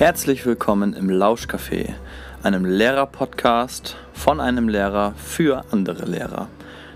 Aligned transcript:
Herzlich 0.00 0.46
willkommen 0.46 0.94
im 0.94 1.10
Lauschcafé, 1.10 1.92
einem 2.42 2.64
Lehrer-Podcast 2.64 3.98
von 4.14 4.40
einem 4.40 4.66
Lehrer 4.66 5.12
für 5.14 5.62
andere 5.72 6.06
Lehrer, 6.06 6.48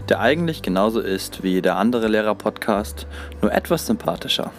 der 0.09 0.21
eigentlich 0.21 0.62
genauso 0.62 1.01
ist 1.01 1.43
wie 1.43 1.51
jeder 1.51 1.77
andere 1.77 2.09
Lehrer-Podcast, 2.09 3.07
nur 3.43 3.53
etwas 3.53 3.85
sympathischer. 3.85 4.53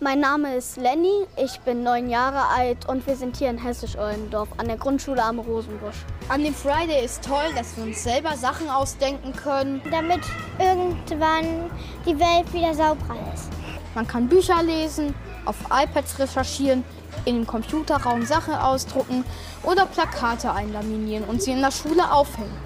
Mein 0.00 0.18
Name 0.18 0.56
ist 0.56 0.78
Lenny, 0.78 1.28
ich 1.40 1.60
bin 1.60 1.84
neun 1.84 2.10
Jahre 2.10 2.48
alt 2.48 2.88
und 2.88 3.06
wir 3.06 3.14
sind 3.14 3.36
hier 3.36 3.50
in 3.50 3.58
Hessisch-Ollendorf 3.58 4.48
an 4.56 4.66
der 4.66 4.78
Grundschule 4.78 5.22
am 5.22 5.38
Rosenbusch. 5.38 6.04
An 6.28 6.42
dem 6.42 6.54
Friday 6.54 7.04
ist 7.04 7.24
toll, 7.24 7.54
dass 7.54 7.76
wir 7.76 7.84
uns 7.84 8.02
selber 8.02 8.34
Sachen 8.34 8.68
ausdenken 8.68 9.32
können. 9.32 9.80
damit 9.92 10.22
irgendwann 10.58 11.70
die 12.04 12.18
Welt 12.18 12.52
wieder 12.52 12.74
sauberer 12.74 13.32
ist. 13.32 13.61
Man 13.94 14.06
kann 14.06 14.28
Bücher 14.28 14.62
lesen, 14.62 15.14
auf 15.44 15.56
iPads 15.70 16.18
recherchieren, 16.18 16.84
in 17.24 17.36
dem 17.36 17.46
Computerraum 17.46 18.24
Sachen 18.24 18.54
ausdrucken 18.54 19.24
oder 19.62 19.86
Plakate 19.86 20.52
einlaminieren 20.52 21.24
und 21.24 21.42
sie 21.42 21.52
in 21.52 21.60
der 21.60 21.70
Schule 21.70 22.10
aufhängen. 22.10 22.56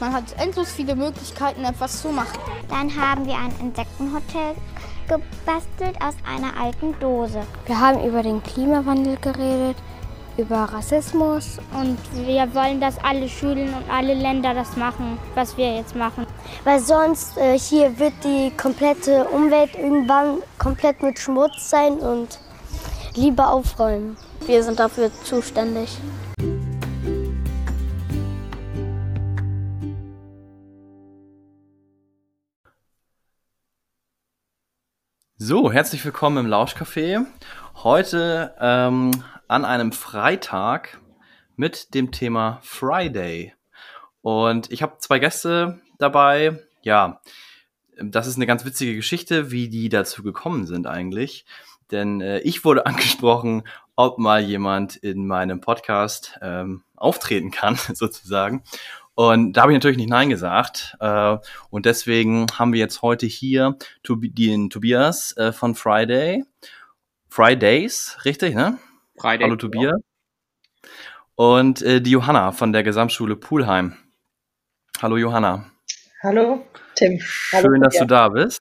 Man 0.00 0.12
hat 0.12 0.24
endlos 0.38 0.70
viele 0.70 0.94
Möglichkeiten, 0.94 1.64
etwas 1.64 2.02
zu 2.02 2.08
machen. 2.08 2.38
Dann 2.68 2.94
haben 2.96 3.26
wir 3.26 3.34
ein 3.34 3.52
Insektenhotel 3.60 4.54
gebastelt 5.08 6.00
aus 6.00 6.14
einer 6.24 6.60
alten 6.60 6.98
Dose. 7.00 7.42
Wir 7.66 7.80
haben 7.80 8.04
über 8.04 8.22
den 8.22 8.42
Klimawandel 8.42 9.16
geredet, 9.16 9.76
über 10.38 10.60
Rassismus 10.72 11.58
und 11.74 11.98
wir 12.14 12.54
wollen, 12.54 12.80
dass 12.80 12.96
alle 13.02 13.28
Schulen 13.28 13.74
und 13.74 13.90
alle 13.90 14.14
Länder 14.14 14.54
das 14.54 14.76
machen, 14.76 15.18
was 15.34 15.56
wir 15.56 15.74
jetzt 15.74 15.96
machen. 15.96 16.26
Weil 16.62 16.78
sonst 16.78 17.36
äh, 17.36 17.58
hier 17.58 17.98
wird 17.98 18.12
die 18.22 18.52
komplette 18.56 19.24
Umwelt 19.24 19.74
irgendwann 19.74 20.38
komplett 20.58 21.02
mit 21.02 21.18
Schmutz 21.18 21.68
sein 21.68 21.94
und 21.94 22.38
lieber 23.16 23.50
aufräumen. 23.50 24.16
Wir 24.46 24.62
sind 24.62 24.78
dafür 24.78 25.10
zuständig. 25.24 25.98
So, 35.36 35.72
herzlich 35.72 36.04
willkommen 36.04 36.46
im 36.46 36.52
Lauschcafé. 36.52 37.24
Heute 37.82 38.54
ähm, 38.60 39.10
an 39.48 39.64
einem 39.64 39.92
Freitag 39.92 41.00
mit 41.56 41.94
dem 41.94 42.12
Thema 42.12 42.60
Friday. 42.62 43.54
Und 44.20 44.70
ich 44.70 44.82
habe 44.82 44.98
zwei 44.98 45.18
Gäste 45.18 45.80
dabei. 45.98 46.60
Ja, 46.82 47.20
das 48.00 48.26
ist 48.26 48.36
eine 48.36 48.46
ganz 48.46 48.64
witzige 48.64 48.94
Geschichte, 48.94 49.50
wie 49.50 49.68
die 49.68 49.88
dazu 49.88 50.22
gekommen 50.22 50.66
sind 50.66 50.86
eigentlich. 50.86 51.46
Denn 51.90 52.20
äh, 52.20 52.40
ich 52.40 52.64
wurde 52.64 52.86
angesprochen, 52.86 53.64
ob 53.96 54.18
mal 54.18 54.40
jemand 54.40 54.96
in 54.96 55.26
meinem 55.26 55.60
Podcast 55.60 56.38
ähm, 56.42 56.84
auftreten 56.94 57.50
kann, 57.50 57.76
sozusagen. 57.94 58.62
Und 59.14 59.54
da 59.54 59.62
habe 59.62 59.72
ich 59.72 59.76
natürlich 59.76 59.96
nicht 59.96 60.10
Nein 60.10 60.28
gesagt. 60.28 60.96
Äh, 61.00 61.38
und 61.70 61.86
deswegen 61.86 62.46
haben 62.56 62.72
wir 62.72 62.80
jetzt 62.80 63.02
heute 63.02 63.26
hier 63.26 63.76
den 64.06 64.70
Tobias 64.70 65.36
äh, 65.36 65.52
von 65.52 65.74
Friday. 65.74 66.44
Fridays, 67.28 68.18
richtig, 68.24 68.54
ne? 68.54 68.78
Friday. 69.20 69.44
Hallo 69.44 69.56
Tobias. 69.56 70.00
Und 71.34 71.82
äh, 71.82 72.00
die 72.00 72.10
Johanna 72.10 72.52
von 72.52 72.72
der 72.72 72.82
Gesamtschule 72.82 73.36
Pulheim. 73.36 73.96
Hallo 75.00 75.16
Johanna. 75.16 75.70
Hallo, 76.22 76.66
Tim. 76.96 77.20
Schön, 77.20 77.64
Hallo, 77.64 77.80
dass 77.80 77.94
ja. 77.94 78.00
du 78.00 78.06
da 78.06 78.28
bist. 78.28 78.60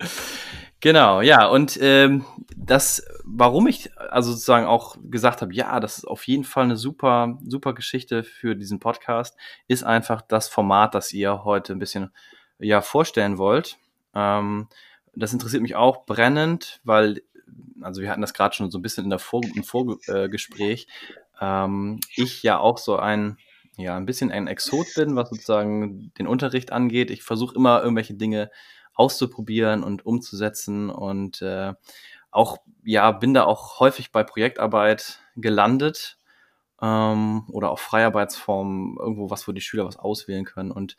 genau, 0.80 1.20
ja, 1.20 1.46
und 1.46 1.78
ähm, 1.80 2.24
das, 2.56 3.04
warum 3.24 3.66
ich 3.66 3.90
also 3.98 4.30
sozusagen 4.30 4.66
auch 4.66 4.96
gesagt 5.02 5.42
habe, 5.42 5.52
ja, 5.52 5.80
das 5.80 5.98
ist 5.98 6.04
auf 6.04 6.26
jeden 6.28 6.44
Fall 6.44 6.64
eine 6.64 6.76
super, 6.76 7.38
super 7.44 7.74
Geschichte 7.74 8.22
für 8.22 8.54
diesen 8.54 8.78
Podcast, 8.78 9.36
ist 9.66 9.82
einfach 9.82 10.22
das 10.22 10.48
Format, 10.48 10.94
das 10.94 11.12
ihr 11.12 11.44
heute 11.44 11.72
ein 11.72 11.80
bisschen 11.80 12.10
ja 12.58 12.80
vorstellen 12.80 13.36
wollt. 13.38 13.76
Ähm, 14.14 14.68
das 15.16 15.32
interessiert 15.32 15.62
mich 15.62 15.74
auch 15.74 16.06
brennend, 16.06 16.80
weil, 16.84 17.22
also 17.80 18.02
wir 18.02 18.10
hatten 18.10 18.20
das 18.20 18.34
gerade 18.34 18.54
schon 18.54 18.70
so 18.70 18.78
ein 18.78 18.82
bisschen 18.82 19.04
in 19.04 19.10
der 19.10 19.18
Vor 19.18 19.42
im 19.54 19.64
Vorgespräch, 19.64 20.86
ähm, 21.40 22.00
ich 22.16 22.42
ja 22.42 22.58
auch 22.58 22.78
so 22.78 22.96
ein 22.96 23.38
ja, 23.78 23.96
ein 23.96 24.06
bisschen 24.06 24.32
ein 24.32 24.46
Exot 24.46 24.86
bin, 24.94 25.16
was 25.16 25.28
sozusagen 25.28 26.10
den 26.18 26.26
Unterricht 26.26 26.72
angeht. 26.72 27.10
Ich 27.10 27.22
versuche 27.22 27.54
immer 27.54 27.82
irgendwelche 27.82 28.14
Dinge 28.14 28.50
auszuprobieren 28.94 29.82
und 29.84 30.06
umzusetzen 30.06 30.88
und 30.88 31.42
äh, 31.42 31.74
auch, 32.30 32.58
ja, 32.84 33.12
bin 33.12 33.34
da 33.34 33.44
auch 33.44 33.80
häufig 33.80 34.12
bei 34.12 34.24
Projektarbeit 34.24 35.20
gelandet 35.36 36.18
ähm, 36.80 37.44
oder 37.50 37.70
auch 37.70 37.78
Freiarbeitsformen, 37.78 38.96
irgendwo 38.98 39.30
was, 39.30 39.46
wo 39.46 39.52
die 39.52 39.60
Schüler 39.60 39.86
was 39.86 39.98
auswählen 39.98 40.44
können. 40.44 40.70
Und 40.70 40.96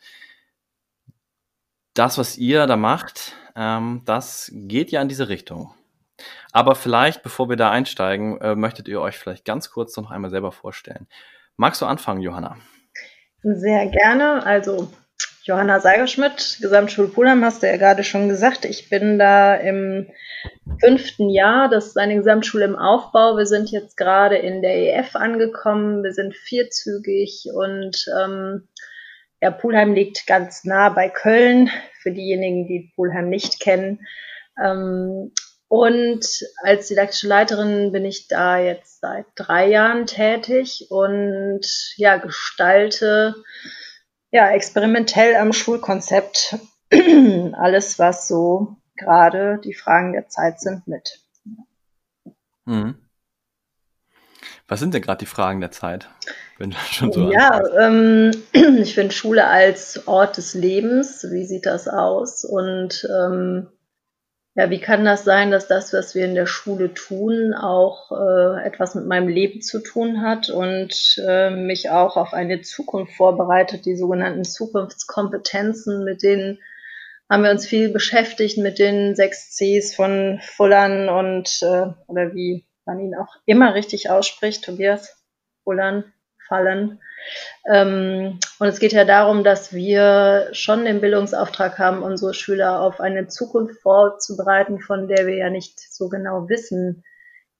das, 1.94 2.18
was 2.18 2.38
ihr 2.38 2.66
da 2.66 2.76
macht, 2.76 3.34
ähm, 3.56 4.02
das 4.04 4.52
geht 4.54 4.92
ja 4.92 5.02
in 5.02 5.08
diese 5.08 5.28
Richtung. 5.28 5.74
Aber 6.58 6.74
vielleicht, 6.74 7.22
bevor 7.22 7.48
wir 7.48 7.54
da 7.54 7.70
einsteigen, 7.70 8.40
äh, 8.40 8.56
möchtet 8.56 8.88
ihr 8.88 9.00
euch 9.00 9.16
vielleicht 9.16 9.44
ganz 9.44 9.70
kurz 9.70 9.96
noch 9.96 10.10
einmal 10.10 10.28
selber 10.28 10.50
vorstellen. 10.50 11.06
Magst 11.56 11.80
du 11.80 11.86
anfangen, 11.86 12.20
Johanna? 12.20 12.56
Sehr 13.44 13.86
gerne. 13.86 14.44
Also 14.44 14.90
Johanna 15.44 15.78
Seigerschmidt, 15.78 16.58
Gesamtschule 16.60 17.06
Pulheim, 17.06 17.44
hast 17.44 17.62
du 17.62 17.68
ja 17.68 17.76
gerade 17.76 18.02
schon 18.02 18.28
gesagt. 18.28 18.64
Ich 18.64 18.90
bin 18.90 19.20
da 19.20 19.54
im 19.54 20.08
fünften 20.80 21.30
Jahr. 21.30 21.68
Das 21.68 21.86
ist 21.86 21.96
eine 21.96 22.16
Gesamtschule 22.16 22.64
im 22.64 22.74
Aufbau. 22.74 23.36
Wir 23.36 23.46
sind 23.46 23.70
jetzt 23.70 23.96
gerade 23.96 24.34
in 24.34 24.60
der 24.60 24.98
EF 24.98 25.14
angekommen. 25.14 26.02
Wir 26.02 26.12
sind 26.12 26.34
vierzügig 26.34 27.50
und 27.54 28.04
ähm, 28.20 28.66
ja, 29.40 29.52
Pulheim 29.52 29.94
liegt 29.94 30.26
ganz 30.26 30.64
nah 30.64 30.88
bei 30.88 31.08
Köln, 31.08 31.70
für 32.02 32.10
diejenigen, 32.10 32.66
die 32.66 32.90
Pulheim 32.96 33.28
nicht 33.28 33.60
kennen. 33.60 34.00
Ähm, 34.60 35.30
und 35.68 36.26
als 36.62 36.88
didaktische 36.88 37.28
Leiterin 37.28 37.92
bin 37.92 38.06
ich 38.06 38.26
da 38.26 38.58
jetzt 38.58 39.00
seit 39.00 39.26
drei 39.34 39.68
Jahren 39.68 40.06
tätig 40.06 40.86
und 40.88 41.60
ja, 41.96 42.16
gestalte 42.16 43.34
ja 44.30 44.50
experimentell 44.50 45.36
am 45.36 45.52
Schulkonzept 45.52 46.56
alles, 47.52 47.98
was 47.98 48.28
so 48.28 48.76
gerade 48.96 49.60
die 49.62 49.74
Fragen 49.74 50.14
der 50.14 50.28
Zeit 50.28 50.58
sind, 50.58 50.88
mit. 50.88 51.20
Mhm. 52.64 52.96
Was 54.68 54.80
sind 54.80 54.92
denn 54.92 55.02
gerade 55.02 55.20
die 55.20 55.26
Fragen 55.26 55.60
der 55.60 55.70
Zeit? 55.70 56.08
Wenn 56.56 56.72
schon 56.90 57.12
so 57.12 57.30
ja, 57.30 57.62
ähm, 57.78 58.30
ich 58.52 58.94
finde 58.94 59.14
Schule 59.14 59.46
als 59.46 60.08
Ort 60.08 60.38
des 60.38 60.54
Lebens. 60.54 61.26
Wie 61.30 61.44
sieht 61.44 61.66
das 61.66 61.88
aus? 61.88 62.44
Und 62.44 63.06
ähm, 63.10 63.68
ja, 64.58 64.70
wie 64.70 64.80
kann 64.80 65.04
das 65.04 65.22
sein, 65.22 65.52
dass 65.52 65.68
das, 65.68 65.92
was 65.92 66.16
wir 66.16 66.24
in 66.24 66.34
der 66.34 66.46
Schule 66.46 66.92
tun, 66.92 67.54
auch 67.54 68.10
äh, 68.10 68.66
etwas 68.66 68.96
mit 68.96 69.06
meinem 69.06 69.28
Leben 69.28 69.60
zu 69.62 69.78
tun 69.78 70.20
hat 70.20 70.50
und 70.50 71.22
äh, 71.24 71.50
mich 71.50 71.90
auch 71.90 72.16
auf 72.16 72.34
eine 72.34 72.60
Zukunft 72.62 73.12
vorbereitet, 73.12 73.86
die 73.86 73.94
sogenannten 73.94 74.42
Zukunftskompetenzen, 74.42 76.02
mit 76.02 76.24
denen 76.24 76.58
haben 77.30 77.44
wir 77.44 77.52
uns 77.52 77.68
viel 77.68 77.90
beschäftigt, 77.90 78.58
mit 78.58 78.80
den 78.80 79.14
sechs 79.14 79.56
Cs 79.56 79.94
von 79.94 80.40
Fullern 80.42 81.08
und, 81.08 81.62
äh, 81.62 81.92
oder 82.08 82.34
wie 82.34 82.66
man 82.84 82.98
ihn 82.98 83.14
auch 83.14 83.36
immer 83.46 83.76
richtig 83.76 84.10
ausspricht, 84.10 84.64
Tobias, 84.64 85.22
Fullern, 85.62 86.02
Fallen. 86.48 87.00
Ähm, 87.70 88.38
und 88.58 88.66
es 88.66 88.80
geht 88.80 88.92
ja 88.92 89.04
darum, 89.04 89.44
dass 89.44 89.72
wir 89.72 90.48
schon 90.52 90.84
den 90.84 91.00
Bildungsauftrag 91.00 91.78
haben, 91.78 92.02
unsere 92.02 92.34
Schüler 92.34 92.80
auf 92.80 93.00
eine 93.00 93.28
Zukunft 93.28 93.80
vorzubereiten, 93.82 94.80
von 94.80 95.08
der 95.08 95.26
wir 95.26 95.36
ja 95.36 95.50
nicht 95.50 95.78
so 95.78 96.08
genau 96.08 96.48
wissen, 96.48 97.04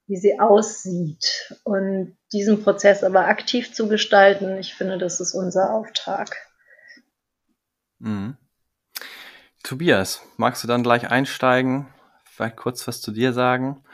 wie 0.07 0.17
sie 0.17 0.41
aussieht. 0.41 1.55
Und 1.65 2.17
diesen 2.33 2.63
Prozess 2.63 3.05
aber 3.05 3.27
aktiv 3.27 3.73
zu 3.73 3.89
gestalten, 3.89 4.59
ich 4.59 4.75
finde, 4.75 4.99
das 4.99 5.21
ist 5.21 5.35
unser 5.35 5.75
Auftrag. 5.75 6.35
Mhm. 7.99 8.37
Tobias, 9.63 10.23
magst 10.37 10.65
du 10.65 10.69
dann 10.69 10.83
gleich 10.83 11.11
einsteigen? 11.11 11.89
Vielleicht 12.25 12.57
kurz 12.57 12.87
was 12.89 13.01
zu 13.03 13.11
dir 13.11 13.33
sagen? 13.33 13.85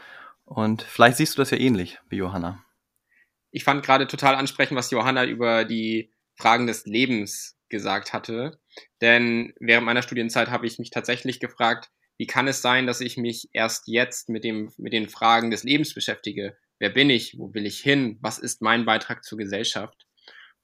Und 0.44 0.82
vielleicht 0.82 1.16
siehst 1.16 1.36
du 1.36 1.42
das 1.42 1.50
ja 1.50 1.58
ähnlich 1.58 1.98
wie 2.08 2.16
Johanna. 2.16 2.62
Ich 3.54 3.62
fand 3.62 3.86
gerade 3.86 4.08
total 4.08 4.34
ansprechend, 4.34 4.76
was 4.76 4.90
Johanna 4.90 5.24
über 5.26 5.64
die 5.64 6.10
Fragen 6.34 6.66
des 6.66 6.86
Lebens 6.86 7.56
gesagt 7.68 8.12
hatte. 8.12 8.58
Denn 9.00 9.54
während 9.60 9.86
meiner 9.86 10.02
Studienzeit 10.02 10.50
habe 10.50 10.66
ich 10.66 10.80
mich 10.80 10.90
tatsächlich 10.90 11.38
gefragt, 11.38 11.92
wie 12.18 12.26
kann 12.26 12.48
es 12.48 12.62
sein, 12.62 12.88
dass 12.88 13.00
ich 13.00 13.16
mich 13.16 13.50
erst 13.52 13.86
jetzt 13.86 14.28
mit, 14.28 14.42
dem, 14.42 14.72
mit 14.76 14.92
den 14.92 15.08
Fragen 15.08 15.52
des 15.52 15.62
Lebens 15.62 15.94
beschäftige? 15.94 16.56
Wer 16.80 16.90
bin 16.90 17.10
ich? 17.10 17.38
Wo 17.38 17.54
will 17.54 17.64
ich 17.64 17.78
hin? 17.78 18.18
Was 18.20 18.38
ist 18.40 18.60
mein 18.60 18.84
Beitrag 18.84 19.22
zur 19.22 19.38
Gesellschaft? 19.38 20.04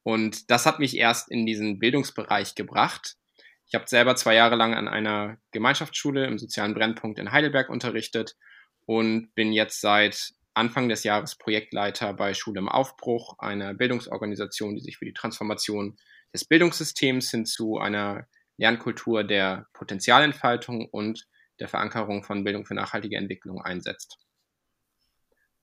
Und 0.03 0.51
das 0.51 0.67
hat 0.67 0.81
mich 0.81 0.97
erst 0.97 1.31
in 1.31 1.47
diesen 1.47 1.79
Bildungsbereich 1.79 2.57
gebracht. 2.57 3.15
Ich 3.69 3.75
habe 3.77 3.87
selber 3.87 4.17
zwei 4.17 4.35
Jahre 4.35 4.57
lang 4.57 4.75
an 4.75 4.89
einer 4.89 5.39
Gemeinschaftsschule 5.53 6.27
im 6.27 6.41
sozialen 6.41 6.75
Brennpunkt 6.75 7.21
in 7.21 7.31
Heidelberg 7.31 7.69
unterrichtet 7.69 8.35
und 8.85 9.33
bin 9.37 9.53
jetzt 9.53 9.81
seit 9.81 10.33
Anfang 10.55 10.89
des 10.89 11.05
Jahres 11.05 11.37
Projektleiter 11.37 12.13
bei 12.13 12.35
Schule 12.35 12.59
im 12.59 12.69
Aufbruch, 12.69 13.39
einer 13.39 13.75
Bildungsorganisation, 13.75 14.75
die 14.75 14.83
sich 14.83 14.99
für 14.99 15.05
die 15.05 15.13
Transformation 15.13 15.97
des 16.33 16.45
Bildungssystems 16.45 17.31
hin 17.31 17.47
zu 17.47 17.79
einer 17.79 18.27
Lernkultur 18.57 19.25
der 19.25 19.67
Potenzialentfaltung 19.73 20.87
und 20.87 21.27
der 21.61 21.69
Verankerung 21.69 22.23
von 22.25 22.45
Bildung 22.45 22.67
für 22.67 22.75
nachhaltige 22.75 23.17
Entwicklung 23.17 23.63
einsetzt. 23.63 24.19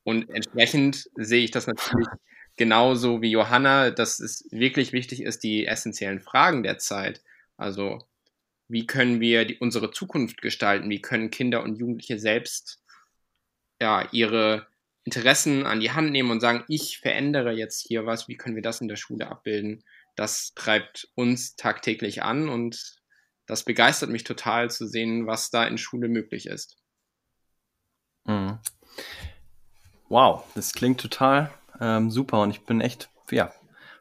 Und 0.03 0.29
entsprechend 0.29 1.09
sehe 1.15 1.43
ich 1.43 1.51
das 1.51 1.67
natürlich 1.67 2.07
genauso 2.55 3.21
wie 3.21 3.31
Johanna, 3.31 3.91
dass 3.91 4.19
es 4.19 4.47
wirklich 4.51 4.93
wichtig 4.93 5.21
ist, 5.21 5.43
die 5.43 5.65
essentiellen 5.65 6.21
Fragen 6.21 6.63
der 6.63 6.77
Zeit, 6.77 7.21
also 7.57 7.99
wie 8.67 8.85
können 8.85 9.19
wir 9.19 9.45
die, 9.45 9.57
unsere 9.57 9.91
Zukunft 9.91 10.41
gestalten, 10.41 10.89
wie 10.89 11.01
können 11.01 11.29
Kinder 11.29 11.63
und 11.63 11.77
Jugendliche 11.77 12.19
selbst 12.19 12.81
ja, 13.79 14.07
ihre 14.11 14.67
Interessen 15.07 15.65
an 15.65 15.79
die 15.79 15.91
Hand 15.91 16.11
nehmen 16.11 16.31
und 16.31 16.41
sagen, 16.41 16.65
ich 16.67 16.99
verändere 16.99 17.53
jetzt 17.53 17.87
hier 17.87 18.05
was, 18.05 18.27
wie 18.27 18.35
können 18.35 18.55
wir 18.55 18.61
das 18.61 18.81
in 18.81 18.89
der 18.89 18.97
Schule 18.97 19.29
abbilden, 19.29 19.85
das 20.17 20.51
treibt 20.53 21.07
uns 21.15 21.55
tagtäglich 21.55 22.23
an 22.23 22.49
und 22.49 22.97
das 23.45 23.63
begeistert 23.63 24.09
mich 24.09 24.25
total 24.25 24.69
zu 24.69 24.85
sehen, 24.85 25.25
was 25.25 25.49
da 25.49 25.63
in 25.63 25.77
Schule 25.77 26.09
möglich 26.09 26.47
ist. 26.47 26.75
Mhm. 28.25 28.59
Wow, 30.09 30.43
das 30.55 30.73
klingt 30.73 30.99
total 30.99 31.53
ähm, 31.79 32.11
super 32.11 32.41
und 32.41 32.49
ich 32.49 32.65
bin 32.65 32.81
echt 32.81 33.09
ja, 33.31 33.53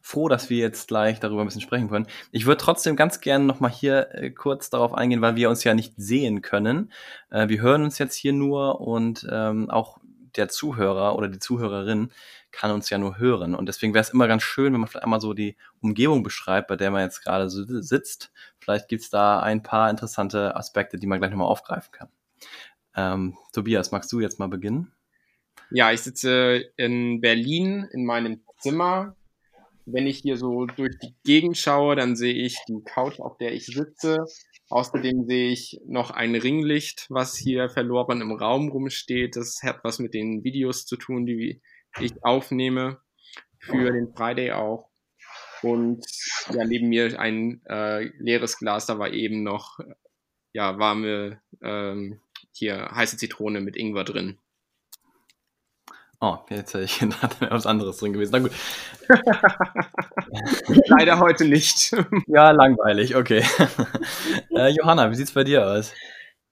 froh, 0.02 0.28
dass 0.28 0.50
wir 0.50 0.58
jetzt 0.58 0.88
gleich 0.88 1.20
darüber 1.20 1.42
ein 1.42 1.46
bisschen 1.46 1.60
sprechen 1.60 1.88
können. 1.88 2.08
Ich 2.32 2.46
würde 2.46 2.60
trotzdem 2.60 2.96
ganz 2.96 3.20
gerne 3.20 3.44
nochmal 3.44 3.70
hier 3.70 4.12
äh, 4.12 4.30
kurz 4.30 4.70
darauf 4.70 4.92
eingehen, 4.92 5.20
weil 5.20 5.36
wir 5.36 5.50
uns 5.50 5.62
ja 5.62 5.72
nicht 5.72 5.94
sehen 5.96 6.42
können. 6.42 6.90
Äh, 7.30 7.48
wir 7.48 7.60
hören 7.60 7.84
uns 7.84 7.98
jetzt 7.98 8.16
hier 8.16 8.32
nur 8.32 8.80
und 8.80 9.24
ähm, 9.30 9.70
auch 9.70 10.00
der 10.36 10.48
Zuhörer 10.48 11.16
oder 11.16 11.28
die 11.28 11.38
Zuhörerin 11.38 12.10
kann 12.52 12.70
uns 12.70 12.88
ja 12.90 12.98
nur 12.98 13.18
hören. 13.18 13.54
Und 13.54 13.66
deswegen 13.66 13.94
wäre 13.94 14.02
es 14.02 14.10
immer 14.10 14.28
ganz 14.28 14.42
schön, 14.42 14.72
wenn 14.72 14.80
man 14.80 14.88
vielleicht 14.88 15.04
einmal 15.04 15.20
so 15.20 15.34
die 15.34 15.56
Umgebung 15.80 16.22
beschreibt, 16.22 16.68
bei 16.68 16.76
der 16.76 16.90
man 16.90 17.02
jetzt 17.02 17.22
gerade 17.22 17.50
so 17.50 17.64
sitzt. 17.82 18.32
Vielleicht 18.58 18.88
gibt 18.88 19.02
es 19.02 19.10
da 19.10 19.40
ein 19.40 19.62
paar 19.62 19.90
interessante 19.90 20.56
Aspekte, 20.56 20.98
die 20.98 21.06
man 21.06 21.18
gleich 21.18 21.30
nochmal 21.30 21.48
aufgreifen 21.48 21.92
kann. 21.92 22.08
Ähm, 22.96 23.36
Tobias, 23.52 23.92
magst 23.92 24.10
du 24.12 24.20
jetzt 24.20 24.38
mal 24.38 24.48
beginnen? 24.48 24.92
Ja, 25.70 25.92
ich 25.92 26.00
sitze 26.00 26.64
in 26.76 27.20
Berlin 27.20 27.88
in 27.92 28.04
meinem 28.04 28.40
Zimmer. 28.58 29.16
Wenn 29.84 30.06
ich 30.06 30.18
hier 30.18 30.36
so 30.36 30.66
durch 30.66 30.98
die 30.98 31.14
Gegend 31.24 31.56
schaue, 31.56 31.94
dann 31.94 32.16
sehe 32.16 32.34
ich 32.34 32.58
die 32.68 32.82
Couch, 32.84 33.20
auf 33.20 33.36
der 33.38 33.52
ich 33.52 33.66
sitze. 33.66 34.24
Außerdem 34.68 35.26
sehe 35.26 35.50
ich 35.50 35.80
noch 35.86 36.10
ein 36.10 36.34
Ringlicht, 36.34 37.06
was 37.08 37.36
hier 37.36 37.68
verloren 37.68 38.20
im 38.20 38.32
Raum 38.32 38.68
rumsteht. 38.68 39.36
Das 39.36 39.60
hat 39.62 39.84
was 39.84 39.98
mit 39.98 40.12
den 40.12 40.42
Videos 40.42 40.86
zu 40.86 40.96
tun, 40.96 41.24
die 41.24 41.62
ich 42.00 42.12
aufnehme 42.24 43.00
für 43.60 43.92
den 43.92 44.12
Friday 44.14 44.52
auch. 44.52 44.90
Und 45.62 46.04
ja, 46.52 46.64
neben 46.64 46.88
mir 46.88 47.18
ein 47.18 47.62
äh, 47.68 48.04
leeres 48.18 48.58
Glas, 48.58 48.86
da 48.86 48.98
war 48.98 49.12
eben 49.12 49.42
noch 49.42 49.78
ja, 50.52 50.78
warme, 50.78 51.40
ähm, 51.62 52.20
hier 52.52 52.90
heiße 52.90 53.16
Zitrone 53.18 53.60
mit 53.60 53.76
Ingwer 53.76 54.04
drin. 54.04 54.38
Oh, 56.20 56.36
jetzt 56.48 56.72
hätte 56.72 56.84
ich 56.84 56.98
gedacht, 56.98 57.20
da 57.40 57.40
wäre 57.40 57.54
was 57.54 57.66
anderes 57.66 57.98
drin 57.98 58.12
gewesen. 58.12 58.32
Na 58.32 58.38
gut. 58.38 58.52
Leider 60.86 61.20
heute 61.20 61.44
nicht. 61.44 61.94
ja, 62.26 62.50
langweilig, 62.50 63.16
okay. 63.16 63.44
äh, 64.56 64.68
Johanna, 64.68 65.10
wie 65.10 65.14
sieht's 65.14 65.32
bei 65.32 65.44
dir 65.44 65.66
aus? 65.66 65.92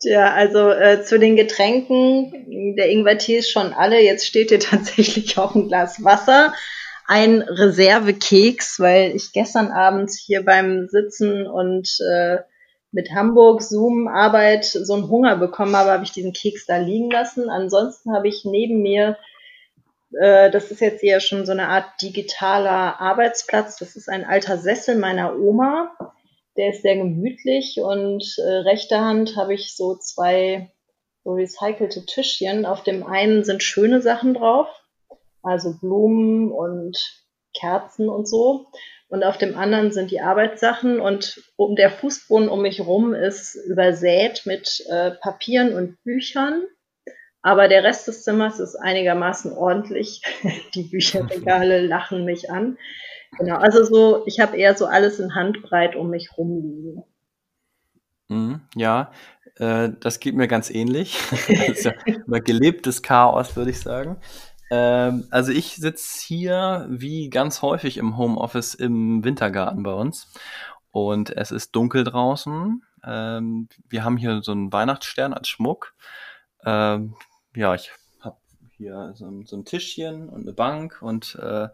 Ja, 0.02 0.34
also 0.34 0.70
äh, 0.70 1.02
zu 1.02 1.18
den 1.18 1.36
Getränken, 1.36 2.74
der 2.76 2.90
Ingwertee 2.90 3.38
ist 3.38 3.50
schon 3.50 3.72
alle. 3.72 4.02
Jetzt 4.02 4.26
steht 4.26 4.50
hier 4.50 4.60
tatsächlich 4.60 5.38
auch 5.38 5.54
ein 5.54 5.68
Glas 5.68 6.04
Wasser, 6.04 6.52
ein 7.06 7.40
Reservekeks, 7.40 8.80
weil 8.80 9.12
ich 9.16 9.32
gestern 9.32 9.68
Abend 9.68 10.10
hier 10.10 10.44
beim 10.44 10.88
Sitzen 10.88 11.46
und 11.46 11.88
äh, 12.00 12.38
mit 12.92 13.10
Hamburg 13.12 13.62
Zoom 13.62 14.08
Arbeit 14.08 14.64
so 14.64 14.94
einen 14.94 15.08
Hunger 15.08 15.36
bekommen 15.36 15.74
habe, 15.74 15.90
habe 15.90 16.04
ich 16.04 16.12
diesen 16.12 16.32
Keks 16.32 16.66
da 16.66 16.76
liegen 16.76 17.10
lassen. 17.10 17.48
Ansonsten 17.48 18.14
habe 18.14 18.28
ich 18.28 18.44
neben 18.44 18.82
mir 18.82 19.16
äh, 20.20 20.50
das 20.50 20.70
ist 20.70 20.80
jetzt 20.80 21.02
eher 21.02 21.20
schon 21.20 21.46
so 21.46 21.52
eine 21.52 21.68
Art 21.68 22.00
digitaler 22.02 23.00
Arbeitsplatz. 23.00 23.76
Das 23.76 23.96
ist 23.96 24.08
ein 24.08 24.24
alter 24.24 24.58
Sessel 24.58 24.96
meiner 24.96 25.38
Oma. 25.38 25.96
Der 26.56 26.70
ist 26.70 26.82
sehr 26.82 26.96
gemütlich 26.96 27.80
und 27.80 28.24
äh, 28.38 28.48
rechter 28.68 29.00
Hand 29.00 29.36
habe 29.36 29.54
ich 29.54 29.74
so 29.76 29.96
zwei 29.96 30.70
so 31.24 31.32
recycelte 31.32 32.04
Tischchen. 32.06 32.66
Auf 32.66 32.82
dem 32.82 33.04
einen 33.04 33.44
sind 33.44 33.62
schöne 33.62 34.02
Sachen 34.02 34.34
drauf, 34.34 34.68
also 35.42 35.74
Blumen 35.80 36.52
und 36.52 37.24
Kerzen 37.58 38.08
und 38.08 38.28
so. 38.28 38.66
Und 39.08 39.22
auf 39.24 39.38
dem 39.38 39.56
anderen 39.56 39.92
sind 39.92 40.10
die 40.10 40.20
Arbeitssachen 40.20 41.00
und 41.00 41.40
um 41.56 41.76
der 41.76 41.90
Fußboden 41.90 42.48
um 42.48 42.62
mich 42.62 42.80
rum 42.80 43.14
ist 43.14 43.54
übersät 43.54 44.42
mit 44.44 44.84
äh, 44.88 45.12
Papieren 45.12 45.74
und 45.74 46.02
Büchern 46.02 46.62
aber 47.44 47.68
der 47.68 47.84
Rest 47.84 48.08
des 48.08 48.24
Zimmers 48.24 48.58
ist 48.58 48.74
einigermaßen 48.74 49.52
ordentlich. 49.52 50.22
Die 50.74 50.84
Bücherregale 50.84 51.80
lachen 51.86 52.24
mich 52.24 52.50
an. 52.50 52.78
Genau, 53.38 53.56
also 53.56 53.84
so, 53.84 54.22
ich 54.26 54.40
habe 54.40 54.56
eher 54.56 54.74
so 54.74 54.86
alles 54.86 55.20
in 55.20 55.34
Handbreit 55.34 55.94
um 55.94 56.08
mich 56.08 56.38
rumliegen. 56.38 57.04
Mhm, 58.28 58.62
ja, 58.74 59.12
äh, 59.56 59.90
das 60.00 60.20
geht 60.20 60.34
mir 60.34 60.48
ganz 60.48 60.70
ähnlich. 60.70 61.18
das 61.30 61.68
ist 61.68 61.84
ja 61.84 62.38
gelebtes 62.38 63.02
Chaos, 63.02 63.54
würde 63.56 63.72
ich 63.72 63.80
sagen. 63.80 64.16
Ähm, 64.70 65.26
also 65.30 65.52
ich 65.52 65.76
sitze 65.76 66.24
hier 66.26 66.86
wie 66.88 67.28
ganz 67.28 67.60
häufig 67.60 67.98
im 67.98 68.16
Homeoffice 68.16 68.72
im 68.72 69.22
Wintergarten 69.22 69.82
bei 69.82 69.92
uns 69.92 70.32
und 70.92 71.28
es 71.36 71.50
ist 71.50 71.72
dunkel 71.72 72.04
draußen. 72.04 72.82
Ähm, 73.06 73.68
wir 73.90 74.02
haben 74.02 74.16
hier 74.16 74.40
so 74.42 74.52
einen 74.52 74.72
Weihnachtsstern 74.72 75.34
als 75.34 75.48
Schmuck. 75.48 75.94
Ähm, 76.64 77.14
ja, 77.54 77.74
ich 77.74 77.90
habe 78.20 78.36
hier 78.76 79.12
so, 79.14 79.42
so, 79.44 79.56
ein 79.56 79.64
Tischchen 79.64 80.28
und 80.28 80.42
eine 80.42 80.52
Bank 80.52 81.00
und 81.00 81.36
äh, 81.36 81.68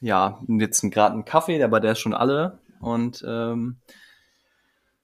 ja, 0.00 0.40
jetzt 0.48 0.82
gerade 0.90 1.14
einen 1.14 1.24
Kaffee, 1.24 1.62
aber 1.62 1.80
der 1.80 1.92
ist 1.92 2.00
schon 2.00 2.14
alle. 2.14 2.58
Und 2.80 3.24
ähm, 3.26 3.78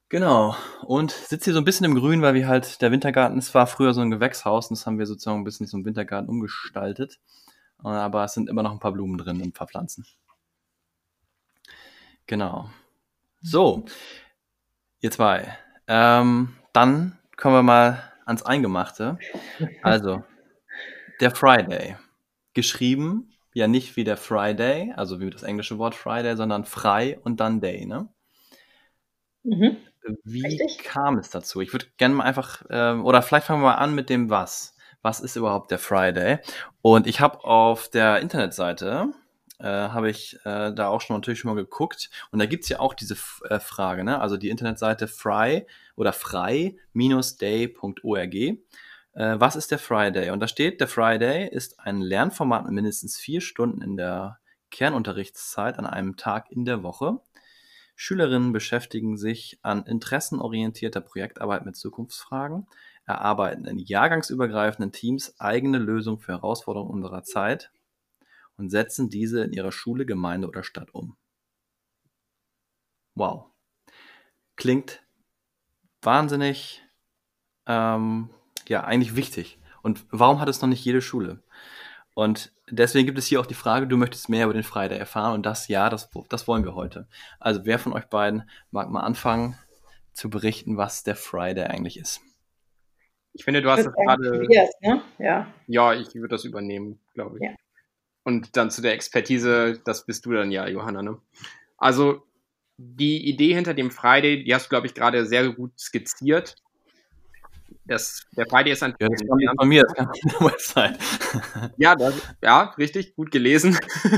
genau. 0.08 0.54
Und 0.82 1.10
sitze 1.12 1.46
hier 1.46 1.54
so 1.54 1.60
ein 1.60 1.64
bisschen 1.64 1.86
im 1.86 1.94
Grün, 1.94 2.20
weil 2.22 2.34
wir 2.34 2.46
halt, 2.46 2.82
der 2.82 2.92
Wintergarten, 2.92 3.38
es 3.38 3.54
war 3.54 3.66
früher 3.66 3.94
so 3.94 4.02
ein 4.02 4.10
Gewächshaus 4.10 4.68
und 4.68 4.78
das 4.78 4.86
haben 4.86 4.98
wir 4.98 5.06
sozusagen 5.06 5.40
ein 5.40 5.44
bisschen 5.44 5.66
zum 5.66 5.84
Wintergarten 5.84 6.28
umgestaltet. 6.28 7.18
Aber 7.78 8.24
es 8.24 8.34
sind 8.34 8.50
immer 8.50 8.62
noch 8.62 8.72
ein 8.72 8.78
paar 8.80 8.92
Blumen 8.92 9.16
drin 9.16 9.36
und 9.36 9.48
ein 9.48 9.52
paar 9.52 9.68
Pflanzen. 9.68 10.04
Genau. 12.26 12.68
So, 13.40 13.86
ihr 15.00 15.10
zwei. 15.10 15.56
Ähm, 15.86 16.54
dann 16.74 17.18
kommen 17.36 17.54
wir 17.54 17.62
mal 17.62 18.09
ans 18.30 18.42
Eingemachte. 18.44 19.18
Also, 19.82 20.22
der 21.20 21.30
Friday. 21.30 21.96
Geschrieben, 22.54 23.32
ja 23.52 23.68
nicht 23.68 23.96
wie 23.96 24.04
der 24.04 24.16
Friday, 24.16 24.92
also 24.96 25.20
wie 25.20 25.30
das 25.30 25.42
englische 25.42 25.78
Wort 25.78 25.94
Friday, 25.94 26.36
sondern 26.36 26.64
frei 26.64 27.18
und 27.22 27.40
dann 27.40 27.60
Day, 27.60 27.84
ne? 27.84 28.08
Mhm. 29.42 29.76
Wie 30.24 30.42
Richtig. 30.42 30.78
kam 30.78 31.18
es 31.18 31.30
dazu? 31.30 31.60
Ich 31.60 31.72
würde 31.72 31.86
gerne 31.96 32.14
mal 32.14 32.24
einfach, 32.24 32.64
äh, 32.70 32.92
oder 32.94 33.22
vielleicht 33.22 33.46
fangen 33.46 33.62
wir 33.62 33.68
mal 33.68 33.74
an 33.74 33.94
mit 33.94 34.08
dem 34.08 34.30
Was. 34.30 34.74
Was 35.02 35.20
ist 35.20 35.36
überhaupt 35.36 35.70
der 35.70 35.78
Friday? 35.78 36.38
Und 36.82 37.06
ich 37.06 37.20
habe 37.20 37.44
auf 37.44 37.88
der 37.88 38.20
Internetseite 38.20 39.12
äh, 39.60 39.66
habe 39.66 40.10
ich 40.10 40.38
äh, 40.44 40.72
da 40.72 40.88
auch 40.88 41.00
schon 41.00 41.16
natürlich 41.16 41.40
schon 41.40 41.54
mal 41.54 41.62
geguckt. 41.62 42.10
Und 42.30 42.38
da 42.38 42.46
gibt's 42.46 42.68
ja 42.68 42.80
auch 42.80 42.94
diese 42.94 43.16
äh, 43.48 43.60
Frage, 43.60 44.04
ne? 44.04 44.20
Also 44.20 44.36
die 44.36 44.50
Internetseite 44.50 45.08
fry 45.08 45.66
oder 45.96 46.12
frei-day.org. 46.12 48.34
Äh, 48.34 48.56
was 49.14 49.56
ist 49.56 49.70
der 49.70 49.78
Friday? 49.78 50.30
Und 50.30 50.40
da 50.40 50.48
steht, 50.48 50.80
der 50.80 50.88
Friday 50.88 51.48
ist 51.48 51.80
ein 51.80 52.00
Lernformat 52.00 52.64
mit 52.64 52.72
mindestens 52.72 53.16
vier 53.16 53.40
Stunden 53.40 53.82
in 53.82 53.96
der 53.96 54.38
Kernunterrichtszeit 54.70 55.78
an 55.78 55.86
einem 55.86 56.16
Tag 56.16 56.50
in 56.50 56.64
der 56.64 56.82
Woche. 56.82 57.20
Schülerinnen 57.96 58.52
beschäftigen 58.52 59.18
sich 59.18 59.58
an 59.62 59.84
interessenorientierter 59.84 61.02
Projektarbeit 61.02 61.66
mit 61.66 61.76
Zukunftsfragen, 61.76 62.66
erarbeiten 63.04 63.66
in 63.66 63.78
jahrgangsübergreifenden 63.78 64.92
Teams 64.92 65.38
eigene 65.38 65.78
Lösungen 65.78 66.18
für 66.18 66.32
Herausforderungen 66.32 66.92
unserer 66.92 67.24
Zeit 67.24 67.70
und 68.60 68.70
setzen 68.70 69.10
diese 69.10 69.42
in 69.42 69.52
ihrer 69.52 69.72
Schule, 69.72 70.06
Gemeinde 70.06 70.48
oder 70.48 70.62
Stadt 70.62 70.94
um. 70.94 71.16
Wow. 73.14 73.46
Klingt 74.56 75.02
wahnsinnig, 76.02 76.82
ähm, 77.66 78.30
ja, 78.68 78.84
eigentlich 78.84 79.16
wichtig. 79.16 79.58
Und 79.82 80.04
warum 80.10 80.40
hat 80.40 80.48
es 80.48 80.60
noch 80.60 80.68
nicht 80.68 80.84
jede 80.84 81.02
Schule? 81.02 81.42
Und 82.14 82.52
deswegen 82.68 83.06
gibt 83.06 83.18
es 83.18 83.26
hier 83.26 83.40
auch 83.40 83.46
die 83.46 83.54
Frage, 83.54 83.86
du 83.86 83.96
möchtest 83.96 84.28
mehr 84.28 84.44
über 84.44 84.54
den 84.54 84.62
Friday 84.62 84.98
erfahren 84.98 85.34
und 85.34 85.46
das 85.46 85.68
ja, 85.68 85.90
das, 85.90 86.10
das 86.28 86.46
wollen 86.46 86.64
wir 86.64 86.74
heute. 86.74 87.08
Also 87.38 87.64
wer 87.64 87.78
von 87.78 87.92
euch 87.92 88.06
beiden 88.06 88.48
mag 88.70 88.90
mal 88.90 89.00
anfangen? 89.00 89.58
zu 90.12 90.30
berichten, 90.30 90.76
was 90.76 91.02
der 91.02 91.16
Friday 91.16 91.64
eigentlich 91.64 91.98
ist. 91.98 92.20
Ich 93.32 93.44
finde, 93.44 93.62
du 93.62 93.70
hast 93.70 93.86
das 93.86 93.94
gerade. 93.94 94.46
Ne? 94.82 95.02
Ja. 95.18 95.46
ja, 95.66 95.94
ich 95.94 96.14
würde 96.14 96.28
das 96.28 96.44
übernehmen, 96.44 97.00
glaube 97.14 97.38
ich. 97.38 97.44
Ja. 97.44 97.54
Und 98.30 98.56
dann 98.56 98.70
zu 98.70 98.80
der 98.80 98.92
Expertise, 98.92 99.80
das 99.84 100.06
bist 100.06 100.24
du 100.24 100.30
dann 100.30 100.52
ja, 100.52 100.68
Johanna. 100.68 101.02
Ne? 101.02 101.18
Also 101.78 102.22
die 102.76 103.28
Idee 103.28 103.54
hinter 103.54 103.74
dem 103.74 103.90
Friday, 103.90 104.44
die 104.44 104.54
hast 104.54 104.66
du, 104.66 104.68
glaube 104.68 104.86
ich, 104.86 104.94
gerade 104.94 105.26
sehr 105.26 105.52
gut 105.52 105.72
skizziert. 105.76 106.54
Das, 107.86 108.24
der 108.36 108.46
Friday 108.46 108.72
ist 108.72 108.84
ein. 108.84 108.94
Ja, 109.00 109.08
das 109.08 109.26
kam 109.26 109.40
von 109.58 109.68
mir, 109.68 109.82
das 109.82 109.94
kam 109.94 110.06
von 110.06 110.30
der 110.30 110.40
Website. 110.52 110.96
ja, 111.76 111.96
das, 111.96 112.14
ja, 112.40 112.72
richtig, 112.78 113.16
gut 113.16 113.32
gelesen. 113.32 113.76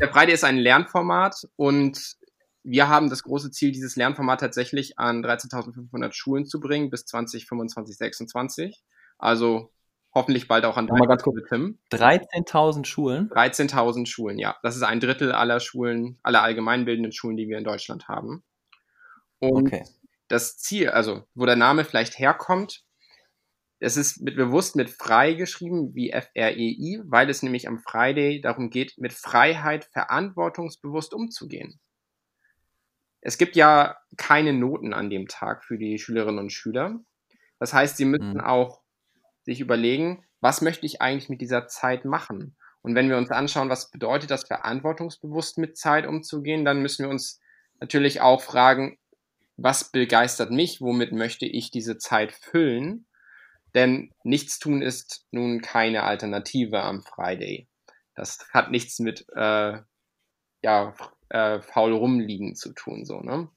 der 0.00 0.12
Friday 0.12 0.34
ist 0.34 0.42
ein 0.42 0.58
Lernformat 0.58 1.46
und 1.54 2.16
wir 2.64 2.88
haben 2.88 3.10
das 3.10 3.22
große 3.22 3.52
Ziel, 3.52 3.70
dieses 3.70 3.94
Lernformat 3.94 4.40
tatsächlich 4.40 4.98
an 4.98 5.24
13.500 5.24 6.12
Schulen 6.12 6.46
zu 6.46 6.58
bringen 6.58 6.90
bis 6.90 7.06
2025, 7.06 7.96
26. 7.96 8.82
Also 9.18 9.70
hoffentlich 10.18 10.48
bald 10.48 10.64
auch 10.64 10.76
an 10.76 10.88
deine 10.88 11.06
ganz 11.06 11.22
kurz, 11.22 11.48
Tim. 11.48 11.78
13.000 11.92 12.84
Schulen? 12.84 13.30
13.000 13.30 14.06
Schulen, 14.06 14.38
ja. 14.38 14.56
Das 14.62 14.76
ist 14.76 14.82
ein 14.82 15.00
Drittel 15.00 15.32
aller 15.32 15.60
Schulen, 15.60 16.18
aller 16.22 16.42
allgemeinbildenden 16.42 17.12
Schulen, 17.12 17.36
die 17.36 17.48
wir 17.48 17.56
in 17.56 17.64
Deutschland 17.64 18.08
haben. 18.08 18.42
Und 19.38 19.68
okay. 19.68 19.84
das 20.26 20.58
Ziel, 20.58 20.90
also 20.90 21.22
wo 21.34 21.46
der 21.46 21.56
Name 21.56 21.84
vielleicht 21.84 22.18
herkommt, 22.18 22.82
es 23.80 23.96
ist 23.96 24.20
mit, 24.20 24.34
bewusst 24.34 24.74
mit 24.74 24.90
frei 24.90 25.34
geschrieben, 25.34 25.94
wie 25.94 26.10
F-R-E-I, 26.10 27.00
weil 27.04 27.30
es 27.30 27.44
nämlich 27.44 27.68
am 27.68 27.78
Friday 27.78 28.40
darum 28.40 28.70
geht, 28.70 28.98
mit 28.98 29.12
Freiheit 29.12 29.84
verantwortungsbewusst 29.84 31.14
umzugehen. 31.14 31.78
Es 33.20 33.38
gibt 33.38 33.54
ja 33.54 33.96
keine 34.16 34.52
Noten 34.52 34.92
an 34.92 35.10
dem 35.10 35.28
Tag 35.28 35.64
für 35.64 35.78
die 35.78 35.98
Schülerinnen 35.98 36.40
und 36.40 36.52
Schüler. 36.52 36.98
Das 37.60 37.72
heißt, 37.72 37.96
sie 37.96 38.04
müssen 38.04 38.34
mhm. 38.34 38.40
auch 38.40 38.82
sich 39.48 39.60
überlegen, 39.60 40.24
was 40.40 40.60
möchte 40.60 40.84
ich 40.84 41.00
eigentlich 41.00 41.30
mit 41.30 41.40
dieser 41.40 41.66
Zeit 41.66 42.04
machen? 42.04 42.56
Und 42.82 42.94
wenn 42.94 43.08
wir 43.08 43.16
uns 43.16 43.30
anschauen, 43.30 43.70
was 43.70 43.90
bedeutet 43.90 44.30
das, 44.30 44.46
verantwortungsbewusst 44.46 45.58
mit 45.58 45.76
Zeit 45.76 46.06
umzugehen, 46.06 46.64
dann 46.64 46.82
müssen 46.82 47.04
wir 47.04 47.10
uns 47.10 47.40
natürlich 47.80 48.20
auch 48.20 48.42
fragen, 48.42 48.98
was 49.56 49.90
begeistert 49.90 50.50
mich, 50.50 50.80
womit 50.80 51.12
möchte 51.12 51.46
ich 51.46 51.70
diese 51.70 51.98
Zeit 51.98 52.32
füllen? 52.32 53.06
Denn 53.74 54.12
nichts 54.22 54.58
tun 54.58 54.82
ist 54.82 55.26
nun 55.30 55.60
keine 55.62 56.04
Alternative 56.04 56.82
am 56.82 57.02
Friday. 57.02 57.68
Das 58.14 58.46
hat 58.52 58.70
nichts 58.70 58.98
mit 58.98 59.26
äh, 59.34 59.78
ja, 60.62 60.94
äh, 61.30 61.60
faul 61.60 61.92
rumliegen 61.92 62.54
zu 62.54 62.72
tun, 62.72 63.04
so, 63.04 63.20
ne? 63.20 63.48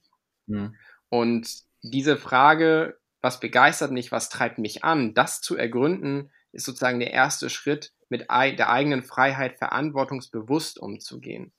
Mhm. 0.46 0.74
Und 1.08 1.48
diese 1.82 2.16
Frage, 2.16 2.98
was 3.22 3.40
begeistert 3.40 3.92
mich, 3.92 4.12
was 4.12 4.28
treibt 4.28 4.58
mich 4.58 4.84
an, 4.84 5.14
das 5.14 5.40
zu 5.40 5.56
ergründen, 5.56 6.30
ist 6.50 6.66
sozusagen 6.66 6.98
der 6.98 7.12
erste 7.12 7.48
Schritt, 7.48 7.92
mit 8.08 8.28
der 8.28 8.68
eigenen 8.68 9.02
Freiheit 9.02 9.56
verantwortungsbewusst 9.56 10.78
umzugehen. 10.78 11.52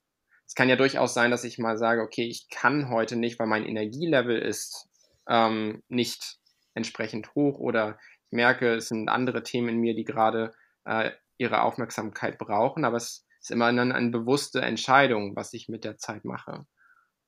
Es 0.45 0.53
kann 0.53 0.69
ja 0.69 0.75
durchaus 0.75 1.15
sein, 1.15 1.31
dass 1.31 1.45
ich 1.45 1.57
mal 1.57 1.77
sage, 1.77 2.01
okay, 2.01 2.27
ich 2.27 2.47
kann 2.49 2.89
heute 2.89 3.15
nicht, 3.15 3.39
weil 3.39 3.47
mein 3.47 3.65
Energielevel 3.65 4.37
ist 4.37 4.87
ähm, 5.27 5.81
nicht 5.87 6.37
entsprechend 6.75 7.33
hoch 7.33 7.57
oder 7.57 7.97
ich 8.27 8.35
merke, 8.35 8.75
es 8.75 8.89
sind 8.89 9.09
andere 9.09 9.41
Themen 9.41 9.69
in 9.69 9.79
mir, 9.79 9.95
die 9.95 10.03
gerade 10.03 10.53
äh, 10.85 11.11
ihre 11.37 11.63
Aufmerksamkeit 11.63 12.37
brauchen, 12.37 12.85
aber 12.85 12.97
es 12.97 13.25
ist 13.41 13.51
immer 13.51 13.71
dann 13.73 13.91
eine 13.91 14.09
bewusste 14.09 14.61
Entscheidung, 14.61 15.35
was 15.35 15.53
ich 15.53 15.69
mit 15.69 15.83
der 15.83 15.97
Zeit 15.97 16.23
mache. 16.23 16.65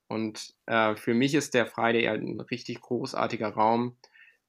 Und 0.07 0.53
äh, 0.67 0.95
für 0.95 1.13
mich 1.13 1.33
ist 1.33 1.53
der 1.53 1.65
Friday 1.65 2.07
ein 2.07 2.39
richtig 2.39 2.81
großartiger 2.81 3.49
Raum, 3.49 3.97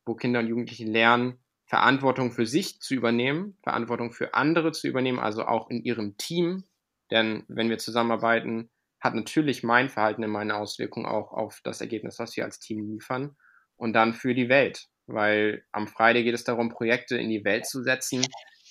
wo 0.06 0.14
Kinder 0.14 0.40
und 0.40 0.46
Jugendliche 0.46 0.84
lernen, 0.84 1.38
Verantwortung 1.66 2.30
für 2.30 2.46
sich 2.46 2.80
zu 2.80 2.94
übernehmen, 2.94 3.58
Verantwortung 3.62 4.12
für 4.12 4.34
andere 4.34 4.72
zu 4.72 4.86
übernehmen, 4.86 5.18
also 5.18 5.44
auch 5.44 5.68
in 5.68 5.82
ihrem 5.82 6.16
Team. 6.16 6.64
Denn 7.10 7.44
wenn 7.48 7.68
wir 7.68 7.78
zusammenarbeiten, 7.78 8.70
hat 9.00 9.14
natürlich 9.14 9.62
mein 9.62 9.88
Verhalten 9.88 10.22
immer 10.22 10.38
eine 10.38 10.56
Auswirkung 10.56 11.06
auch 11.06 11.32
auf 11.32 11.60
das 11.64 11.80
Ergebnis, 11.80 12.18
was 12.18 12.36
wir 12.36 12.44
als 12.44 12.60
Team 12.60 12.88
liefern. 12.88 13.36
Und 13.76 13.92
dann 13.92 14.14
für 14.14 14.34
die 14.34 14.48
Welt. 14.48 14.86
Weil 15.06 15.64
am 15.72 15.86
Friday 15.86 16.25
geht 16.25 16.34
es 16.34 16.44
darum, 16.44 16.70
Projekte 16.70 17.16
in 17.16 17.28
die 17.28 17.44
Welt 17.44 17.66
zu 17.66 17.82
setzen, 17.82 18.25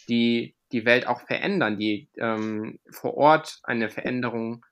die 0.09 0.55
die 0.71 0.85
Welt 0.85 1.07
auch 1.07 1.21
verändern, 1.21 1.77
die 1.77 2.09
ähm, 2.17 2.79
vor 2.91 3.15
Ort 3.15 3.59
eine 3.63 3.89
Veränderung 3.89 4.65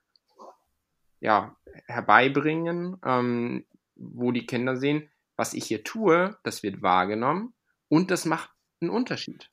ja, 1.20 1.56
herbeibringen, 1.86 2.96
ähm, 3.04 3.64
wo 3.94 4.32
die 4.32 4.46
Kinder 4.46 4.76
sehen, 4.76 5.08
was 5.36 5.54
ich 5.54 5.64
hier 5.64 5.84
tue, 5.84 6.36
das 6.42 6.62
wird 6.62 6.82
wahrgenommen 6.82 7.54
und 7.88 8.10
das 8.10 8.24
macht 8.24 8.50
einen 8.80 8.90
Unterschied. 8.90 9.50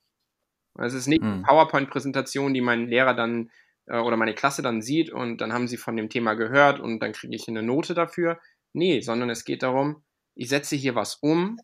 Es 0.79 0.93
ist 0.93 1.07
nicht 1.07 1.21
eine 1.21 1.35
hm. 1.35 1.43
PowerPoint-Präsentation, 1.43 2.53
die 2.53 2.61
mein 2.61 2.87
Lehrer 2.87 3.13
dann 3.13 3.51
äh, 3.87 3.97
oder 3.97 4.17
meine 4.17 4.33
Klasse 4.33 4.61
dann 4.61 4.81
sieht 4.81 5.11
und 5.11 5.39
dann 5.39 5.53
haben 5.53 5.67
sie 5.67 5.77
von 5.77 5.97
dem 5.97 6.09
Thema 6.09 6.35
gehört 6.35 6.79
und 6.79 6.99
dann 6.99 7.11
kriege 7.11 7.35
ich 7.35 7.47
eine 7.47 7.63
Note 7.63 7.93
dafür. 7.93 8.39
Nee, 8.73 9.01
sondern 9.01 9.29
es 9.29 9.43
geht 9.43 9.63
darum, 9.63 10.03
ich 10.33 10.49
setze 10.49 10.75
hier 10.75 10.95
was 10.95 11.15
um 11.15 11.59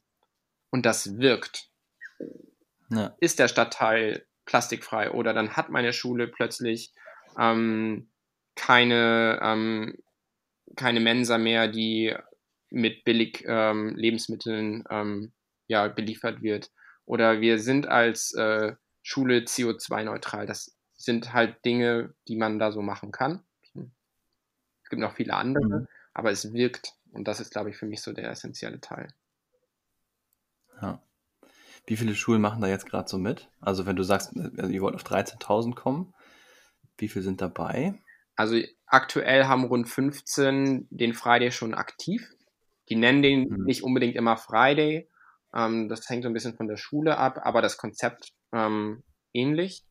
und 0.72 0.86
das 0.86 1.18
wirkt. 1.18 1.70
Ja. 2.90 3.16
Ist 3.20 3.40
der 3.40 3.48
Stadtteil 3.48 4.26
plastikfrei 4.46 5.12
oder 5.12 5.34
dann 5.34 5.56
hat 5.56 5.70
meine 5.70 5.94
Schule 5.94 6.28
plötzlich 6.28 6.94
ähm, 7.38 8.10
keine, 8.56 9.40
ähm, 9.42 9.98
keine 10.76 11.00
Mensa 11.00 11.38
mehr, 11.38 11.68
die 11.68 12.16
mit 12.70 13.04
billig 13.04 13.44
ähm, 13.48 13.96
Lebensmitteln 13.96 14.84
ähm, 14.90 15.32
ja, 15.68 15.88
beliefert 15.88 16.42
wird. 16.42 16.72
Oder 17.06 17.42
wir 17.42 17.60
sind 17.60 17.88
als 17.88 18.34
äh, 18.34 18.76
Schule 19.02 19.40
CO2-neutral. 19.40 20.46
Das 20.46 20.76
sind 20.96 21.34
halt 21.34 21.64
Dinge, 21.64 22.14
die 22.28 22.36
man 22.36 22.60
da 22.60 22.72
so 22.72 22.82
machen 22.82 23.12
kann. 23.12 23.44
Es 24.84 24.90
gibt 24.90 25.02
noch 25.02 25.16
viele 25.16 25.34
andere, 25.34 25.82
mhm. 25.82 25.88
aber 26.14 26.32
es 26.32 26.54
wirkt. 26.54 26.94
Und 27.12 27.28
das 27.28 27.40
ist, 27.40 27.52
glaube 27.52 27.70
ich, 27.70 27.78
für 27.78 27.86
mich 27.86 28.02
so 28.02 28.14
der 28.14 28.30
essentielle 28.30 28.80
Teil. 28.80 29.10
Ja. 30.82 31.02
Wie 31.86 31.98
viele 31.98 32.16
Schulen 32.16 32.42
machen 32.42 32.62
da 32.62 32.68
jetzt 32.68 32.86
gerade 32.86 33.10
so 33.10 33.18
mit? 33.18 33.50
Also 33.60 33.86
wenn 33.86 33.96
du 33.96 34.04
sagst, 34.04 34.32
also 34.36 34.72
ihr 34.72 34.82
wollt 34.82 34.96
auf 34.96 35.04
13.000 35.04 35.76
kommen, 35.76 36.14
wie 36.98 37.08
viele 37.08 37.24
sind 37.24 37.42
dabei? 37.42 37.96
Also 38.36 38.62
aktuell 38.86 39.46
haben 39.46 39.66
rund 39.66 39.90
15 39.90 40.88
den 40.90 41.14
Friday 41.14 41.52
schon 41.52 41.74
aktiv. 41.74 42.34
Die 42.90 42.96
nennen 42.96 43.22
den 43.22 43.50
mhm. 43.50 43.64
nicht 43.66 43.84
unbedingt 43.84 44.16
immer 44.16 44.38
Friday. 44.38 45.10
Ähm, 45.54 45.90
das 45.90 46.08
hängt 46.10 46.24
so 46.24 46.30
ein 46.30 46.34
bisschen 46.34 46.56
von 46.56 46.68
der 46.68 46.78
Schule 46.78 47.18
ab, 47.18 47.40
aber 47.44 47.62
das 47.62 47.78
Konzept 47.78 48.34
ähm, 48.54 49.04
ähnlich. 49.34 49.84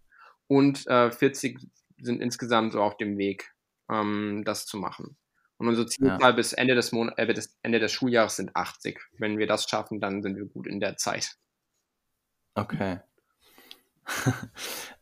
Und 0.49 0.87
äh, 0.87 1.11
40 1.11 1.59
sind 1.99 2.21
insgesamt 2.21 2.73
so 2.73 2.83
auf 2.83 2.97
dem 2.97 3.19
Weg, 3.19 3.53
ähm, 3.91 4.43
das 4.45 4.67
zu 4.67 4.77
machen. 4.77 5.17
Und 5.59 5.69
unsere 5.69 5.87
Zielzahl 5.87 6.21
ja. 6.21 6.33
bis 6.33 6.53
Ende 6.53 6.75
des, 6.75 6.93
Mon 6.93 7.11
äh, 7.17 7.27
bis 7.27 7.57
Ende 7.63 7.79
des 7.79 7.93
Schuljahres 7.93 8.37
sind 8.37 8.55
80. 8.55 9.01
Wenn 9.19 9.39
wir 9.39 9.47
das 9.47 9.69
schaffen, 9.69 10.01
dann 10.01 10.23
sind 10.23 10.37
wir 10.37 10.45
gut 10.45 10.67
in 10.67 10.81
der 10.81 10.97
Zeit. 10.97 11.37
Okay. 12.55 13.01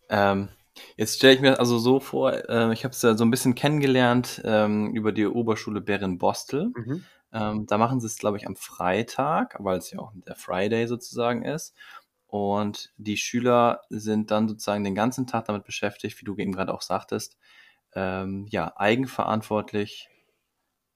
ähm, 0.08 0.48
jetzt 0.96 1.16
stelle 1.16 1.34
ich 1.34 1.40
mir 1.40 1.58
also 1.58 1.78
so 1.78 2.00
vor, 2.00 2.32
äh, 2.32 2.72
ich 2.72 2.84
habe 2.84 2.92
es 2.92 3.02
ja 3.02 3.16
so 3.16 3.24
ein 3.24 3.30
bisschen 3.30 3.54
kennengelernt 3.54 4.42
ähm, 4.44 4.94
über 4.94 5.12
die 5.12 5.26
Oberschule 5.26 5.80
Bären-Bostel. 5.80 6.72
Mhm. 6.74 7.04
Ähm, 7.32 7.66
da 7.66 7.78
machen 7.78 8.00
sie 8.00 8.06
es, 8.06 8.18
glaube 8.18 8.36
ich, 8.36 8.46
am 8.46 8.56
Freitag, 8.56 9.56
weil 9.58 9.78
es 9.78 9.90
ja 9.90 9.98
auch 9.98 10.12
der 10.14 10.36
Friday 10.36 10.86
sozusagen 10.86 11.44
ist. 11.44 11.74
Und 12.26 12.92
die 12.96 13.16
Schüler 13.16 13.82
sind 13.90 14.30
dann 14.30 14.48
sozusagen 14.48 14.84
den 14.84 14.94
ganzen 14.94 15.26
Tag 15.26 15.44
damit 15.46 15.64
beschäftigt, 15.64 16.20
wie 16.20 16.24
du 16.24 16.36
eben 16.36 16.52
gerade 16.52 16.72
auch 16.72 16.82
sagtest, 16.82 17.38
ähm, 17.94 18.46
ja, 18.50 18.72
eigenverantwortlich 18.76 20.08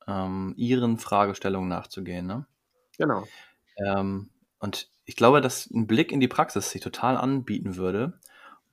ähm, 0.08 0.54
ihren 0.56 0.98
Fragestellungen 0.98 1.68
nachzugehen. 1.68 2.26
Ne? 2.26 2.46
Genau. 2.96 3.24
Ähm, 3.76 4.30
und 4.58 4.90
ich 5.04 5.16
glaube, 5.16 5.40
dass 5.40 5.70
ein 5.70 5.86
Blick 5.86 6.12
in 6.12 6.20
die 6.20 6.28
Praxis 6.28 6.70
sich 6.70 6.80
total 6.80 7.16
anbieten 7.16 7.76
würde. 7.76 8.18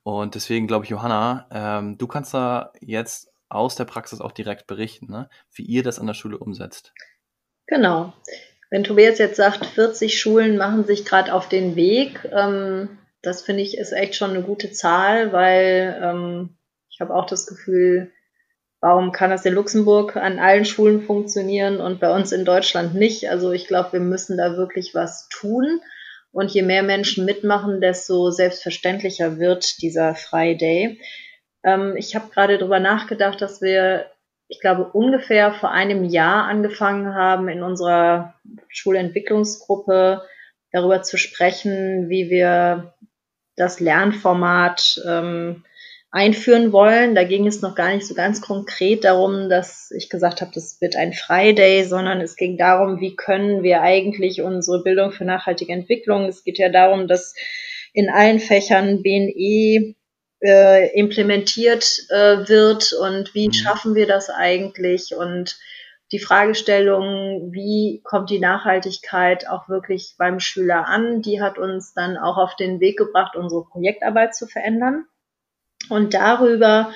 Und 0.06 0.36
deswegen 0.36 0.68
glaube 0.68 0.84
ich, 0.84 0.90
Johanna, 0.92 1.48
ähm, 1.50 1.98
du 1.98 2.06
kannst 2.06 2.32
da 2.32 2.72
jetzt 2.80 3.28
aus 3.48 3.74
der 3.74 3.86
Praxis 3.86 4.20
auch 4.20 4.30
direkt 4.30 4.68
berichten, 4.68 5.10
ne? 5.10 5.28
wie 5.52 5.64
ihr 5.64 5.82
das 5.82 5.98
an 5.98 6.06
der 6.06 6.14
Schule 6.14 6.38
umsetzt. 6.38 6.92
Genau. 7.66 8.12
Wenn 8.70 8.84
Tobias 8.84 9.18
jetzt 9.18 9.34
sagt, 9.34 9.66
40 9.66 10.16
Schulen 10.16 10.58
machen 10.58 10.84
sich 10.84 11.04
gerade 11.04 11.34
auf 11.34 11.48
den 11.48 11.74
Weg, 11.74 12.20
ähm, 12.32 12.98
das 13.20 13.42
finde 13.42 13.64
ich 13.64 13.78
ist 13.78 13.90
echt 13.90 14.14
schon 14.14 14.30
eine 14.30 14.42
gute 14.42 14.70
Zahl, 14.70 15.32
weil 15.32 16.00
ähm, 16.00 16.56
ich 16.88 17.00
habe 17.00 17.12
auch 17.12 17.26
das 17.26 17.48
Gefühl, 17.48 18.12
warum 18.80 19.10
kann 19.10 19.30
das 19.30 19.44
in 19.44 19.54
Luxemburg 19.54 20.14
an 20.14 20.38
allen 20.38 20.66
Schulen 20.66 21.02
funktionieren 21.02 21.80
und 21.80 21.98
bei 21.98 22.14
uns 22.14 22.30
in 22.30 22.44
Deutschland 22.44 22.94
nicht? 22.94 23.28
Also 23.28 23.50
ich 23.50 23.66
glaube, 23.66 23.94
wir 23.94 24.00
müssen 24.00 24.36
da 24.36 24.56
wirklich 24.56 24.94
was 24.94 25.28
tun. 25.30 25.80
Und 26.36 26.50
je 26.50 26.60
mehr 26.60 26.82
Menschen 26.82 27.24
mitmachen, 27.24 27.80
desto 27.80 28.30
selbstverständlicher 28.30 29.38
wird 29.38 29.80
dieser 29.80 30.14
Friday. 30.14 31.00
Ähm, 31.64 31.94
ich 31.96 32.14
habe 32.14 32.28
gerade 32.28 32.58
darüber 32.58 32.78
nachgedacht, 32.78 33.40
dass 33.40 33.62
wir 33.62 34.10
ich 34.48 34.60
glaube, 34.60 34.90
ungefähr 34.92 35.54
vor 35.54 35.70
einem 35.70 36.04
Jahr 36.04 36.44
angefangen 36.44 37.14
haben, 37.14 37.48
in 37.48 37.62
unserer 37.62 38.34
Schulentwicklungsgruppe 38.68 40.22
darüber 40.72 41.02
zu 41.02 41.16
sprechen, 41.16 42.10
wie 42.10 42.28
wir 42.28 42.94
das 43.56 43.80
Lernformat 43.80 45.00
ähm, 45.08 45.64
einführen 46.10 46.72
wollen. 46.72 47.14
Da 47.14 47.24
ging 47.24 47.46
es 47.46 47.62
noch 47.62 47.74
gar 47.74 47.94
nicht 47.94 48.06
so 48.06 48.14
ganz 48.14 48.40
konkret 48.40 49.04
darum, 49.04 49.48
dass 49.48 49.90
ich 49.90 50.08
gesagt 50.08 50.40
habe, 50.40 50.52
das 50.54 50.80
wird 50.80 50.96
ein 50.96 51.12
Friday, 51.12 51.84
sondern 51.84 52.20
es 52.20 52.36
ging 52.36 52.56
darum, 52.56 53.00
wie 53.00 53.16
können 53.16 53.62
wir 53.62 53.82
eigentlich 53.82 54.42
unsere 54.42 54.82
Bildung 54.82 55.12
für 55.12 55.24
nachhaltige 55.24 55.72
Entwicklung, 55.72 56.26
es 56.26 56.44
geht 56.44 56.58
ja 56.58 56.68
darum, 56.68 57.08
dass 57.08 57.34
in 57.92 58.08
allen 58.10 58.40
Fächern 58.40 59.02
BNE 59.02 59.94
äh, 60.42 60.98
implementiert 60.98 62.06
äh, 62.10 62.48
wird 62.48 62.92
und 62.92 63.34
wie 63.34 63.48
mhm. 63.48 63.52
schaffen 63.52 63.94
wir 63.94 64.06
das 64.06 64.30
eigentlich 64.30 65.14
und 65.16 65.58
die 66.12 66.18
Fragestellung, 66.20 67.50
wie 67.52 68.00
kommt 68.04 68.30
die 68.30 68.38
Nachhaltigkeit 68.38 69.48
auch 69.48 69.68
wirklich 69.68 70.14
beim 70.18 70.38
Schüler 70.38 70.86
an, 70.86 71.20
die 71.20 71.40
hat 71.42 71.58
uns 71.58 71.94
dann 71.94 72.16
auch 72.16 72.36
auf 72.36 72.54
den 72.54 72.78
Weg 72.80 72.96
gebracht, 72.96 73.34
unsere 73.34 73.64
Projektarbeit 73.64 74.34
zu 74.36 74.46
verändern. 74.46 75.06
Und 75.88 76.14
darüber 76.14 76.92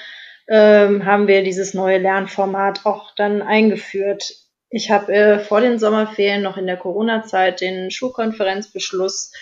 ähm, 0.49 1.05
haben 1.05 1.29
wir 1.29 1.43
dieses 1.43 1.75
neue 1.75 1.99
Lernformat 1.99 2.85
auch 2.85 3.15
dann 3.15 3.43
eingeführt. 3.43 4.33
Ich 4.69 4.91
habe 4.91 5.13
äh, 5.13 5.39
vor 5.39 5.61
den 5.61 5.79
Sommerferien 5.79 6.43
noch 6.43 6.57
in 6.57 6.67
der 6.67 6.77
Corona-Zeit 6.77 7.61
den 7.61 7.91
Schulkonferenzbeschluss 7.91 9.33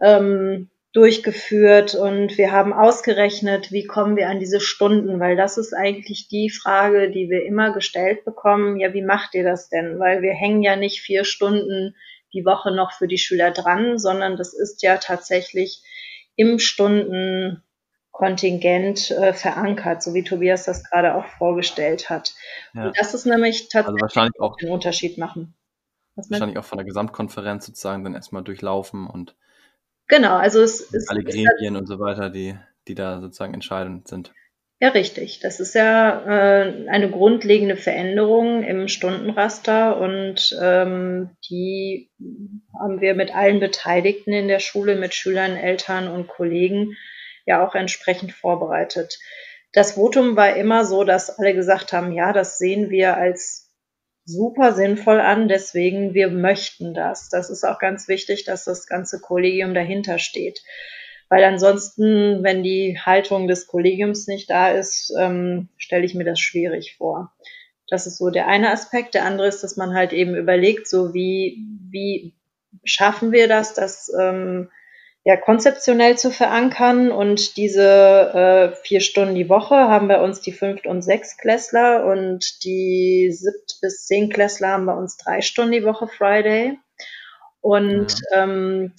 ähm, 0.00 0.70
durchgeführt 0.94 1.96
und 1.96 2.38
wir 2.38 2.52
haben 2.52 2.72
ausgerechnet, 2.72 3.72
wie 3.72 3.84
kommen 3.84 4.16
wir 4.16 4.28
an 4.28 4.38
diese 4.38 4.60
Stunden, 4.60 5.18
weil 5.18 5.36
das 5.36 5.58
ist 5.58 5.74
eigentlich 5.74 6.28
die 6.28 6.50
Frage, 6.50 7.10
die 7.10 7.28
wir 7.28 7.44
immer 7.44 7.72
gestellt 7.72 8.24
bekommen. 8.24 8.78
Ja, 8.78 8.94
wie 8.94 9.02
macht 9.02 9.34
ihr 9.34 9.42
das 9.42 9.68
denn? 9.68 9.98
Weil 9.98 10.22
wir 10.22 10.32
hängen 10.32 10.62
ja 10.62 10.76
nicht 10.76 11.00
vier 11.00 11.24
Stunden 11.24 11.96
die 12.32 12.44
Woche 12.44 12.70
noch 12.70 12.92
für 12.92 13.08
die 13.08 13.18
Schüler 13.18 13.50
dran, 13.50 13.98
sondern 13.98 14.36
das 14.36 14.54
ist 14.54 14.82
ja 14.82 14.98
tatsächlich 14.98 15.82
im 16.36 16.60
Stundenkontingent 18.14 19.10
äh, 19.10 19.32
verankert, 19.32 20.02
so 20.02 20.14
wie 20.14 20.22
Tobias 20.22 20.64
das 20.64 20.84
gerade 20.84 21.14
auch 21.14 21.26
vorgestellt 21.26 22.10
hat. 22.10 22.34
Ja. 22.74 22.86
Und 22.86 22.98
das 22.98 23.14
ist 23.14 23.26
nämlich 23.26 23.68
also 23.74 23.96
tatsächlich 23.96 24.16
also 24.16 24.40
auch 24.40 24.56
den 24.56 24.70
Unterschied 24.70 25.18
machen. 25.18 25.54
wahrscheinlich 26.14 26.58
auch 26.58 26.64
von 26.64 26.78
der 26.78 26.86
Gesamtkonferenz 26.86 27.66
sozusagen 27.66 28.04
dann 28.04 28.14
erstmal 28.14 28.42
durchlaufen 28.42 29.06
und 29.06 29.34
Genau, 30.06 30.36
also 30.36 30.60
es 30.60 30.82
ist. 30.82 31.08
Alle 31.08 31.24
Gremien 31.24 31.76
und 31.76 31.86
so 31.86 31.98
weiter, 31.98 32.28
die, 32.28 32.54
die 32.88 32.94
da 32.94 33.20
sozusagen 33.20 33.54
entscheidend 33.54 34.06
sind. 34.06 34.34
Ja, 34.78 34.90
richtig. 34.90 35.40
Das 35.40 35.60
ist 35.60 35.74
ja 35.74 36.20
äh, 36.26 36.88
eine 36.90 37.10
grundlegende 37.10 37.76
Veränderung 37.76 38.62
im 38.64 38.88
Stundenraster 38.88 39.98
und 39.98 40.54
ähm, 40.60 41.30
die 41.48 42.10
haben 42.78 43.00
wir 43.00 43.14
mit 43.14 43.34
allen 43.34 43.60
Beteiligten 43.60 44.34
in 44.34 44.46
der 44.46 44.58
Schule, 44.58 44.96
mit 44.96 45.14
Schülern, 45.14 45.56
Eltern 45.56 46.08
und 46.08 46.28
Kollegen 46.28 46.94
ja 47.46 47.66
auch 47.66 47.74
entsprechend 47.74 48.32
vorbereitet. 48.32 49.18
Das 49.72 49.92
Votum 49.92 50.36
war 50.36 50.56
immer 50.56 50.84
so, 50.84 51.04
dass 51.04 51.38
alle 51.38 51.54
gesagt 51.54 51.92
haben, 51.92 52.12
ja, 52.12 52.32
das 52.32 52.58
sehen 52.58 52.90
wir 52.90 53.16
als 53.16 53.72
super 54.24 54.72
sinnvoll 54.72 55.20
an. 55.20 55.48
Deswegen, 55.48 56.14
wir 56.14 56.28
möchten 56.28 56.94
das. 56.94 57.28
Das 57.28 57.50
ist 57.50 57.64
auch 57.64 57.78
ganz 57.78 58.08
wichtig, 58.08 58.44
dass 58.44 58.64
das 58.64 58.86
ganze 58.86 59.20
Kollegium 59.20 59.74
dahinter 59.74 60.18
steht. 60.18 60.62
Weil 61.28 61.44
ansonsten, 61.44 62.42
wenn 62.42 62.62
die 62.62 62.98
Haltung 63.00 63.48
des 63.48 63.66
Kollegiums 63.66 64.26
nicht 64.26 64.50
da 64.50 64.70
ist, 64.70 65.12
ähm, 65.18 65.68
stelle 65.76 66.04
ich 66.04 66.14
mir 66.14 66.24
das 66.24 66.38
schwierig 66.38 66.96
vor. 66.96 67.32
Das 67.88 68.06
ist 68.06 68.18
so 68.18 68.30
der 68.30 68.46
eine 68.46 68.70
Aspekt. 68.70 69.14
Der 69.14 69.24
andere 69.24 69.48
ist, 69.48 69.62
dass 69.62 69.76
man 69.76 69.94
halt 69.94 70.12
eben 70.12 70.36
überlegt, 70.36 70.88
so 70.88 71.12
wie, 71.12 71.66
wie 71.90 72.34
schaffen 72.84 73.32
wir 73.32 73.48
das, 73.48 73.74
dass 73.74 74.12
ähm, 74.18 74.70
ja, 75.24 75.38
konzeptionell 75.38 76.18
zu 76.18 76.30
verankern. 76.30 77.10
Und 77.10 77.56
diese 77.56 78.74
äh, 78.74 78.76
vier 78.82 79.00
Stunden 79.00 79.34
die 79.34 79.48
Woche 79.48 79.74
haben 79.74 80.06
bei 80.06 80.20
uns 80.20 80.42
die 80.42 80.52
Fünft- 80.52 80.86
und 80.86 81.02
Sechstklässler 81.02 82.04
und 82.04 82.62
die 82.64 83.32
Siebt- 83.32 83.80
bis 83.80 84.06
Zehnklässler 84.06 84.68
haben 84.68 84.86
bei 84.86 84.94
uns 84.94 85.16
drei 85.16 85.40
Stunden 85.40 85.72
die 85.72 85.84
Woche 85.84 86.08
Friday. 86.08 86.78
Und 87.60 88.14
ja. 88.30 88.42
ähm, 88.42 88.92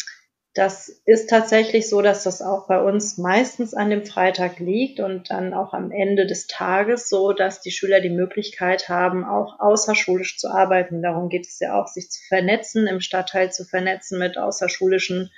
das 0.56 0.88
ist 1.06 1.30
tatsächlich 1.30 1.90
so, 1.90 2.02
dass 2.02 2.24
das 2.24 2.42
auch 2.42 2.68
bei 2.68 2.82
uns 2.82 3.18
meistens 3.18 3.74
an 3.74 3.90
dem 3.90 4.06
Freitag 4.06 4.60
liegt 4.60 5.02
und 5.02 5.30
dann 5.30 5.54
auch 5.54 5.74
am 5.74 5.92
Ende 5.92 6.26
des 6.26 6.48
Tages 6.48 7.10
so, 7.10 7.34
dass 7.34 7.62
die 7.62 7.72
Schüler 7.72 8.00
die 8.00 8.10
Möglichkeit 8.10 8.88
haben, 8.88 9.26
auch 9.26 9.60
außerschulisch 9.60 10.38
zu 10.40 10.48
arbeiten. 10.48 11.04
Darum 11.04 11.28
geht 11.28 11.46
es 11.46 11.60
ja 11.60 11.80
auch, 11.80 11.88
sich 11.88 12.10
zu 12.10 12.22
vernetzen, 12.30 12.88
im 12.88 13.02
Stadtteil 13.02 13.52
zu 13.52 13.66
vernetzen 13.66 14.18
mit 14.18 14.38
außerschulischen 14.38 15.30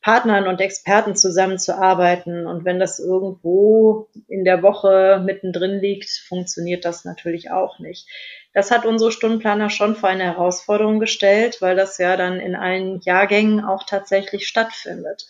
Partnern 0.00 0.46
und 0.46 0.60
Experten 0.60 1.16
zusammenzuarbeiten. 1.16 2.46
Und 2.46 2.64
wenn 2.64 2.78
das 2.78 2.98
irgendwo 2.98 4.08
in 4.28 4.44
der 4.44 4.62
Woche 4.62 5.22
mittendrin 5.24 5.80
liegt, 5.80 6.08
funktioniert 6.26 6.84
das 6.84 7.04
natürlich 7.04 7.50
auch 7.50 7.78
nicht. 7.78 8.08
Das 8.54 8.70
hat 8.70 8.86
unsere 8.86 9.12
Stundenplaner 9.12 9.70
schon 9.70 9.96
vor 9.96 10.08
eine 10.08 10.24
Herausforderung 10.24 11.00
gestellt, 11.00 11.60
weil 11.60 11.76
das 11.76 11.98
ja 11.98 12.16
dann 12.16 12.40
in 12.40 12.54
allen 12.54 13.00
Jahrgängen 13.00 13.64
auch 13.64 13.84
tatsächlich 13.84 14.46
stattfindet. 14.46 15.26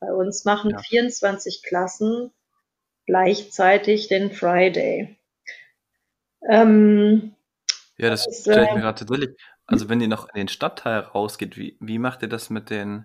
Bei 0.00 0.12
uns 0.12 0.44
machen 0.44 0.70
ja. 0.70 0.78
24 0.78 1.62
Klassen 1.62 2.32
gleichzeitig 3.06 4.08
den 4.08 4.32
Friday. 4.32 5.16
Ähm, 6.48 7.34
ja, 7.98 8.10
das 8.10 8.26
stelle 8.40 8.64
ich 8.64 8.70
mir 8.70 8.78
äh, 8.78 8.80
gerade 8.80 8.98
tatsächlich. 8.98 9.36
Also 9.66 9.88
wenn 9.88 10.00
ihr 10.00 10.08
noch 10.08 10.28
in 10.34 10.38
den 10.40 10.48
Stadtteil 10.48 11.00
rausgeht, 11.00 11.56
wie, 11.56 11.76
wie 11.80 11.98
macht 11.98 12.22
ihr 12.22 12.28
das 12.28 12.50
mit 12.50 12.68
den 12.70 13.04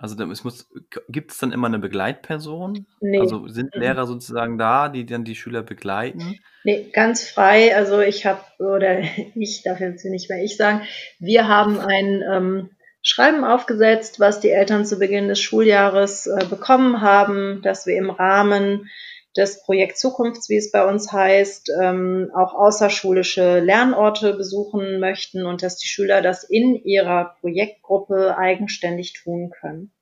also 0.00 0.22
es 0.24 0.44
muss, 0.44 0.66
gibt 1.10 1.30
es 1.30 1.38
dann 1.38 1.52
immer 1.52 1.66
eine 1.66 1.78
Begleitperson? 1.78 2.86
Nee. 3.00 3.20
Also 3.20 3.48
sind 3.48 3.74
mhm. 3.74 3.82
Lehrer 3.82 4.06
sozusagen 4.06 4.56
da, 4.56 4.88
die 4.88 5.04
dann 5.04 5.24
die 5.24 5.34
Schüler 5.36 5.62
begleiten? 5.62 6.38
Nee, 6.64 6.90
ganz 6.92 7.28
frei. 7.28 7.76
Also 7.76 8.00
ich 8.00 8.24
habe, 8.24 8.40
oder 8.58 9.00
ich 9.34 9.62
darf 9.62 9.80
jetzt 9.80 10.04
nicht 10.06 10.30
mehr 10.30 10.42
ich 10.42 10.56
sagen, 10.56 10.82
wir 11.18 11.48
haben 11.48 11.78
ein 11.78 12.22
ähm, 12.22 12.70
Schreiben 13.02 13.44
aufgesetzt, 13.44 14.20
was 14.20 14.40
die 14.40 14.50
Eltern 14.50 14.86
zu 14.86 14.98
Beginn 14.98 15.28
des 15.28 15.40
Schuljahres 15.40 16.26
äh, 16.26 16.46
bekommen 16.48 17.02
haben, 17.02 17.60
dass 17.62 17.86
wir 17.86 17.96
im 17.96 18.08
Rahmen 18.08 18.88
des 19.36 19.62
Projekt 19.62 19.98
Zukunfts, 19.98 20.48
wie 20.48 20.56
es 20.56 20.72
bei 20.72 20.84
uns 20.84 21.12
heißt, 21.12 21.70
ähm, 21.80 22.30
auch 22.34 22.54
außerschulische 22.54 23.60
Lernorte 23.60 24.34
besuchen 24.34 24.98
möchten 24.98 25.46
und 25.46 25.62
dass 25.62 25.76
die 25.76 25.86
Schüler 25.86 26.20
das 26.20 26.42
in 26.42 26.74
ihrer 26.74 27.36
Projektgruppe 27.40 28.36
eigenständig 28.36 29.14
tun 29.14 29.50
können. 29.50 29.92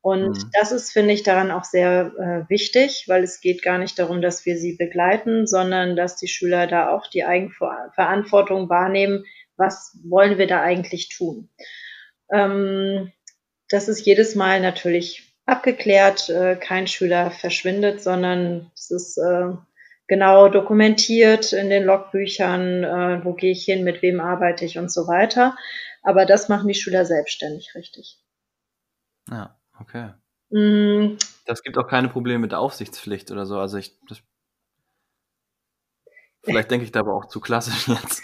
Und 0.00 0.38
mhm. 0.38 0.50
das 0.58 0.72
ist, 0.72 0.92
finde 0.92 1.12
ich, 1.12 1.22
daran 1.22 1.50
auch 1.50 1.64
sehr 1.64 2.12
äh, 2.16 2.48
wichtig, 2.48 3.04
weil 3.08 3.24
es 3.24 3.40
geht 3.40 3.62
gar 3.62 3.78
nicht 3.78 3.98
darum, 3.98 4.22
dass 4.22 4.46
wir 4.46 4.56
sie 4.56 4.76
begleiten, 4.76 5.46
sondern 5.46 5.96
dass 5.96 6.16
die 6.16 6.28
Schüler 6.28 6.66
da 6.66 6.90
auch 6.90 7.08
die 7.08 7.24
Eigenverantwortung 7.24 8.68
wahrnehmen, 8.68 9.24
was 9.56 9.98
wollen 10.04 10.38
wir 10.38 10.46
da 10.46 10.62
eigentlich 10.62 11.08
tun. 11.08 11.50
Ähm, 12.32 13.12
das 13.68 13.88
ist 13.88 14.06
jedes 14.06 14.34
Mal 14.36 14.60
natürlich 14.60 15.35
abgeklärt. 15.46 16.28
Äh, 16.28 16.56
kein 16.56 16.86
Schüler 16.86 17.30
verschwindet, 17.30 18.02
sondern 18.02 18.70
es 18.74 18.90
ist 18.90 19.16
äh, 19.18 19.52
genau 20.06 20.48
dokumentiert 20.48 21.52
in 21.52 21.70
den 21.70 21.84
Logbüchern, 21.84 22.84
äh, 22.84 23.24
wo 23.24 23.32
gehe 23.32 23.52
ich 23.52 23.64
hin, 23.64 23.84
mit 23.84 24.02
wem 24.02 24.20
arbeite 24.20 24.64
ich 24.64 24.78
und 24.78 24.92
so 24.92 25.06
weiter. 25.06 25.56
Aber 26.02 26.26
das 26.26 26.48
machen 26.48 26.68
die 26.68 26.74
Schüler 26.74 27.04
selbstständig, 27.04 27.74
richtig. 27.74 28.18
Ja, 29.28 29.58
okay. 29.80 30.12
Mm. 30.50 31.16
Das 31.46 31.62
gibt 31.62 31.78
auch 31.78 31.88
keine 31.88 32.08
Probleme 32.08 32.40
mit 32.40 32.52
der 32.52 32.60
Aufsichtspflicht 32.60 33.30
oder 33.30 33.46
so. 33.46 33.58
Also 33.58 33.78
ich, 33.78 33.98
das, 34.08 34.22
vielleicht 36.44 36.70
denke 36.70 36.84
ich 36.84 36.92
da 36.92 37.00
aber 37.00 37.14
auch 37.14 37.26
zu 37.26 37.40
klassisch 37.40 37.88
jetzt. 37.88 38.22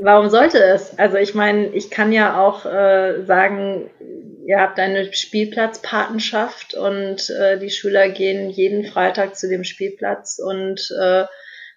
Warum 0.00 0.30
sollte 0.30 0.62
es? 0.62 0.98
Also 0.98 1.16
ich 1.18 1.34
meine, 1.34 1.66
ich 1.66 1.90
kann 1.90 2.12
ja 2.12 2.40
auch 2.40 2.64
äh, 2.64 3.24
sagen, 3.24 3.90
ihr 4.46 4.60
habt 4.60 4.78
eine 4.78 5.12
Spielplatzpatenschaft 5.12 6.74
und 6.74 7.28
äh, 7.30 7.58
die 7.58 7.70
Schüler 7.70 8.08
gehen 8.08 8.48
jeden 8.48 8.86
Freitag 8.86 9.36
zu 9.36 9.48
dem 9.48 9.64
Spielplatz 9.64 10.38
und 10.38 10.90
äh, 10.98 11.24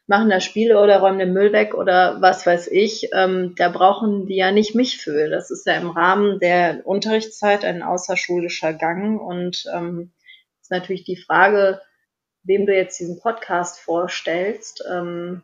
machen 0.08 0.30
da 0.30 0.40
Spiele 0.40 0.80
oder 0.80 1.00
räumen 1.00 1.20
den 1.20 1.34
Müll 1.34 1.52
weg 1.52 1.74
oder 1.74 2.22
was 2.22 2.46
weiß 2.46 2.70
ich. 2.70 3.10
Ähm, 3.14 3.54
da 3.58 3.68
brauchen 3.68 4.28
die 4.28 4.38
ja 4.38 4.52
nicht 4.52 4.74
mich 4.74 4.98
für. 4.98 5.30
Das 5.30 5.52
ist 5.52 5.68
ja 5.68 5.74
im 5.74 5.90
Rahmen 5.90 6.40
der 6.40 6.82
Unterrichtszeit 6.86 7.66
ein 7.66 7.84
außerschulischer 7.84 8.74
Gang 8.74 9.22
und 9.22 9.66
ähm, 9.76 10.12
ist 10.62 10.72
natürlich 10.72 11.04
die 11.04 11.18
Frage, 11.18 11.82
wem 12.44 12.66
du 12.66 12.74
jetzt 12.74 12.98
diesen 13.00 13.20
Podcast 13.20 13.80
vorstellst, 13.80 14.84
ähm, 14.90 15.42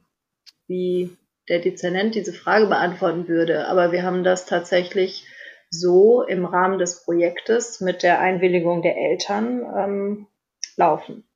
wie 0.67 1.17
der 1.49 1.59
Dezernent 1.59 2.15
diese 2.15 2.33
Frage 2.33 2.67
beantworten 2.67 3.27
würde. 3.27 3.67
Aber 3.67 3.91
wir 3.91 4.03
haben 4.03 4.23
das 4.23 4.45
tatsächlich 4.45 5.25
so 5.69 6.21
im 6.21 6.45
Rahmen 6.45 6.77
des 6.77 7.03
Projektes 7.03 7.81
mit 7.81 8.03
der 8.03 8.19
Einwilligung 8.19 8.81
der 8.81 8.95
Eltern 8.95 9.63
ähm, 9.77 10.27
laufen. 10.75 11.27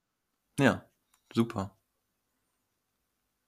Ja, 0.59 0.83
super. 1.33 1.77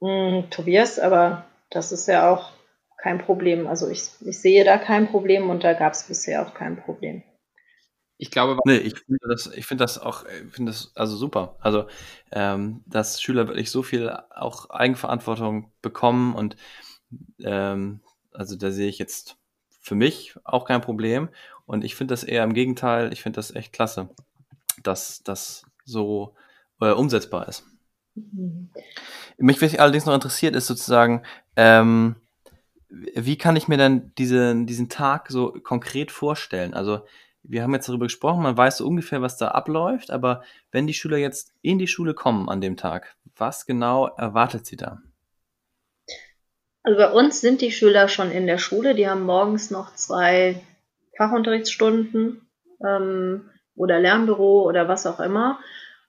Mm, 0.02 0.50
Tobias, 0.50 1.00
aber 1.00 1.46
das 1.70 1.92
ist 1.92 2.08
ja 2.08 2.32
auch 2.32 2.52
kein 2.98 3.20
Problem. 3.20 3.68
Also 3.68 3.90
ich, 3.90 4.10
ich 4.22 4.42
sehe 4.42 4.64
da 4.64 4.78
kein 4.78 5.10
Problem 5.10 5.50
und 5.50 5.64
da 5.64 5.74
gab 5.74 5.94
es 5.94 6.04
bisher 6.04 6.46
auch 6.46 6.54
kein 6.54 6.78
Problem. 6.78 7.24
Ich 8.22 8.32
glaube, 8.32 8.60
nee, 8.66 8.76
ich 8.76 9.00
finde 9.00 9.28
das, 9.30 9.48
ich 9.48 9.66
finde 9.66 9.86
das 9.86 9.98
auch, 9.98 10.26
ich 10.26 10.54
finde 10.54 10.74
das 10.74 10.92
also 10.94 11.16
super. 11.16 11.56
Also, 11.62 11.88
ähm, 12.34 12.84
dass 12.86 13.22
Schüler 13.22 13.48
wirklich 13.48 13.72
so 13.72 13.82
viel 13.82 14.10
auch 14.36 14.70
Eigenverantwortung 14.70 15.72
bekommen 15.82 16.36
und 16.36 16.58
ähm, 17.40 18.02
also 18.34 18.58
da 18.58 18.72
sehe 18.72 18.90
ich 18.90 19.00
jetzt 19.00 19.38
für 19.80 19.96
mich 19.96 20.36
auch 20.44 20.66
kein 20.66 20.82
Problem. 20.82 21.30
Und 21.66 21.86
ich 21.86 21.96
finde 21.96 22.12
das 22.12 22.26
eher 22.26 22.44
im 22.44 22.54
Gegenteil, 22.54 23.14
ich 23.14 23.22
finde 23.22 23.38
das 23.38 23.56
echt 23.56 23.72
klasse, 23.72 24.10
dass 24.84 25.24
das 25.24 25.66
so 25.86 26.36
äh, 26.82 26.92
umsetzbar 26.92 27.48
ist. 27.48 27.64
Mhm. 28.16 28.70
Mich 29.38 29.80
allerdings 29.80 30.06
noch 30.06 30.14
interessiert 30.14 30.58
ist 30.58 30.68
sozusagen, 30.68 31.24
ähm, 31.56 32.18
wie 32.90 33.38
kann 33.38 33.56
ich 33.56 33.70
mir 33.70 33.78
dann 33.78 34.12
diese, 34.18 34.66
diesen 34.66 34.90
Tag 34.90 35.30
so 35.30 35.54
konkret 35.64 36.12
vorstellen? 36.12 36.74
Also 36.74 37.06
wir 37.50 37.64
haben 37.64 37.74
jetzt 37.74 37.90
darüber 37.90 38.06
gesprochen, 38.06 38.44
man 38.44 38.56
weiß 38.56 38.78
so 38.78 38.88
ungefähr, 38.88 39.22
was 39.22 39.38
da 39.38 39.50
abläuft, 39.50 40.12
aber 40.12 40.44
wenn 40.72 40.86
die 40.86 40.94
Schüler 40.94 41.18
jetzt 41.18 41.52
in 41.62 41.80
die 41.80 41.88
Schule 41.88 42.14
kommen 42.14 42.48
an 42.48 42.62
dem 42.62 42.78
Tag, 42.78 43.16
was 43.36 43.66
genau 43.66 44.08
erwartet 44.08 44.68
sie 44.68 44.78
da? 44.78 45.02
Also 46.84 46.98
bei 46.98 47.12
uns 47.12 47.42
sind 47.42 47.62
die 47.62 47.72
Schüler 47.72 48.08
schon 48.08 48.32
in 48.32 48.46
der 48.46 48.60
Schule, 48.60 48.94
die 48.94 49.10
haben 49.10 49.24
morgens 49.24 49.72
noch 49.72 49.96
zwei 49.96 50.62
Fachunterrichtsstunden 51.18 52.48
ähm, 52.86 53.50
oder 53.76 54.00
Lernbüro 54.00 54.64
oder 54.64 54.88
was 54.88 55.08
auch 55.08 55.20
immer. 55.20 55.60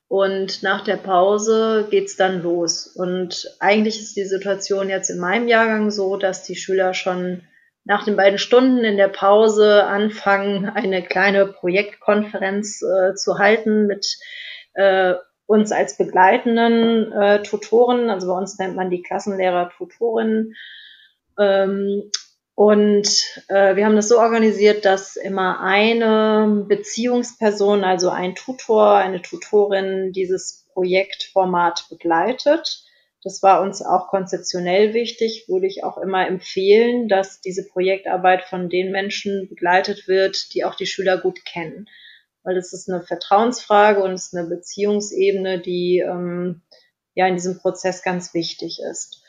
Und 0.09 0.63
nach 0.63 0.83
der 0.83 0.97
Pause 0.97 1.87
geht's 1.91 2.17
dann 2.17 2.43
los. 2.43 2.87
Und 2.87 3.49
eigentlich 3.61 4.01
ist 4.01 4.17
die 4.17 4.25
Situation 4.25 4.89
jetzt 4.89 5.09
in 5.09 5.21
meinem 5.21 5.49
Jahrgang 5.49 5.91
so, 5.91 6.17
dass 6.17 6.43
die 6.43 6.57
Schüler 6.57 6.95
schon 6.95 7.43
nach 7.91 8.05
den 8.05 8.15
beiden 8.15 8.39
Stunden 8.39 8.85
in 8.85 8.97
der 8.97 9.09
Pause 9.09 9.83
anfangen, 9.83 10.67
eine 10.67 11.03
kleine 11.03 11.45
Projektkonferenz 11.45 12.83
äh, 12.83 13.17
zu 13.17 13.39
halten 13.41 13.89
mit 13.89 14.17
äh, 14.75 15.15
uns 15.47 15.73
als 15.73 15.97
begleitenden 15.97 17.11
äh, 17.11 17.43
Tutoren. 17.43 18.09
Also 18.09 18.29
bei 18.29 18.35
uns 18.35 18.57
nennt 18.61 18.77
man 18.77 18.91
die 18.91 19.03
Klassenlehrer 19.03 19.73
Tutorinnen. 19.77 20.55
Ähm, 21.37 22.13
und 22.55 23.09
äh, 23.49 23.75
wir 23.75 23.87
haben 23.87 23.97
das 23.97 24.09
so 24.09 24.21
organisiert, 24.21 24.85
dass 24.85 25.17
immer 25.17 25.59
eine 25.61 26.67
Beziehungsperson, 26.69 27.83
also 27.83 28.11
ein 28.11 28.37
Tutor, 28.37 28.95
eine 28.95 29.21
Tutorin 29.21 30.13
dieses 30.13 30.69
Projektformat 30.75 31.87
begleitet. 31.91 32.85
Das 33.23 33.43
war 33.43 33.61
uns 33.61 33.83
auch 33.83 34.09
konzeptionell 34.09 34.95
wichtig, 34.95 35.45
würde 35.49 35.67
ich 35.67 35.85
auch 35.85 35.99
immer 35.99 36.27
empfehlen, 36.27 37.09
dass 37.09 37.41
diese 37.41 37.67
Projektarbeit 37.67 38.45
von 38.45 38.71
den 38.71 38.91
Menschen 38.93 39.49
begleitet 39.49 40.09
wird, 40.09 40.55
die 40.55 40.65
auch 40.65 40.75
die 40.75 40.87
Schüler 40.87 41.19
gut 41.19 41.45
kennen. 41.45 41.87
Weil 42.43 42.55
das 42.55 42.73
ist 42.73 42.89
eine 42.89 43.03
Vertrauensfrage 43.03 44.03
und 44.03 44.13
es 44.13 44.29
ist 44.29 44.35
eine 44.35 44.49
Beziehungsebene, 44.49 45.61
die 45.61 45.99
ähm, 45.99 46.63
ja 47.15 47.27
in 47.27 47.35
diesem 47.35 47.59
Prozess 47.59 48.03
ganz 48.03 48.33
wichtig 48.33 48.81
ist. 48.91 49.23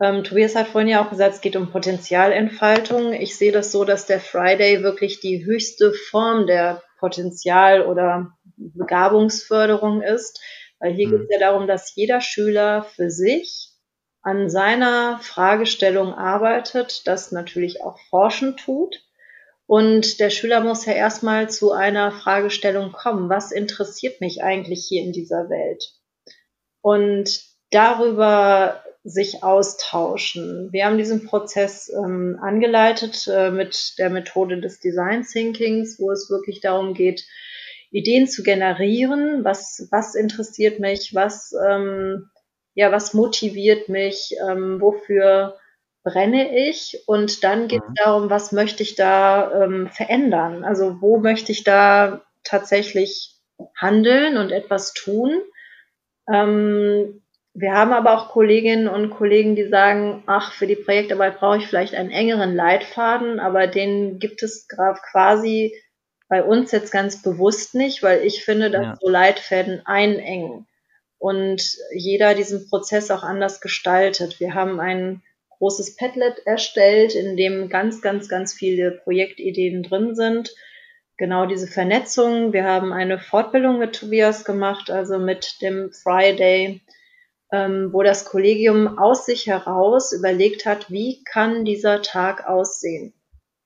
Ähm, 0.00 0.24
Tobias 0.24 0.56
hat 0.56 0.68
vorhin 0.68 0.88
ja 0.88 1.04
auch 1.04 1.10
gesagt, 1.10 1.34
es 1.34 1.40
geht 1.40 1.56
um 1.56 1.70
Potenzialentfaltung. 1.70 3.12
Ich 3.12 3.36
sehe 3.36 3.52
das 3.52 3.70
so, 3.70 3.84
dass 3.84 4.06
der 4.06 4.18
Friday 4.18 4.82
wirklich 4.82 5.20
die 5.20 5.44
höchste 5.44 5.92
Form 5.92 6.46
der 6.46 6.82
Potenzial- 6.98 7.86
oder 7.86 8.32
Begabungsförderung 8.56 10.02
ist, 10.02 10.40
weil 10.80 10.94
hier 10.94 11.08
mhm. 11.08 11.12
geht 11.12 11.20
es 11.22 11.28
ja 11.30 11.38
darum, 11.38 11.66
dass 11.66 11.94
jeder 11.94 12.20
Schüler 12.20 12.82
für 12.82 13.10
sich 13.10 13.68
an 14.22 14.50
seiner 14.50 15.18
Fragestellung 15.22 16.14
arbeitet, 16.14 17.06
das 17.06 17.32
natürlich 17.32 17.82
auch 17.82 17.98
forschen 18.10 18.56
tut. 18.56 19.02
Und 19.66 20.18
der 20.18 20.30
Schüler 20.30 20.60
muss 20.60 20.84
ja 20.84 20.94
erstmal 20.94 21.48
zu 21.48 21.70
einer 21.70 22.10
Fragestellung 22.10 22.92
kommen. 22.92 23.30
Was 23.30 23.52
interessiert 23.52 24.20
mich 24.20 24.42
eigentlich 24.42 24.84
hier 24.86 25.02
in 25.02 25.12
dieser 25.12 25.48
Welt? 25.48 25.92
Und 26.82 27.40
darüber 27.70 28.82
sich 29.04 29.42
austauschen. 29.42 30.72
Wir 30.72 30.84
haben 30.84 30.98
diesen 30.98 31.24
Prozess 31.24 31.88
ähm, 31.88 32.38
angeleitet 32.42 33.26
äh, 33.32 33.50
mit 33.50 33.94
der 33.98 34.10
Methode 34.10 34.60
des 34.60 34.80
Design 34.80 35.24
Thinkings, 35.24 35.98
wo 35.98 36.10
es 36.10 36.28
wirklich 36.28 36.60
darum 36.60 36.92
geht, 36.92 37.24
Ideen 37.90 38.28
zu 38.28 38.42
generieren. 38.42 39.44
Was, 39.44 39.88
was 39.90 40.14
interessiert 40.14 40.80
mich? 40.80 41.14
Was, 41.14 41.52
ähm, 41.68 42.30
ja, 42.74 42.92
was 42.92 43.14
motiviert 43.14 43.88
mich? 43.88 44.34
Ähm, 44.48 44.80
wofür 44.80 45.56
brenne 46.02 46.68
ich? 46.68 47.02
Und 47.06 47.44
dann 47.44 47.68
geht 47.68 47.82
es 47.82 47.88
mhm. 47.88 47.94
darum, 47.96 48.30
was 48.30 48.52
möchte 48.52 48.82
ich 48.82 48.94
da 48.94 49.64
ähm, 49.64 49.88
verändern? 49.88 50.64
Also 50.64 51.00
wo 51.00 51.18
möchte 51.18 51.52
ich 51.52 51.64
da 51.64 52.22
tatsächlich 52.44 53.36
handeln 53.76 54.38
und 54.38 54.50
etwas 54.50 54.94
tun? 54.94 55.40
Ähm, 56.32 57.22
wir 57.52 57.74
haben 57.74 57.92
aber 57.92 58.14
auch 58.14 58.28
Kolleginnen 58.28 58.86
und 58.86 59.10
Kollegen, 59.10 59.56
die 59.56 59.66
sagen, 59.68 60.22
ach, 60.26 60.52
für 60.52 60.68
die 60.68 60.76
Projektarbeit 60.76 61.40
brauche 61.40 61.58
ich 61.58 61.66
vielleicht 61.66 61.94
einen 61.94 62.10
engeren 62.10 62.54
Leitfaden, 62.54 63.40
aber 63.40 63.66
den 63.66 64.20
gibt 64.20 64.42
es 64.42 64.68
quasi 64.68 65.74
bei 66.30 66.42
uns 66.42 66.72
jetzt 66.72 66.90
ganz 66.90 67.20
bewusst 67.20 67.74
nicht, 67.74 68.02
weil 68.02 68.24
ich 68.24 68.44
finde, 68.44 68.70
dass 68.70 68.82
ja. 68.82 68.96
so 68.98 69.08
Leitfäden 69.10 69.82
einengen 69.84 70.66
und 71.18 71.76
jeder 71.92 72.34
diesen 72.34 72.66
Prozess 72.70 73.10
auch 73.10 73.22
anders 73.22 73.60
gestaltet. 73.60 74.40
Wir 74.40 74.54
haben 74.54 74.80
ein 74.80 75.22
großes 75.58 75.96
Padlet 75.96 76.40
erstellt, 76.46 77.14
in 77.14 77.36
dem 77.36 77.68
ganz, 77.68 78.00
ganz, 78.00 78.28
ganz 78.28 78.54
viele 78.54 78.92
Projektideen 78.92 79.82
drin 79.82 80.14
sind. 80.14 80.54
Genau 81.18 81.44
diese 81.44 81.66
Vernetzung. 81.66 82.54
Wir 82.54 82.64
haben 82.64 82.94
eine 82.94 83.18
Fortbildung 83.18 83.78
mit 83.78 83.96
Tobias 83.96 84.46
gemacht, 84.46 84.90
also 84.90 85.18
mit 85.18 85.60
dem 85.60 85.92
Friday 85.92 86.80
ähm, 87.52 87.92
wo 87.92 88.02
das 88.02 88.24
Kollegium 88.24 88.98
aus 88.98 89.26
sich 89.26 89.46
heraus 89.46 90.12
überlegt 90.12 90.66
hat, 90.66 90.90
wie 90.90 91.22
kann 91.24 91.64
dieser 91.64 92.02
Tag 92.02 92.46
aussehen. 92.46 93.12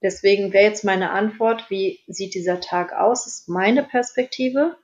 Deswegen 0.04 0.52
wäre 0.52 0.64
jetzt 0.64 0.84
meine 0.84 1.12
Antwort, 1.12 1.70
wie 1.70 2.00
sieht 2.06 2.34
dieser 2.34 2.60
Tag 2.60 2.92
aus, 2.92 3.24
das 3.24 3.38
ist 3.38 3.48
meine 3.48 3.82
Perspektive 3.82 4.76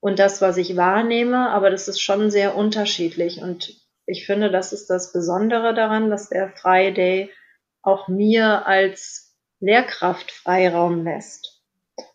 und 0.00 0.18
das, 0.18 0.40
was 0.40 0.56
ich 0.56 0.76
wahrnehme, 0.76 1.50
aber 1.50 1.68
das 1.68 1.88
ist 1.88 2.00
schon 2.00 2.30
sehr 2.30 2.56
unterschiedlich 2.56 3.42
und 3.42 3.76
ich 4.06 4.24
finde, 4.24 4.50
das 4.50 4.72
ist 4.72 4.88
das 4.88 5.12
Besondere 5.12 5.74
daran, 5.74 6.08
dass 6.08 6.30
der 6.30 6.48
Friday 6.48 7.30
auch 7.82 8.08
mir 8.08 8.66
als 8.66 9.36
Lehrkraft 9.60 10.30
Freiraum 10.30 11.04
lässt. 11.04 11.62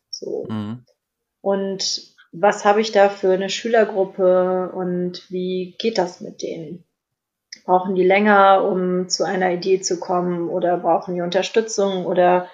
So. 0.09 0.47
Mhm. 0.49 0.83
Und 1.41 2.15
was 2.31 2.65
habe 2.65 2.81
ich 2.81 2.91
da 2.91 3.09
für 3.09 3.31
eine 3.33 3.51
Schülergruppe 3.51 4.71
und 4.73 5.29
wie 5.29 5.75
geht 5.77 5.99
das 5.99 6.21
mit 6.21 6.41
denen? 6.41 6.86
Brauchen 7.67 7.95
die 7.95 8.03
länger, 8.03 8.63
um 8.63 9.09
zu 9.09 9.25
einer 9.25 9.51
Idee 9.51 9.81
zu 9.81 9.99
kommen 9.99 10.47
oder 10.47 10.77
brauchen 10.77 11.15
die 11.15 11.21
Unterstützung 11.21 12.05
oder 12.05 12.47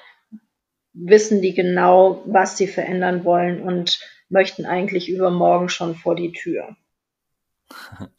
wissen 0.94 1.44
die 1.44 1.54
genau, 1.54 2.24
was 2.26 2.58
sie 2.58 2.66
verändern 2.66 3.24
wollen 3.24 3.62
und 3.62 4.00
möchten 4.30 4.66
eigentlich 4.66 5.10
übermorgen 5.10 5.70
schon 5.70 5.94
vor 5.94 6.16
die 6.16 6.32
Tür? 6.32 6.76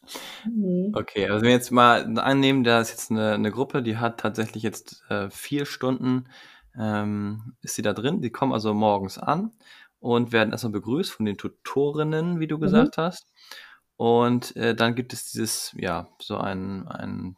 Mhm. 0.46 0.92
Okay, 0.94 1.24
also 1.24 1.36
wenn 1.36 1.48
wir 1.48 1.52
jetzt 1.52 1.70
mal 1.70 2.18
annehmen, 2.18 2.64
da 2.64 2.78
ist 2.78 2.90
jetzt 2.90 3.10
eine, 3.10 3.32
eine 3.32 3.50
Gruppe, 3.50 3.82
die 3.82 3.96
hat 3.96 4.20
tatsächlich 4.20 4.62
jetzt 4.62 5.02
äh, 5.08 5.30
vier 5.30 5.64
Stunden, 5.64 6.26
ähm, 6.78 7.54
ist 7.62 7.76
sie 7.76 7.82
da 7.82 7.94
drin, 7.94 8.20
die 8.20 8.28
kommen 8.28 8.52
also 8.52 8.74
morgens 8.74 9.16
an 9.16 9.52
und 10.00 10.32
werden 10.32 10.50
erstmal 10.50 10.72
begrüßt 10.72 11.12
von 11.12 11.24
den 11.24 11.38
Tutorinnen, 11.38 12.40
wie 12.40 12.46
du 12.46 12.58
mhm. 12.58 12.60
gesagt 12.60 12.98
hast. 12.98 13.32
Und 13.96 14.56
äh, 14.56 14.74
dann 14.74 14.94
gibt 14.94 15.12
es 15.12 15.30
dieses, 15.30 15.74
ja, 15.76 16.08
so 16.18 16.36
ein, 16.36 16.88
ein, 16.88 17.36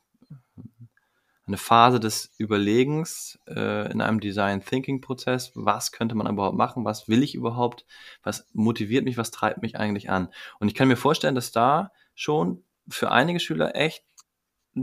eine 1.47 1.57
Phase 1.59 2.01
des 2.01 2.33
Überlegens 2.38 3.38
äh, 3.47 3.90
in 3.92 4.01
einem 4.01 4.21
Design 4.21 4.64
Thinking 4.64 5.01
Prozess. 5.01 5.53
Was 5.55 5.92
könnte 5.92 6.14
man 6.14 6.27
überhaupt 6.27 6.57
machen? 6.57 6.85
Was 6.85 7.09
will 7.09 7.23
ich 7.23 7.35
überhaupt? 7.35 7.85
Was 8.23 8.49
motiviert 8.53 9.05
mich? 9.05 9.19
Was 9.19 9.31
treibt 9.31 9.62
mich 9.62 9.77
eigentlich 9.77 10.11
an? 10.11 10.29
Und 10.59 10.69
ich 10.69 10.75
kann 10.75 10.88
mir 10.88 10.97
vorstellen, 10.97 11.35
dass 11.35 11.53
da 11.53 11.92
schon 12.14 12.64
für 12.88 13.11
einige 13.11 13.40
Schüler 13.40 13.77
echt 13.77 14.05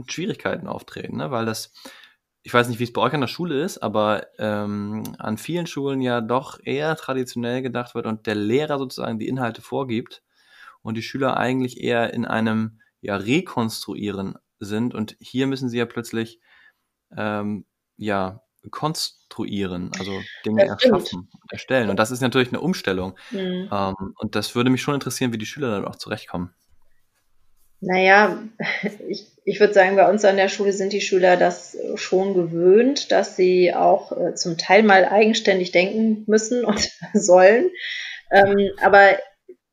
Schwierigkeiten 0.06 0.66
auftreten, 0.66 1.16
ne? 1.16 1.30
weil 1.30 1.46
das 1.46 1.72
ich 2.46 2.52
weiß 2.52 2.68
nicht, 2.68 2.78
wie 2.78 2.84
es 2.84 2.92
bei 2.92 3.00
euch 3.00 3.14
an 3.14 3.22
der 3.22 3.28
Schule 3.28 3.62
ist, 3.62 3.78
aber 3.78 4.26
ähm, 4.38 5.02
an 5.18 5.38
vielen 5.38 5.66
Schulen 5.66 6.02
ja 6.02 6.20
doch 6.20 6.60
eher 6.62 6.94
traditionell 6.94 7.62
gedacht 7.62 7.94
wird 7.94 8.04
und 8.04 8.26
der 8.26 8.34
Lehrer 8.34 8.78
sozusagen 8.78 9.18
die 9.18 9.28
Inhalte 9.28 9.62
vorgibt 9.62 10.22
und 10.84 10.96
die 10.96 11.02
Schüler 11.02 11.36
eigentlich 11.36 11.82
eher 11.82 12.14
in 12.14 12.24
einem 12.24 12.78
ja 13.00 13.16
Rekonstruieren 13.16 14.36
sind 14.60 14.94
und 14.94 15.16
hier 15.18 15.46
müssen 15.48 15.68
sie 15.68 15.78
ja 15.78 15.86
plötzlich 15.86 16.40
ähm, 17.16 17.66
ja 17.96 18.42
konstruieren, 18.70 19.90
also 19.98 20.22
Dinge 20.46 20.64
erschaffen, 20.64 21.28
erstellen 21.50 21.90
und 21.90 21.98
das 21.98 22.10
ist 22.10 22.20
natürlich 22.20 22.48
eine 22.48 22.60
Umstellung 22.60 23.18
mhm. 23.30 23.68
ähm, 23.72 24.14
und 24.16 24.36
das 24.36 24.54
würde 24.54 24.70
mich 24.70 24.82
schon 24.82 24.94
interessieren, 24.94 25.32
wie 25.32 25.38
die 25.38 25.46
Schüler 25.46 25.70
dann 25.70 25.84
auch 25.84 25.96
zurechtkommen. 25.96 26.54
Naja, 27.80 28.38
ich, 29.08 29.26
ich 29.44 29.60
würde 29.60 29.74
sagen, 29.74 29.96
bei 29.96 30.08
uns 30.08 30.24
an 30.24 30.36
der 30.36 30.48
Schule 30.48 30.72
sind 30.72 30.94
die 30.94 31.02
Schüler 31.02 31.36
das 31.36 31.76
schon 31.96 32.32
gewöhnt, 32.32 33.12
dass 33.12 33.36
sie 33.36 33.74
auch 33.74 34.12
äh, 34.12 34.34
zum 34.34 34.56
Teil 34.56 34.82
mal 34.82 35.04
eigenständig 35.04 35.72
denken 35.72 36.24
müssen 36.26 36.64
und 36.64 36.90
sollen. 37.12 37.70
Ähm, 38.30 38.70
aber 38.80 39.18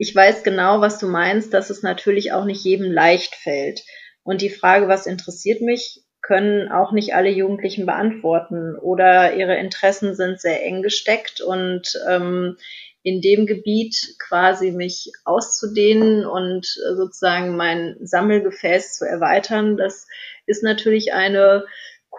ich 0.01 0.15
weiß 0.15 0.41
genau, 0.41 0.81
was 0.81 0.97
du 0.97 1.05
meinst, 1.05 1.53
dass 1.53 1.69
es 1.69 1.83
natürlich 1.83 2.31
auch 2.33 2.43
nicht 2.43 2.63
jedem 2.65 2.91
leicht 2.91 3.35
fällt. 3.35 3.83
Und 4.23 4.41
die 4.41 4.49
Frage, 4.49 4.87
was 4.87 5.05
interessiert 5.05 5.61
mich, 5.61 6.01
können 6.23 6.71
auch 6.71 6.91
nicht 6.91 7.13
alle 7.13 7.29
Jugendlichen 7.29 7.85
beantworten 7.85 8.75
oder 8.75 9.35
ihre 9.35 9.57
Interessen 9.57 10.15
sind 10.15 10.41
sehr 10.41 10.65
eng 10.65 10.81
gesteckt 10.81 11.39
und 11.39 11.99
ähm, 12.09 12.57
in 13.03 13.21
dem 13.21 13.45
Gebiet 13.45 14.15
quasi 14.17 14.71
mich 14.71 15.11
auszudehnen 15.23 16.25
und 16.25 16.65
sozusagen 16.65 17.55
mein 17.55 17.95
Sammelgefäß 18.01 18.97
zu 18.97 19.05
erweitern, 19.05 19.77
das 19.77 20.07
ist 20.47 20.63
natürlich 20.63 21.13
eine 21.13 21.65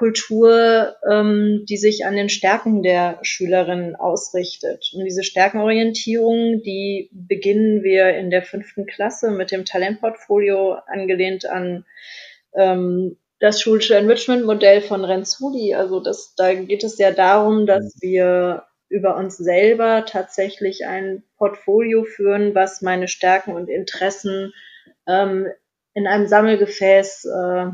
Kultur, 0.02 0.96
ähm, 1.08 1.64
die 1.68 1.76
sich 1.76 2.04
an 2.06 2.16
den 2.16 2.28
Stärken 2.28 2.82
der 2.82 3.20
Schülerinnen 3.22 3.94
ausrichtet. 3.94 4.90
Und 4.92 5.04
diese 5.04 5.22
Stärkenorientierung, 5.22 6.60
die 6.60 7.08
beginnen 7.12 7.84
wir 7.84 8.12
in 8.16 8.28
der 8.28 8.42
fünften 8.42 8.84
Klasse 8.84 9.30
mit 9.30 9.52
dem 9.52 9.64
Talentportfolio 9.64 10.72
angelehnt 10.88 11.46
an 11.46 11.84
ähm, 12.56 13.16
das 13.38 13.62
schulische 13.62 13.94
Enrichment-Modell 13.94 14.80
von 14.80 15.04
Renzulli. 15.04 15.76
Also 15.76 16.00
das, 16.00 16.34
da 16.36 16.52
geht 16.52 16.82
es 16.82 16.98
ja 16.98 17.12
darum, 17.12 17.66
dass 17.66 17.96
wir 18.00 18.64
über 18.88 19.16
uns 19.16 19.36
selber 19.36 20.04
tatsächlich 20.04 20.84
ein 20.84 21.22
Portfolio 21.36 22.02
führen, 22.02 22.56
was 22.56 22.82
meine 22.82 23.06
Stärken 23.06 23.54
und 23.54 23.68
Interessen 23.68 24.52
ähm, 25.06 25.46
in 25.94 26.08
einem 26.08 26.26
Sammelgefäß 26.26 27.24
äh, 27.26 27.66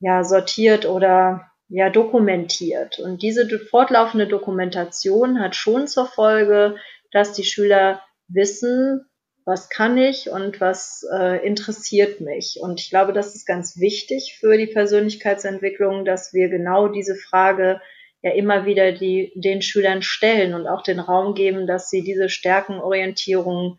ja, 0.00 0.24
sortiert 0.24 0.86
oder 0.86 1.50
ja, 1.68 1.88
dokumentiert. 1.88 2.98
Und 2.98 3.22
diese 3.22 3.48
fortlaufende 3.58 4.26
Dokumentation 4.26 5.40
hat 5.40 5.54
schon 5.54 5.86
zur 5.86 6.06
Folge, 6.06 6.76
dass 7.12 7.32
die 7.32 7.44
Schüler 7.44 8.02
wissen, 8.28 9.06
was 9.44 9.68
kann 9.68 9.96
ich 9.96 10.30
und 10.30 10.60
was 10.60 11.04
äh, 11.12 11.44
interessiert 11.46 12.20
mich. 12.20 12.58
Und 12.60 12.80
ich 12.80 12.90
glaube, 12.90 13.12
das 13.12 13.34
ist 13.34 13.46
ganz 13.46 13.78
wichtig 13.78 14.36
für 14.38 14.56
die 14.56 14.66
Persönlichkeitsentwicklung, 14.66 16.04
dass 16.04 16.32
wir 16.32 16.48
genau 16.48 16.88
diese 16.88 17.14
Frage 17.14 17.80
ja 18.22 18.32
immer 18.32 18.66
wieder 18.66 18.92
die, 18.92 19.32
den 19.34 19.62
Schülern 19.62 20.02
stellen 20.02 20.54
und 20.54 20.66
auch 20.66 20.82
den 20.82 21.00
Raum 21.00 21.34
geben, 21.34 21.66
dass 21.66 21.88
sie 21.88 22.02
diese 22.02 22.28
Stärkenorientierung 22.28 23.78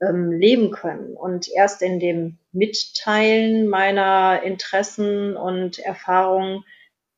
ähm, 0.00 0.32
leben 0.32 0.70
können. 0.70 1.16
Und 1.16 1.48
erst 1.48 1.82
in 1.82 2.00
dem 2.00 2.38
Mitteilen 2.52 3.68
meiner 3.68 4.42
Interessen 4.42 5.36
und 5.36 5.78
Erfahrungen 5.78 6.64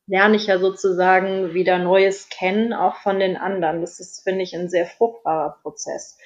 lerne 0.06 0.36
ich 0.36 0.46
ja 0.46 0.58
sozusagen 0.58 1.54
wieder 1.54 1.78
Neues 1.78 2.28
kennen, 2.28 2.72
auch 2.72 2.96
von 2.96 3.20
den 3.20 3.36
anderen. 3.36 3.80
Das 3.80 4.00
ist, 4.00 4.22
finde 4.24 4.42
ich, 4.42 4.54
ein 4.54 4.68
sehr 4.68 4.86
fruchtbarer 4.86 5.58
Prozess. 5.62 6.18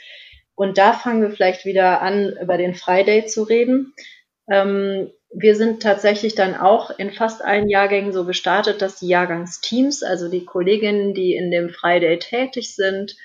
Und 0.54 0.78
da 0.78 0.94
fangen 0.94 1.22
wir 1.22 1.30
vielleicht 1.30 1.66
wieder 1.66 2.00
an, 2.00 2.34
über 2.40 2.56
den 2.56 2.74
Friday 2.74 3.26
zu 3.26 3.42
reden. 3.42 3.94
Ähm, 4.50 5.10
wir 5.30 5.54
sind 5.54 5.82
tatsächlich 5.82 6.34
dann 6.34 6.54
auch 6.54 6.98
in 6.98 7.12
fast 7.12 7.44
allen 7.44 7.68
Jahrgängen 7.68 8.12
so 8.12 8.24
gestartet, 8.24 8.80
dass 8.80 8.98
die 8.98 9.08
Jahrgangsteams, 9.08 10.02
also 10.02 10.30
die 10.30 10.46
Kolleginnen, 10.46 11.12
die 11.12 11.34
in 11.34 11.50
dem 11.50 11.68
Friday 11.68 12.18
tätig 12.18 12.74
sind, 12.74 13.16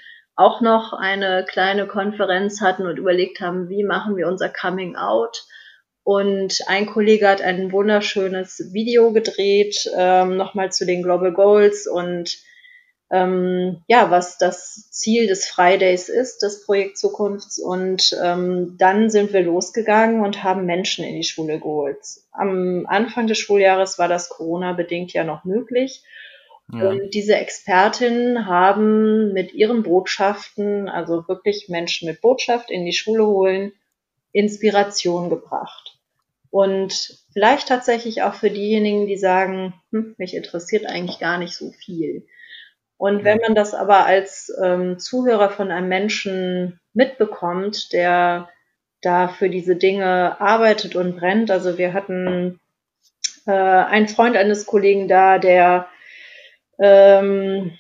auch 0.41 0.61
noch 0.61 0.93
eine 0.93 1.45
kleine 1.47 1.87
Konferenz 1.87 2.61
hatten 2.61 2.85
und 2.87 2.97
überlegt 2.97 3.39
haben, 3.41 3.69
wie 3.69 3.83
machen 3.83 4.17
wir 4.17 4.27
unser 4.27 4.49
Coming 4.49 4.95
Out. 4.95 5.45
Und 6.03 6.59
ein 6.67 6.87
Kollege 6.87 7.27
hat 7.27 7.41
ein 7.41 7.71
wunderschönes 7.71 8.71
Video 8.73 9.13
gedreht, 9.13 9.89
ähm, 9.95 10.35
nochmal 10.35 10.71
zu 10.71 10.85
den 10.85 11.03
Global 11.03 11.31
Goals 11.31 11.87
und 11.87 12.37
ähm, 13.11 13.83
ja, 13.87 14.09
was 14.09 14.37
das 14.37 14.89
Ziel 14.89 15.27
des 15.27 15.45
Fridays 15.45 16.07
ist, 16.07 16.41
das 16.41 16.65
Projekt 16.65 16.97
Zukunfts. 16.97 17.59
Und 17.59 18.17
ähm, 18.23 18.77
dann 18.79 19.09
sind 19.09 19.33
wir 19.33 19.41
losgegangen 19.41 20.21
und 20.21 20.43
haben 20.43 20.65
Menschen 20.65 21.03
in 21.03 21.15
die 21.15 21.27
Schule 21.27 21.59
geholt. 21.59 21.99
Am 22.31 22.85
Anfang 22.87 23.27
des 23.27 23.37
Schuljahres 23.37 23.99
war 23.99 24.07
das 24.07 24.29
Corona-bedingt 24.29 25.11
ja 25.11 25.25
noch 25.25 25.43
möglich. 25.43 26.03
Ja. 26.73 26.89
Und 26.89 27.13
diese 27.13 27.35
Expertinnen 27.35 28.45
haben 28.45 29.33
mit 29.33 29.53
ihren 29.53 29.83
Botschaften, 29.83 30.87
also 30.87 31.27
wirklich 31.27 31.67
Menschen 31.69 32.07
mit 32.07 32.21
Botschaft 32.21 32.69
in 32.71 32.85
die 32.85 32.93
Schule 32.93 33.25
holen, 33.25 33.73
Inspiration 34.31 35.29
gebracht. 35.29 35.97
Und 36.49 37.17
vielleicht 37.33 37.67
tatsächlich 37.67 38.23
auch 38.23 38.33
für 38.33 38.49
diejenigen, 38.49 39.07
die 39.07 39.17
sagen, 39.17 39.73
hm, 39.91 40.15
mich 40.17 40.33
interessiert 40.33 40.85
eigentlich 40.85 41.19
gar 41.19 41.37
nicht 41.37 41.55
so 41.55 41.71
viel. 41.71 42.25
Und 42.97 43.23
wenn 43.23 43.39
man 43.39 43.55
das 43.55 43.73
aber 43.73 44.05
als 44.05 44.53
ähm, 44.61 44.99
Zuhörer 44.99 45.49
von 45.49 45.71
einem 45.71 45.87
Menschen 45.87 46.79
mitbekommt, 46.93 47.93
der 47.93 48.49
da 49.01 49.27
für 49.27 49.49
diese 49.49 49.75
Dinge 49.75 50.39
arbeitet 50.39 50.95
und 50.95 51.15
brennt, 51.15 51.49
also 51.49 51.79
wir 51.79 51.93
hatten 51.93 52.59
äh, 53.47 53.51
einen 53.51 54.07
Freund 54.07 54.35
eines 54.35 54.67
Kollegen 54.67 55.07
da, 55.07 55.39
der 55.39 55.87
ähm, 56.81 57.77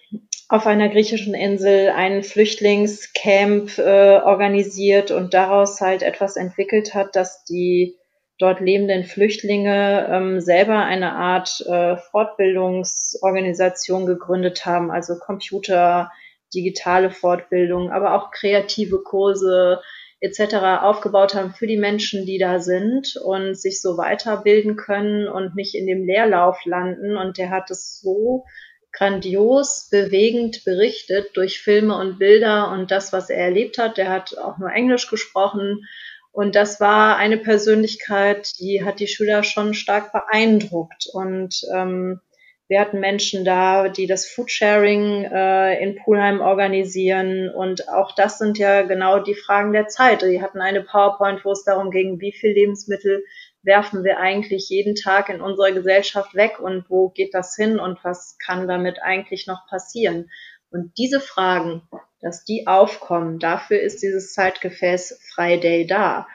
auf 0.47 0.65
einer 0.67 0.87
griechischen 0.89 1.33
Insel 1.33 1.89
ein 1.89 2.23
Flüchtlingscamp 2.23 3.77
äh, 3.77 4.19
organisiert 4.19 5.11
und 5.11 5.33
daraus 5.33 5.81
halt 5.81 6.03
etwas 6.03 6.35
entwickelt 6.35 6.93
hat, 6.93 7.15
dass 7.15 7.45
die 7.45 7.95
dort 8.37 8.59
lebenden 8.59 9.05
Flüchtlinge 9.05 10.07
ähm, 10.11 10.41
selber 10.41 10.83
eine 10.83 11.13
Art 11.13 11.65
äh, 11.67 11.97
Fortbildungsorganisation 11.97 14.05
gegründet 14.05 14.65
haben, 14.65 14.91
also 14.91 15.17
Computer, 15.17 16.11
digitale 16.53 17.11
Fortbildung, 17.11 17.91
aber 17.91 18.13
auch 18.13 18.31
kreative 18.31 19.01
Kurse 19.03 19.81
etc. 20.19 20.81
aufgebaut 20.81 21.33
haben 21.33 21.53
für 21.53 21.65
die 21.65 21.77
Menschen, 21.77 22.25
die 22.25 22.37
da 22.37 22.59
sind 22.59 23.15
und 23.23 23.55
sich 23.55 23.81
so 23.81 23.97
weiterbilden 23.97 24.75
können 24.75 25.27
und 25.27 25.55
nicht 25.55 25.73
in 25.75 25.87
dem 25.87 26.05
Leerlauf 26.05 26.63
landen. 26.65 27.17
Und 27.17 27.37
der 27.37 27.49
hat 27.49 27.71
es 27.71 27.99
so 27.99 28.45
grandios, 28.91 29.87
bewegend 29.89 30.63
berichtet 30.65 31.35
durch 31.35 31.61
Filme 31.61 31.97
und 31.97 32.19
Bilder 32.19 32.71
und 32.71 32.91
das, 32.91 33.13
was 33.13 33.29
er 33.29 33.45
erlebt 33.45 33.77
hat. 33.77 33.97
Der 33.97 34.09
hat 34.09 34.37
auch 34.37 34.57
nur 34.57 34.71
Englisch 34.71 35.09
gesprochen 35.09 35.85
und 36.31 36.55
das 36.55 36.79
war 36.79 37.17
eine 37.17 37.37
Persönlichkeit, 37.37 38.57
die 38.59 38.83
hat 38.83 38.99
die 38.99 39.07
Schüler 39.07 39.43
schon 39.43 39.73
stark 39.73 40.13
beeindruckt. 40.13 41.07
Und 41.11 41.61
ähm, 41.73 42.21
wir 42.69 42.79
hatten 42.79 43.01
Menschen 43.01 43.43
da, 43.43 43.89
die 43.89 44.07
das 44.07 44.27
Foodsharing 44.27 45.25
äh, 45.25 45.83
in 45.83 45.97
Pulheim 45.97 46.39
organisieren. 46.39 47.49
Und 47.49 47.89
auch 47.89 48.15
das 48.15 48.37
sind 48.37 48.57
ja 48.57 48.83
genau 48.83 49.19
die 49.19 49.35
Fragen 49.35 49.73
der 49.73 49.87
Zeit. 49.87 50.21
Die 50.21 50.41
hatten 50.41 50.61
eine 50.61 50.81
PowerPoint, 50.81 51.43
wo 51.43 51.51
es 51.51 51.65
darum 51.65 51.91
ging, 51.91 52.21
wie 52.21 52.31
viel 52.31 52.51
Lebensmittel 52.51 53.25
werfen 53.63 54.03
wir 54.03 54.19
eigentlich 54.19 54.69
jeden 54.69 54.95
Tag 54.95 55.29
in 55.29 55.41
unserer 55.41 55.71
Gesellschaft 55.71 56.33
weg 56.33 56.59
und 56.59 56.89
wo 56.89 57.09
geht 57.09 57.33
das 57.33 57.55
hin 57.55 57.79
und 57.79 58.03
was 58.03 58.37
kann 58.37 58.67
damit 58.67 59.01
eigentlich 59.01 59.47
noch 59.47 59.67
passieren. 59.67 60.29
Und 60.69 60.97
diese 60.97 61.19
Fragen, 61.19 61.83
dass 62.21 62.45
die 62.45 62.67
aufkommen. 62.67 63.39
Dafür 63.39 63.81
ist 63.81 64.01
dieses 64.01 64.33
Zeitgefäß 64.33 65.19
Friday 65.33 65.85
da. 65.85 66.27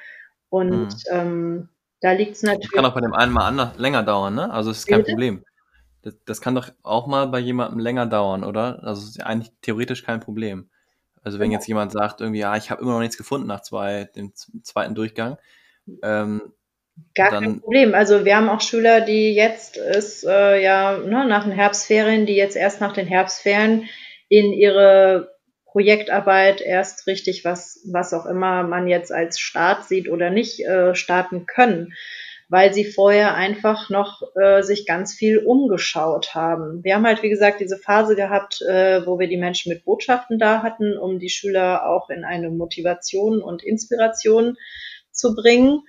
Und 0.49 0.89
mhm. 0.89 1.11
ähm, 1.11 1.69
da 2.01 2.12
liegt 2.12 2.37
es 2.37 2.43
natürlich. 2.43 2.69
Das 2.71 2.73
kann 2.73 2.85
auch 2.85 2.95
bei 2.95 3.01
dem 3.01 3.15
einen 3.15 3.33
mal 3.33 3.47
anders, 3.47 3.79
länger 3.79 4.03
dauern, 4.03 4.35
ne? 4.35 4.51
Also 4.51 4.71
es 4.71 4.79
ist 4.79 4.87
kein 4.87 4.99
Bitte? 4.99 5.12
Problem. 5.12 5.45
Das, 6.03 6.15
das, 6.25 6.41
kann 6.41 6.55
doch 6.55 6.71
auch 6.83 7.07
mal 7.07 7.27
bei 7.27 7.39
jemandem 7.41 7.81
länger 7.81 8.07
dauern, 8.07 8.45
oder? 8.45 8.83
Also 8.85 9.03
es 9.03 9.11
ist 9.11 9.23
eigentlich 9.23 9.53
theoretisch 9.62 10.05
kein 10.05 10.21
Problem. 10.21 10.71
Also 11.23 11.39
wenn 11.39 11.51
genau. 11.51 11.59
jetzt 11.59 11.67
jemand 11.67 11.91
sagt, 11.91 12.21
irgendwie, 12.21 12.41
ja, 12.41 12.57
ich 12.57 12.71
habe 12.71 12.83
immer 12.83 12.93
noch 12.93 13.01
nichts 13.01 13.17
gefunden 13.17 13.49
nach 13.49 13.62
zwei, 13.62 14.05
dem 14.05 14.33
zweiten 14.35 14.95
Durchgang, 14.95 15.39
ähm, 16.03 16.53
Gar 17.14 17.30
dann, 17.30 17.42
kein 17.42 17.61
Problem. 17.61 17.94
Also 17.94 18.24
wir 18.24 18.37
haben 18.37 18.48
auch 18.48 18.61
Schüler, 18.61 19.00
die 19.00 19.35
jetzt 19.35 19.76
ist 19.76 20.24
äh, 20.24 20.62
ja 20.62 20.98
ne, 20.98 21.26
nach 21.26 21.44
den 21.44 21.52
Herbstferien, 21.52 22.26
die 22.26 22.37
jetzt 22.37 22.56
erst 22.56 22.80
nach 22.80 22.92
den 22.92 23.06
Herbstferien 23.06 23.88
in 24.28 24.52
ihre 24.52 25.37
Projektarbeit 25.76 26.62
erst 26.62 27.06
richtig, 27.06 27.44
was, 27.44 27.87
was 27.92 28.14
auch 28.14 28.24
immer 28.24 28.62
man 28.62 28.88
jetzt 28.88 29.12
als 29.12 29.38
Start 29.38 29.85
sieht 29.85 30.09
oder 30.09 30.30
nicht, 30.30 30.64
äh, 30.64 30.94
starten 30.94 31.44
können, 31.44 31.92
weil 32.48 32.72
sie 32.72 32.87
vorher 32.87 33.35
einfach 33.35 33.90
noch 33.90 34.22
äh, 34.37 34.62
sich 34.62 34.87
ganz 34.87 35.12
viel 35.12 35.38
umgeschaut 35.38 36.35
haben. 36.35 36.82
Wir 36.82 36.94
haben 36.94 37.06
halt, 37.06 37.22
wie 37.22 37.28
gesagt, 37.28 37.61
diese 37.61 37.76
Phase 37.76 38.16
gehabt, 38.16 38.62
äh, 38.62 39.04
wo 39.06 39.18
wir 39.18 39.28
die 39.28 39.37
Menschen 39.37 39.70
mit 39.70 39.85
Botschaften 39.85 40.38
da 40.38 40.62
hatten, 40.62 40.96
um 40.96 41.18
die 41.18 41.28
Schüler 41.28 41.87
auch 41.87 42.09
in 42.09 42.24
eine 42.24 42.48
Motivation 42.48 43.42
und 43.42 43.62
Inspiration 43.62 44.56
zu 45.11 45.35
bringen. 45.35 45.82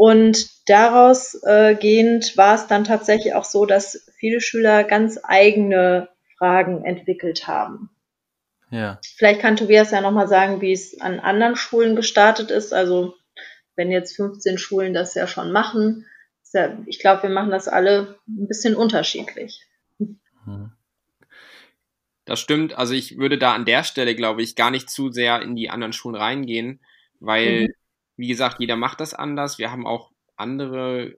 Und 0.00 0.48
daraus 0.66 1.34
äh, 1.42 1.74
gehend 1.74 2.34
war 2.38 2.54
es 2.54 2.66
dann 2.66 2.84
tatsächlich 2.84 3.34
auch 3.34 3.44
so, 3.44 3.66
dass 3.66 4.10
viele 4.16 4.40
Schüler 4.40 4.82
ganz 4.82 5.20
eigene 5.22 6.08
Fragen 6.38 6.86
entwickelt 6.86 7.46
haben. 7.46 7.90
Ja. 8.70 8.98
Vielleicht 9.16 9.42
kann 9.42 9.56
Tobias 9.56 9.90
ja 9.90 10.00
nochmal 10.00 10.26
sagen, 10.26 10.62
wie 10.62 10.72
es 10.72 10.98
an 11.02 11.20
anderen 11.20 11.54
Schulen 11.54 11.96
gestartet 11.96 12.50
ist. 12.50 12.72
Also 12.72 13.14
wenn 13.76 13.90
jetzt 13.90 14.16
15 14.16 14.56
Schulen 14.56 14.94
das 14.94 15.12
ja 15.12 15.26
schon 15.26 15.52
machen, 15.52 16.06
ja, 16.54 16.78
ich 16.86 16.98
glaube, 16.98 17.24
wir 17.24 17.30
machen 17.30 17.50
das 17.50 17.68
alle 17.68 18.18
ein 18.26 18.48
bisschen 18.48 18.76
unterschiedlich. 18.76 19.66
Mhm. 19.98 20.72
Das 22.24 22.40
stimmt. 22.40 22.72
Also 22.72 22.94
ich 22.94 23.18
würde 23.18 23.36
da 23.36 23.52
an 23.52 23.66
der 23.66 23.84
Stelle, 23.84 24.14
glaube 24.14 24.40
ich, 24.40 24.56
gar 24.56 24.70
nicht 24.70 24.88
zu 24.88 25.12
sehr 25.12 25.42
in 25.42 25.56
die 25.56 25.68
anderen 25.68 25.92
Schulen 25.92 26.16
reingehen, 26.16 26.80
weil, 27.18 27.64
mhm. 27.64 27.74
Wie 28.20 28.28
gesagt, 28.28 28.60
jeder 28.60 28.76
macht 28.76 29.00
das 29.00 29.14
anders. 29.14 29.58
Wir 29.58 29.70
haben 29.72 29.86
auch 29.86 30.12
andere 30.36 31.16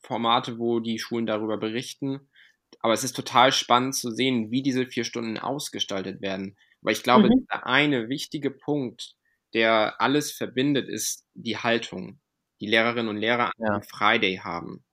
Formate, 0.00 0.58
wo 0.58 0.80
die 0.80 0.98
Schulen 0.98 1.26
darüber 1.26 1.56
berichten. 1.56 2.28
Aber 2.80 2.92
es 2.92 3.04
ist 3.04 3.16
total 3.16 3.52
spannend 3.52 3.94
zu 3.94 4.10
sehen, 4.10 4.50
wie 4.50 4.62
diese 4.62 4.86
vier 4.86 5.04
Stunden 5.04 5.38
ausgestaltet 5.38 6.20
werden. 6.20 6.56
Weil 6.82 6.92
ich 6.92 7.02
glaube, 7.02 7.28
mhm. 7.28 7.46
der 7.50 7.66
eine 7.66 8.08
wichtige 8.08 8.50
Punkt, 8.50 9.14
der 9.54 10.00
alles 10.00 10.32
verbindet, 10.32 10.88
ist 10.88 11.26
die 11.34 11.56
Haltung, 11.56 12.20
die 12.60 12.66
Lehrerinnen 12.66 13.08
und 13.08 13.16
Lehrer 13.16 13.46
an 13.46 13.52
ja. 13.58 13.80
Friday 13.80 14.36
haben. 14.38 14.84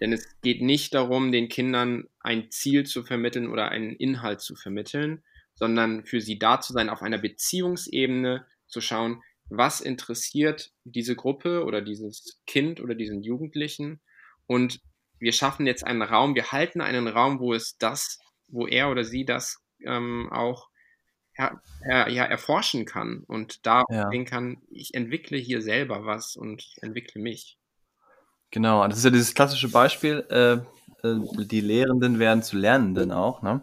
Denn 0.00 0.12
es 0.12 0.40
geht 0.40 0.62
nicht 0.62 0.94
darum, 0.94 1.30
den 1.30 1.48
Kindern 1.48 2.08
ein 2.20 2.50
Ziel 2.50 2.84
zu 2.84 3.04
vermitteln 3.04 3.48
oder 3.48 3.68
einen 3.68 3.94
Inhalt 3.94 4.40
zu 4.40 4.56
vermitteln, 4.56 5.22
sondern 5.54 6.04
für 6.04 6.20
sie 6.20 6.38
da 6.38 6.60
zu 6.60 6.72
sein, 6.72 6.88
auf 6.88 7.02
einer 7.02 7.18
Beziehungsebene 7.18 8.46
zu 8.66 8.80
schauen, 8.80 9.22
was 9.50 9.80
interessiert 9.80 10.70
diese 10.84 11.16
Gruppe 11.16 11.64
oder 11.64 11.82
dieses 11.82 12.40
Kind 12.46 12.80
oder 12.80 12.94
diesen 12.94 13.22
Jugendlichen. 13.22 14.00
Und 14.46 14.80
wir 15.18 15.32
schaffen 15.32 15.66
jetzt 15.66 15.84
einen 15.84 16.02
Raum, 16.02 16.34
wir 16.34 16.52
halten 16.52 16.80
einen 16.80 17.08
Raum, 17.08 17.40
wo 17.40 17.52
es 17.52 17.76
das, 17.76 18.18
wo 18.48 18.66
er 18.66 18.90
oder 18.90 19.04
sie 19.04 19.24
das 19.24 19.62
ähm, 19.84 20.28
auch 20.32 20.68
ja, 21.36 22.08
ja, 22.08 22.24
erforschen 22.24 22.84
kann 22.84 23.24
und 23.26 23.64
da 23.66 23.84
ja. 23.88 24.10
sehen 24.10 24.24
kann, 24.24 24.58
ich 24.70 24.94
entwickle 24.94 25.38
hier 25.38 25.62
selber 25.62 26.04
was 26.04 26.36
und 26.36 26.64
entwickle 26.82 27.22
mich. 27.22 27.56
Genau, 28.50 28.86
das 28.86 28.98
ist 28.98 29.04
ja 29.04 29.10
dieses 29.10 29.34
klassische 29.34 29.68
Beispiel, 29.68 30.26
äh, 30.28 30.54
äh, 31.06 31.46
die 31.46 31.60
Lehrenden 31.60 32.18
werden 32.18 32.42
zu 32.42 32.56
Lernenden 32.56 33.12
auch. 33.12 33.42
Ne? 33.42 33.62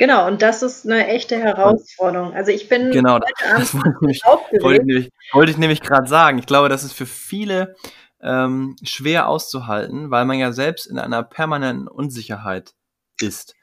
Genau, 0.00 0.26
und 0.26 0.40
das 0.40 0.62
ist 0.62 0.86
eine 0.86 1.08
echte 1.08 1.36
Herausforderung. 1.38 2.32
Also 2.32 2.50
ich 2.50 2.70
bin 2.70 2.90
genau, 2.90 3.18
das, 3.18 3.74
wollte, 3.74 3.90
ich 3.90 4.00
nämlich, 4.00 4.22
wollte, 4.24 4.80
ich 4.80 4.86
nämlich, 4.86 5.10
wollte 5.32 5.50
ich 5.50 5.58
nämlich 5.58 5.82
gerade 5.82 6.08
sagen. 6.08 6.38
Ich 6.38 6.46
glaube, 6.46 6.70
das 6.70 6.84
ist 6.84 6.94
für 6.94 7.04
viele 7.04 7.76
ähm, 8.22 8.76
schwer 8.82 9.28
auszuhalten, 9.28 10.10
weil 10.10 10.24
man 10.24 10.38
ja 10.38 10.52
selbst 10.52 10.86
in 10.86 10.98
einer 10.98 11.22
permanenten 11.22 11.86
Unsicherheit 11.86 12.72
ist. 13.20 13.54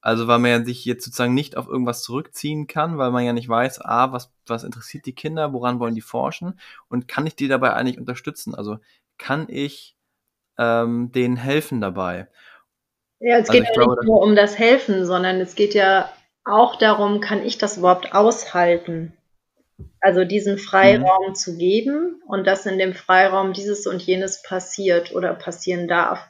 Also 0.00 0.26
weil 0.28 0.38
man 0.38 0.50
ja 0.50 0.64
sich 0.64 0.82
jetzt 0.86 1.04
sozusagen 1.04 1.34
nicht 1.34 1.58
auf 1.58 1.68
irgendwas 1.68 2.02
zurückziehen 2.02 2.66
kann, 2.66 2.96
weil 2.96 3.10
man 3.10 3.26
ja 3.26 3.34
nicht 3.34 3.50
weiß, 3.50 3.82
ah, 3.82 4.12
was, 4.12 4.32
was 4.46 4.64
interessiert 4.64 5.04
die 5.04 5.14
Kinder, 5.14 5.52
woran 5.52 5.78
wollen 5.78 5.94
die 5.94 6.00
forschen 6.00 6.58
und 6.88 7.06
kann 7.06 7.26
ich 7.26 7.36
die 7.36 7.48
dabei 7.48 7.74
eigentlich 7.74 7.98
unterstützen? 7.98 8.54
Also 8.54 8.78
kann 9.18 9.46
ich 9.50 9.94
ähm, 10.56 11.12
denen 11.12 11.36
helfen 11.36 11.82
dabei? 11.82 12.28
Ja, 13.22 13.38
es 13.38 13.48
also 13.48 13.52
geht 13.52 13.68
ja 13.68 13.72
glaube, 13.72 13.94
nicht 14.00 14.06
nur 14.06 14.20
um 14.20 14.34
das 14.34 14.58
Helfen, 14.58 15.06
sondern 15.06 15.40
es 15.40 15.54
geht 15.54 15.74
ja 15.74 16.12
auch 16.44 16.76
darum, 16.76 17.20
kann 17.20 17.44
ich 17.44 17.56
das 17.56 17.78
überhaupt 17.78 18.14
aushalten? 18.14 19.12
Also 20.00 20.24
diesen 20.24 20.58
Freiraum 20.58 21.28
mhm. 21.28 21.34
zu 21.34 21.56
geben 21.56 22.20
und 22.26 22.46
dass 22.46 22.66
in 22.66 22.78
dem 22.78 22.94
Freiraum 22.94 23.52
dieses 23.52 23.86
und 23.86 24.02
jenes 24.02 24.42
passiert 24.42 25.14
oder 25.14 25.34
passieren 25.34 25.86
darf. 25.86 26.28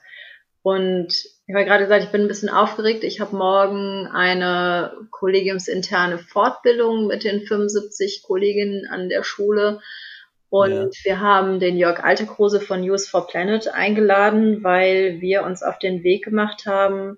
Und 0.62 1.08
ich 1.46 1.54
habe 1.54 1.64
gerade 1.64 1.84
gesagt, 1.84 2.04
ich 2.04 2.12
bin 2.12 2.22
ein 2.22 2.28
bisschen 2.28 2.50
aufgeregt. 2.50 3.04
Ich 3.04 3.20
habe 3.20 3.34
morgen 3.34 4.06
eine 4.06 4.92
kollegiumsinterne 5.10 6.18
Fortbildung 6.18 7.06
mit 7.06 7.24
den 7.24 7.40
75 7.40 8.22
Kolleginnen 8.22 8.86
an 8.86 9.08
der 9.08 9.22
Schule. 9.22 9.80
Und 10.52 10.98
ja. 10.98 11.04
wir 11.04 11.20
haben 11.20 11.60
den 11.60 11.78
Jörg 11.78 12.04
Altekrose 12.04 12.60
von 12.60 12.82
News 12.82 13.08
for 13.08 13.26
Planet 13.26 13.68
eingeladen, 13.68 14.62
weil 14.62 15.22
wir 15.22 15.44
uns 15.44 15.62
auf 15.62 15.78
den 15.78 16.02
Weg 16.02 16.26
gemacht 16.26 16.66
haben, 16.66 17.16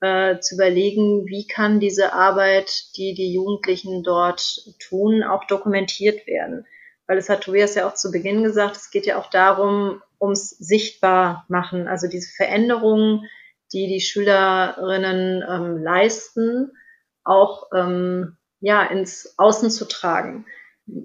äh, 0.00 0.38
zu 0.40 0.54
überlegen, 0.54 1.26
wie 1.26 1.46
kann 1.46 1.78
diese 1.78 2.14
Arbeit, 2.14 2.96
die 2.96 3.12
die 3.12 3.34
Jugendlichen 3.34 4.02
dort 4.02 4.62
tun, 4.78 5.22
auch 5.22 5.46
dokumentiert 5.46 6.26
werden. 6.26 6.66
Weil 7.06 7.18
es 7.18 7.28
hat 7.28 7.42
Tobias 7.42 7.74
ja 7.74 7.86
auch 7.86 7.96
zu 7.96 8.10
Beginn 8.10 8.44
gesagt, 8.44 8.76
es 8.76 8.90
geht 8.90 9.04
ja 9.04 9.18
auch 9.18 9.28
darum, 9.28 10.00
ums 10.18 10.48
sichtbar 10.48 11.44
machen, 11.48 11.86
also 11.86 12.08
diese 12.08 12.32
Veränderungen, 12.34 13.28
die 13.74 13.88
die 13.88 14.00
Schülerinnen 14.00 15.44
ähm, 15.46 15.82
leisten, 15.82 16.72
auch 17.24 17.66
ähm, 17.74 18.38
ja 18.60 18.82
ins 18.84 19.34
Außen 19.36 19.70
zu 19.70 19.86
tragen 19.86 20.46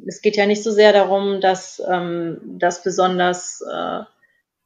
es 0.07 0.21
geht 0.21 0.37
ja 0.37 0.45
nicht 0.45 0.63
so 0.63 0.71
sehr 0.71 0.93
darum, 0.93 1.41
dass 1.41 1.81
ähm, 1.87 2.39
das 2.59 2.83
besonders 2.83 3.61
äh, 3.61 4.03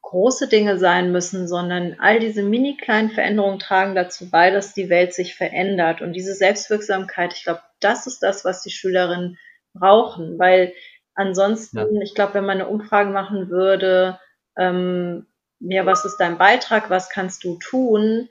große 0.02 0.48
Dinge 0.48 0.78
sein 0.78 1.12
müssen, 1.12 1.46
sondern 1.46 1.96
all 2.00 2.18
diese 2.18 2.42
mini 2.42 2.76
kleinen 2.76 3.10
Veränderungen 3.10 3.58
tragen 3.58 3.94
dazu 3.94 4.28
bei, 4.30 4.50
dass 4.50 4.74
die 4.74 4.88
Welt 4.88 5.14
sich 5.14 5.34
verändert. 5.34 6.02
Und 6.02 6.14
diese 6.14 6.34
Selbstwirksamkeit, 6.34 7.32
ich 7.34 7.44
glaube, 7.44 7.62
das 7.80 8.06
ist 8.06 8.22
das, 8.22 8.44
was 8.44 8.62
die 8.62 8.70
Schülerinnen 8.70 9.38
brauchen, 9.72 10.38
weil 10.38 10.74
ansonsten, 11.14 11.78
ja. 11.78 12.02
ich 12.02 12.14
glaube, 12.14 12.34
wenn 12.34 12.44
man 12.44 12.60
eine 12.60 12.68
Umfrage 12.68 13.10
machen 13.10 13.50
würde, 13.50 14.18
ähm, 14.58 15.26
ja, 15.60 15.86
was 15.86 16.04
ist 16.04 16.16
dein 16.16 16.38
Beitrag, 16.38 16.90
was 16.90 17.10
kannst 17.10 17.44
du 17.44 17.58
tun, 17.58 18.28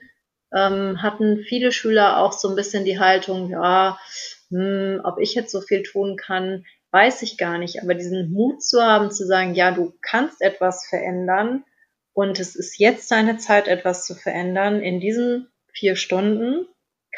ähm, 0.52 1.00
hatten 1.00 1.38
viele 1.38 1.72
Schüler 1.72 2.18
auch 2.18 2.32
so 2.32 2.48
ein 2.48 2.56
bisschen 2.56 2.84
die 2.84 2.98
Haltung, 2.98 3.50
ja, 3.50 3.98
hm, 4.50 5.00
ob 5.04 5.18
ich 5.18 5.34
jetzt 5.34 5.52
so 5.52 5.60
viel 5.60 5.82
tun 5.82 6.16
kann, 6.16 6.66
weiß 6.92 7.22
ich 7.22 7.38
gar 7.38 7.58
nicht. 7.58 7.82
Aber 7.82 7.94
diesen 7.94 8.32
Mut 8.32 8.62
zu 8.62 8.82
haben, 8.82 9.10
zu 9.10 9.26
sagen, 9.26 9.54
ja, 9.54 9.70
du 9.70 9.92
kannst 10.02 10.40
etwas 10.42 10.86
verändern 10.86 11.64
und 12.12 12.40
es 12.40 12.56
ist 12.56 12.78
jetzt 12.78 13.10
deine 13.10 13.38
Zeit, 13.38 13.68
etwas 13.68 14.06
zu 14.06 14.14
verändern. 14.14 14.80
In 14.80 15.00
diesen 15.00 15.48
vier 15.72 15.96
Stunden 15.96 16.66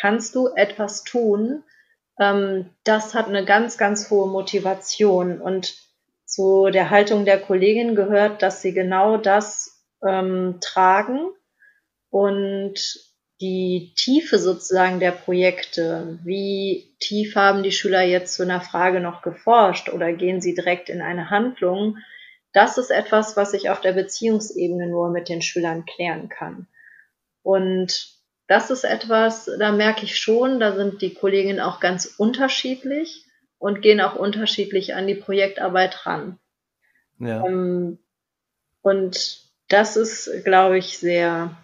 kannst 0.01 0.35
du 0.35 0.49
etwas 0.49 1.05
tun. 1.05 1.65
Ähm, 2.21 2.71
das 2.85 3.15
hat 3.15 3.29
eine 3.29 3.45
ganz, 3.45 3.79
ganz 3.79 4.11
hohe 4.11 4.29
Motivation. 4.29 5.41
Und 5.41 5.75
zu 6.25 6.71
der 6.71 6.91
Haltung 6.91 7.25
der 7.25 7.41
Kollegin 7.41 7.95
gehört, 7.95 8.43
dass 8.43 8.63
sie 8.63 8.73
genau 8.73 9.17
das 9.17 9.85
ähm, 10.07 10.59
tragen 10.61 11.31
und 12.11 13.12
die 13.43 13.93
Tiefe 13.97 14.39
sozusagen 14.39 15.01
der 15.01 15.11
Projekte. 15.11 16.19
Wie 16.23 16.95
tief 17.01 17.35
haben 17.35 17.65
die 17.65 17.73
Schüler 17.73 18.03
jetzt 18.03 18.35
zu 18.35 18.45
einer 18.45 18.61
Frage 18.61 19.01
noch 19.01 19.21
geforscht 19.21 19.89
oder 19.89 20.13
gehen 20.13 20.41
sie 20.41 20.55
direkt 20.55 20.89
in 20.89 21.03
eine 21.03 21.29
Handlung? 21.29 21.99
Das 22.53 22.79
ist 22.79 22.91
etwas, 22.91 23.37
was 23.37 23.53
ich 23.53 23.69
auf 23.69 23.81
der 23.81 23.95
Beziehungsebene 23.95 24.87
nur 24.87 25.11
mit 25.11 25.29
den 25.29 25.43
Schülern 25.43 25.85
klären 25.85 26.29
kann. 26.29 26.69
Und 27.43 28.15
das 28.47 28.71
ist 28.71 28.85
etwas, 28.85 29.51
da 29.59 29.73
merke 29.73 30.05
ich 30.05 30.21
schon, 30.21 30.61
da 30.61 30.77
sind 30.77 31.03
die 31.03 31.15
Kolleginnen 31.15 31.61
auch 31.61 31.81
ganz 31.81 32.07
unterschiedlich 32.07 33.25
und 33.59 33.83
gehen 33.83 34.01
auch 34.01 34.15
unterschiedlich 34.15 34.95
an 34.95 35.09
die 35.09 35.17
Projektarbeit 35.17 36.07
ran. 36.07 36.39
Ja. 37.19 37.45
Ähm, 37.45 37.99
und 38.83 39.41
das 39.69 39.97
ist, 39.97 40.45
glaube 40.45 40.79
ich, 40.79 40.99
sehr 40.99 41.57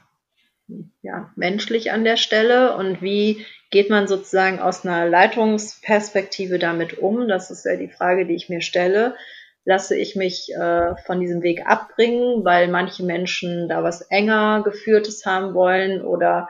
ja, 1.02 1.31
menschlich 1.37 1.92
an 1.92 2.04
der 2.04 2.16
Stelle 2.16 2.76
und 2.76 3.02
wie 3.02 3.44
geht 3.70 3.90
man 3.90 4.07
sozusagen 4.07 4.61
aus 4.61 4.85
einer 4.85 5.09
Leitungsperspektive 5.09 6.59
damit 6.59 6.98
um? 6.98 7.28
Das 7.28 7.50
ist 7.50 7.64
ja 7.64 7.76
die 7.76 7.88
Frage, 7.88 8.26
die 8.26 8.35
ich 8.35 8.48
mir 8.48 8.61
stelle. 8.61 9.16
Lasse 9.64 9.96
ich 9.96 10.16
mich 10.16 10.50
äh, 10.54 10.94
von 11.04 11.20
diesem 11.20 11.42
Weg 11.42 11.66
abbringen, 11.66 12.44
weil 12.44 12.68
manche 12.68 13.04
Menschen 13.04 13.68
da 13.68 13.83
was 13.83 14.00
enger 14.02 14.62
geführtes 14.64 15.26
haben 15.26 15.52
wollen 15.52 16.00
oder 16.00 16.48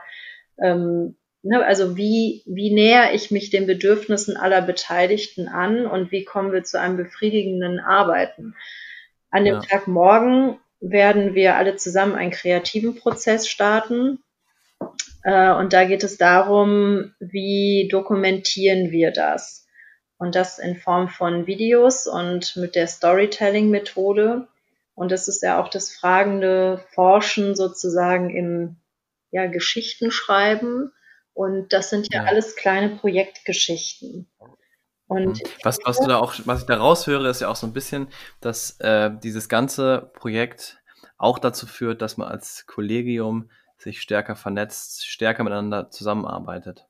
ähm, 0.57 1.17
ne, 1.41 1.65
also 1.65 1.97
wie, 1.97 2.43
wie 2.45 2.73
näher 2.73 3.13
ich 3.13 3.31
mich 3.31 3.49
den 3.49 3.67
Bedürfnissen 3.67 4.37
aller 4.37 4.61
Beteiligten 4.61 5.47
an 5.47 5.85
und 5.85 6.11
wie 6.11 6.23
kommen 6.23 6.53
wir 6.53 6.63
zu 6.63 6.79
einem 6.79 6.95
befriedigenden 6.95 7.79
Arbeiten? 7.79 8.55
An 9.31 9.45
dem 9.45 9.55
ja. 9.55 9.61
Tag 9.61 9.87
morgen 9.87 10.59
werden 10.79 11.35
wir 11.35 11.55
alle 11.55 11.75
zusammen 11.75 12.15
einen 12.15 12.31
kreativen 12.31 12.95
Prozess 12.95 13.47
starten. 13.47 14.23
Äh, 15.23 15.51
und 15.51 15.73
da 15.73 15.85
geht 15.85 16.03
es 16.03 16.17
darum, 16.17 17.13
wie 17.19 17.87
dokumentieren 17.91 18.91
wir 18.91 19.11
das? 19.11 19.67
Und 20.17 20.35
das 20.35 20.59
in 20.59 20.75
Form 20.75 21.07
von 21.07 21.47
Videos 21.47 22.07
und 22.07 22.55
mit 22.57 22.75
der 22.75 22.87
Storytelling-Methode. 22.87 24.47
Und 24.95 25.11
das 25.11 25.27
ist 25.29 25.41
ja 25.41 25.61
auch 25.61 25.69
das 25.69 25.95
fragende 25.95 26.83
Forschen 26.93 27.55
sozusagen 27.55 28.29
im 28.29 28.75
ja, 29.31 29.47
Geschichtenschreiben. 29.47 30.91
Und 31.33 31.71
das 31.71 31.89
sind 31.89 32.13
ja, 32.13 32.23
ja. 32.23 32.27
alles 32.27 32.57
kleine 32.57 32.97
Projektgeschichten. 32.97 34.29
Und 35.09 35.39
mhm. 35.39 35.49
was, 35.63 35.79
was 35.83 35.99
du 35.99 36.07
da 36.07 36.17
auch, 36.17 36.35
was 36.45 36.61
ich 36.61 36.67
da 36.67 36.77
raushöre, 36.77 37.27
ist 37.27 37.41
ja 37.41 37.49
auch 37.49 37.55
so 37.55 37.65
ein 37.65 37.73
bisschen, 37.73 38.07
dass 38.41 38.79
äh, 38.79 39.09
dieses 39.23 39.49
ganze 39.49 40.11
Projekt 40.13 40.77
auch 41.17 41.39
dazu 41.39 41.65
führt, 41.65 42.03
dass 42.03 42.15
man 42.15 42.27
als 42.27 42.67
Kollegium 42.67 43.49
sich 43.77 44.01
stärker 44.01 44.35
vernetzt, 44.35 45.07
stärker 45.07 45.43
miteinander 45.43 45.89
zusammenarbeitet. 45.89 46.85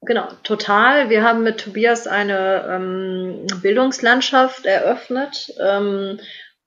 Genau, 0.00 0.26
total. 0.42 1.08
Wir 1.08 1.22
haben 1.22 1.44
mit 1.44 1.60
Tobias 1.60 2.08
eine 2.08 2.66
ähm, 2.68 3.46
Bildungslandschaft 3.62 4.66
eröffnet, 4.66 5.54
ähm, 5.60 6.18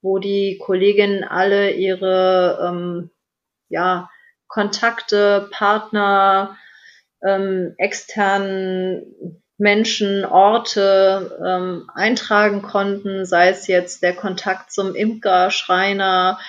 wo 0.02 0.20
die 0.20 0.62
Kolleginnen 0.64 1.26
alle 1.26 1.72
ihre 1.72 2.58
ähm, 2.66 3.10
ja, 3.68 4.10
Kontakte, 4.48 5.50
Partner, 5.52 6.58
ähm, 7.22 7.74
externen 7.78 9.41
Menschen, 9.58 10.26
Orte 10.26 11.38
ähm, 11.45 11.89
eintragen 11.93 12.62
konnten, 12.62 13.26
sei 13.26 13.49
es 13.49 13.68
jetzt 13.68 14.03
der 14.03 14.14
Kontakt 14.14 14.72
zum 14.72 14.95
Imker, 14.95 15.49
Schreiner, 15.49 16.39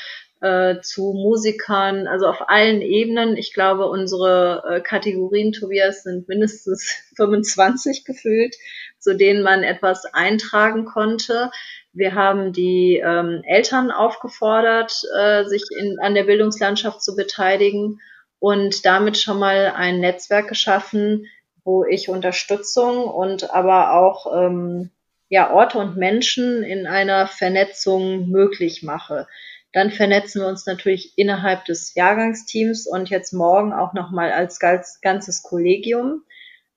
äh, 0.41 0.81
zu 0.81 1.13
Musikern, 1.15 2.07
also 2.09 2.27
auf 2.27 2.49
allen 2.49 2.83
Ebenen. 2.83 3.37
Ich 3.37 3.55
glaube, 3.55 3.87
unsere 3.87 4.63
äh, 4.69 4.81
Kategorien, 4.81 5.53
Tobias, 5.53 6.03
sind 6.03 6.29
mindestens 6.29 6.91
25 7.17 8.05
gefühlt, 8.05 8.55
zu 8.99 9.17
denen 9.17 9.43
man 9.43 9.63
etwas 9.63 10.05
eintragen 10.13 10.85
konnte. 10.85 11.51
Wir 11.93 12.15
haben 12.15 12.53
die 12.53 13.03
ähm, 13.03 13.43
Eltern 13.47 13.91
aufgefordert, 13.91 15.01
äh, 15.19 15.45
sich 15.45 15.63
in, 15.71 15.99
an 16.01 16.15
der 16.15 16.25
Bildungslandschaft 16.25 17.03
zu 17.03 17.17
beteiligen 17.17 18.01
und 18.39 18.85
damit 18.85 19.17
schon 19.17 19.39
mal 19.39 19.73
ein 19.75 20.01
Netzwerk 20.01 20.49
geschaffen, 20.49 21.27
wo 21.67 21.85
ich 21.85 22.09
Unterstützung 22.09 23.05
und 23.05 23.53
aber 23.53 23.93
auch 23.93 24.33
ähm, 24.35 24.91
ja, 25.29 25.53
Orte 25.53 25.79
und 25.79 25.97
Menschen 25.97 26.63
in 26.63 26.87
einer 26.87 27.27
Vernetzung 27.27 28.29
möglich 28.31 28.85
mache. 28.85 29.27
Dann 29.73 29.91
vernetzen 29.91 30.43
wir 30.43 30.49
uns 30.49 30.65
natürlich 30.65 31.19
innerhalb 31.19 31.65
des 31.65 31.95
Jahrgangsteams 31.97 32.87
und 32.87 33.11
jetzt 33.11 33.33
morgen 33.33 33.73
auch 33.73 33.93
nochmal 33.95 34.31
als 34.31 34.61
ganzes 34.61 35.43
Kollegium. 35.43 36.23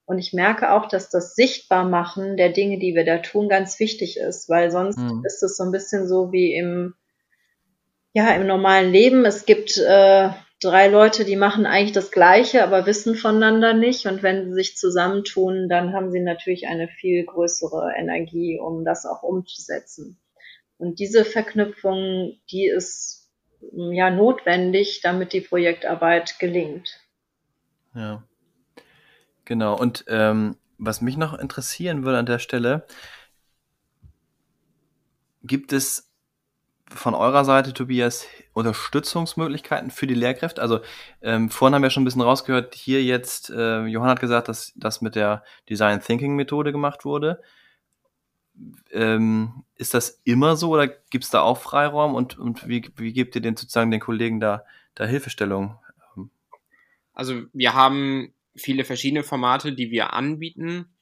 Und 0.05 0.17
ich 0.17 0.33
merke 0.33 0.71
auch, 0.71 0.87
dass 0.87 1.11
das 1.11 1.35
Sichtbarmachen 1.35 2.35
der 2.35 2.49
Dinge, 2.49 2.79
die 2.79 2.95
wir 2.95 3.05
da 3.05 3.19
tun, 3.19 3.47
ganz 3.47 3.79
wichtig 3.79 4.17
ist, 4.17 4.49
weil 4.49 4.71
sonst 4.71 4.97
mhm. 4.97 5.23
ist 5.23 5.43
es 5.43 5.55
so 5.55 5.63
ein 5.63 5.71
bisschen 5.71 6.07
so 6.07 6.31
wie 6.31 6.55
im, 6.55 6.95
ja, 8.13 8.31
im 8.31 8.47
normalen 8.47 8.91
Leben. 8.91 9.23
Es 9.23 9.45
gibt 9.45 9.77
äh, 9.77 10.29
drei 10.59 10.87
Leute, 10.87 11.25
die 11.25 11.35
machen 11.35 11.65
eigentlich 11.65 11.93
das 11.93 12.11
Gleiche, 12.11 12.63
aber 12.63 12.85
wissen 12.85 13.15
voneinander 13.15 13.73
nicht. 13.73 14.05
Und 14.05 14.23
wenn 14.23 14.45
sie 14.45 14.53
sich 14.53 14.77
zusammentun, 14.77 15.69
dann 15.69 15.93
haben 15.93 16.11
sie 16.11 16.19
natürlich 16.19 16.67
eine 16.67 16.87
viel 16.87 17.25
größere 17.25 17.93
Energie, 17.97 18.59
um 18.59 18.83
das 18.83 19.05
auch 19.05 19.23
umzusetzen. 19.23 20.19
Und 20.77 20.99
diese 20.99 21.25
Verknüpfung, 21.25 22.39
die 22.51 22.67
ist 22.67 23.31
mm, 23.71 23.91
ja 23.93 24.09
notwendig, 24.09 25.01
damit 25.01 25.33
die 25.33 25.41
Projektarbeit 25.41 26.39
gelingt. 26.39 26.99
Ja, 27.95 28.23
genau. 29.45 29.77
Und 29.77 30.05
ähm, 30.07 30.55
was 30.77 31.01
mich 31.01 31.17
noch 31.17 31.37
interessieren 31.37 32.03
würde 32.03 32.19
an 32.19 32.25
der 32.25 32.39
Stelle, 32.39 32.85
gibt 35.43 35.73
es 35.73 36.08
von 36.89 37.13
eurer 37.13 37.45
Seite, 37.45 37.73
Tobias, 37.73 38.25
Unterstützungsmöglichkeiten 38.53 39.91
für 39.91 40.07
die 40.07 40.15
Lehrkräfte? 40.15 40.61
Also 40.61 40.79
ähm, 41.21 41.49
vorhin 41.49 41.75
haben 41.75 41.83
wir 41.83 41.89
schon 41.89 42.03
ein 42.03 42.05
bisschen 42.05 42.21
rausgehört, 42.21 42.75
hier 42.75 43.03
jetzt, 43.03 43.49
äh, 43.49 43.85
Johann 43.85 44.09
hat 44.09 44.19
gesagt, 44.19 44.47
dass 44.47 44.73
das 44.75 45.01
mit 45.01 45.15
der 45.15 45.43
Design 45.69 46.01
Thinking 46.01 46.35
Methode 46.35 46.71
gemacht 46.71 47.05
wurde 47.05 47.41
ähm, 48.91 49.63
ist 49.75 49.93
das 49.93 50.21
immer 50.23 50.55
so 50.55 50.71
oder 50.71 50.87
gibt 50.87 51.23
es 51.23 51.29
da 51.29 51.41
auch 51.41 51.57
Freiraum 51.57 52.15
und, 52.15 52.37
und 52.37 52.67
wie, 52.67 52.89
wie 52.97 53.13
gebt 53.13 53.35
ihr 53.35 53.41
den 53.41 53.55
sozusagen 53.55 53.91
den 53.91 53.99
Kollegen 53.99 54.39
da, 54.39 54.65
da 54.95 55.05
Hilfestellung? 55.05 55.77
Also 57.13 57.43
wir 57.53 57.73
haben 57.73 58.33
viele 58.55 58.85
verschiedene 58.85 59.23
Formate, 59.23 59.73
die 59.73 59.91
wir 59.91 60.13
anbieten. 60.13 60.95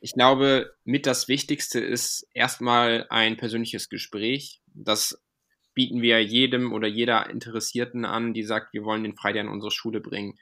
Ich 0.00 0.12
glaube, 0.14 0.74
mit 0.84 1.06
das 1.06 1.28
Wichtigste 1.28 1.80
ist 1.80 2.28
erstmal 2.32 3.06
ein 3.10 3.36
persönliches 3.36 3.88
Gespräch. 3.88 4.60
Das 4.74 5.23
bieten 5.74 6.02
wir 6.02 6.22
jedem 6.22 6.72
oder 6.72 6.88
jeder 6.88 7.28
Interessierten 7.30 8.04
an, 8.04 8.34
die 8.34 8.44
sagt, 8.44 8.72
wir 8.72 8.84
wollen 8.84 9.02
den 9.02 9.16
Friday 9.16 9.40
an 9.40 9.48
unsere 9.48 9.70
Schule 9.70 10.00
bringen. 10.00 10.38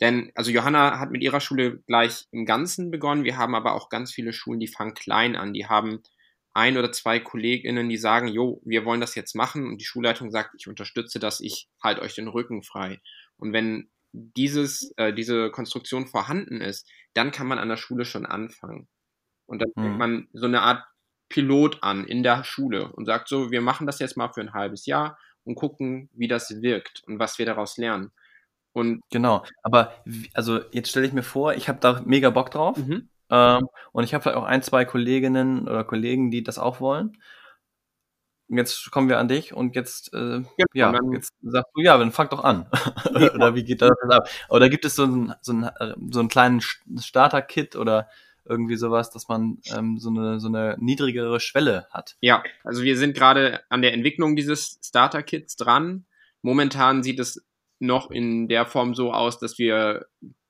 Denn, 0.00 0.30
also 0.34 0.50
Johanna 0.50 0.98
hat 0.98 1.10
mit 1.10 1.22
ihrer 1.22 1.40
Schule 1.40 1.78
gleich 1.86 2.26
im 2.30 2.44
Ganzen 2.44 2.90
begonnen. 2.90 3.24
Wir 3.24 3.38
haben 3.38 3.54
aber 3.54 3.74
auch 3.74 3.88
ganz 3.88 4.12
viele 4.12 4.32
Schulen, 4.32 4.60
die 4.60 4.68
fangen 4.68 4.94
klein 4.94 5.36
an. 5.36 5.54
Die 5.54 5.66
haben 5.66 6.02
ein 6.52 6.76
oder 6.76 6.92
zwei 6.92 7.18
KollegInnen, 7.18 7.88
die 7.88 7.96
sagen, 7.96 8.28
jo, 8.28 8.60
wir 8.64 8.84
wollen 8.84 9.00
das 9.00 9.14
jetzt 9.14 9.34
machen. 9.34 9.66
Und 9.66 9.78
die 9.80 9.84
Schulleitung 9.84 10.30
sagt, 10.30 10.54
ich 10.58 10.68
unterstütze 10.68 11.18
das, 11.18 11.40
ich 11.40 11.68
halte 11.82 12.02
euch 12.02 12.14
den 12.14 12.28
Rücken 12.28 12.62
frei. 12.62 13.00
Und 13.36 13.52
wenn 13.52 13.90
dieses, 14.12 14.92
äh, 14.96 15.12
diese 15.12 15.50
Konstruktion 15.50 16.06
vorhanden 16.06 16.60
ist, 16.60 16.88
dann 17.14 17.30
kann 17.30 17.46
man 17.46 17.58
an 17.58 17.68
der 17.68 17.76
Schule 17.76 18.04
schon 18.04 18.26
anfangen. 18.26 18.88
Und 19.46 19.62
dann 19.62 19.70
mhm. 19.76 19.98
man 19.98 20.28
so 20.32 20.46
eine 20.46 20.62
Art 20.62 20.84
Pilot 21.36 21.82
an 21.82 22.06
in 22.06 22.22
der 22.22 22.44
Schule 22.44 22.90
und 22.92 23.04
sagt 23.04 23.28
so, 23.28 23.50
wir 23.50 23.60
machen 23.60 23.86
das 23.86 23.98
jetzt 23.98 24.16
mal 24.16 24.30
für 24.30 24.40
ein 24.40 24.54
halbes 24.54 24.86
Jahr 24.86 25.18
und 25.44 25.54
gucken, 25.54 26.08
wie 26.14 26.28
das 26.28 26.62
wirkt 26.62 27.02
und 27.06 27.18
was 27.18 27.38
wir 27.38 27.44
daraus 27.44 27.76
lernen. 27.76 28.10
Und 28.72 29.02
genau, 29.10 29.44
aber 29.62 29.92
also 30.32 30.60
jetzt 30.72 30.88
stelle 30.88 31.06
ich 31.06 31.12
mir 31.12 31.22
vor, 31.22 31.52
ich 31.52 31.68
habe 31.68 31.78
da 31.78 32.00
mega 32.06 32.30
Bock 32.30 32.50
drauf. 32.50 32.78
Mhm. 32.78 33.10
Ähm, 33.28 33.68
und 33.92 34.04
ich 34.04 34.14
habe 34.14 34.22
vielleicht 34.22 34.38
auch 34.38 34.44
ein, 34.44 34.62
zwei 34.62 34.86
Kolleginnen 34.86 35.68
oder 35.68 35.84
Kollegen, 35.84 36.30
die 36.30 36.42
das 36.42 36.58
auch 36.58 36.80
wollen. 36.80 37.18
Jetzt 38.48 38.90
kommen 38.90 39.10
wir 39.10 39.18
an 39.18 39.28
dich 39.28 39.52
und 39.52 39.76
jetzt, 39.76 40.14
äh, 40.14 40.38
ja, 40.56 40.66
ja 40.72 40.94
jetzt 41.12 41.34
sagst 41.42 41.70
du, 41.74 41.82
ja, 41.82 41.98
dann 41.98 42.12
fang 42.12 42.30
doch 42.30 42.44
an. 42.44 42.70
Oder 43.34 43.56
wie 43.56 43.64
geht 43.64 43.82
das 43.82 43.90
ab? 44.08 44.28
Oder 44.48 44.68
gibt 44.68 44.84
es 44.84 44.94
so 44.94 45.02
einen, 45.02 45.34
so 45.42 45.52
einen, 45.52 45.64
äh, 45.64 45.94
so 46.10 46.20
einen 46.20 46.28
kleinen 46.28 46.60
Starter-Kit 46.60 47.74
oder 47.74 48.08
irgendwie 48.48 48.76
sowas, 48.76 49.10
dass 49.10 49.28
man 49.28 49.58
ähm, 49.74 49.98
so, 49.98 50.10
eine, 50.10 50.40
so 50.40 50.48
eine 50.48 50.76
niedrigere 50.78 51.40
Schwelle 51.40 51.86
hat? 51.90 52.16
Ja, 52.20 52.42
also 52.64 52.82
wir 52.82 52.96
sind 52.96 53.14
gerade 53.14 53.62
an 53.68 53.82
der 53.82 53.92
Entwicklung 53.92 54.36
dieses 54.36 54.78
Starter-Kits 54.82 55.56
dran. 55.56 56.06
Momentan 56.42 57.02
sieht 57.02 57.20
es 57.20 57.44
noch 57.78 58.10
in 58.10 58.48
der 58.48 58.66
Form 58.66 58.94
so 58.94 59.12
aus, 59.12 59.38
dass 59.38 59.58
wir 59.58 60.06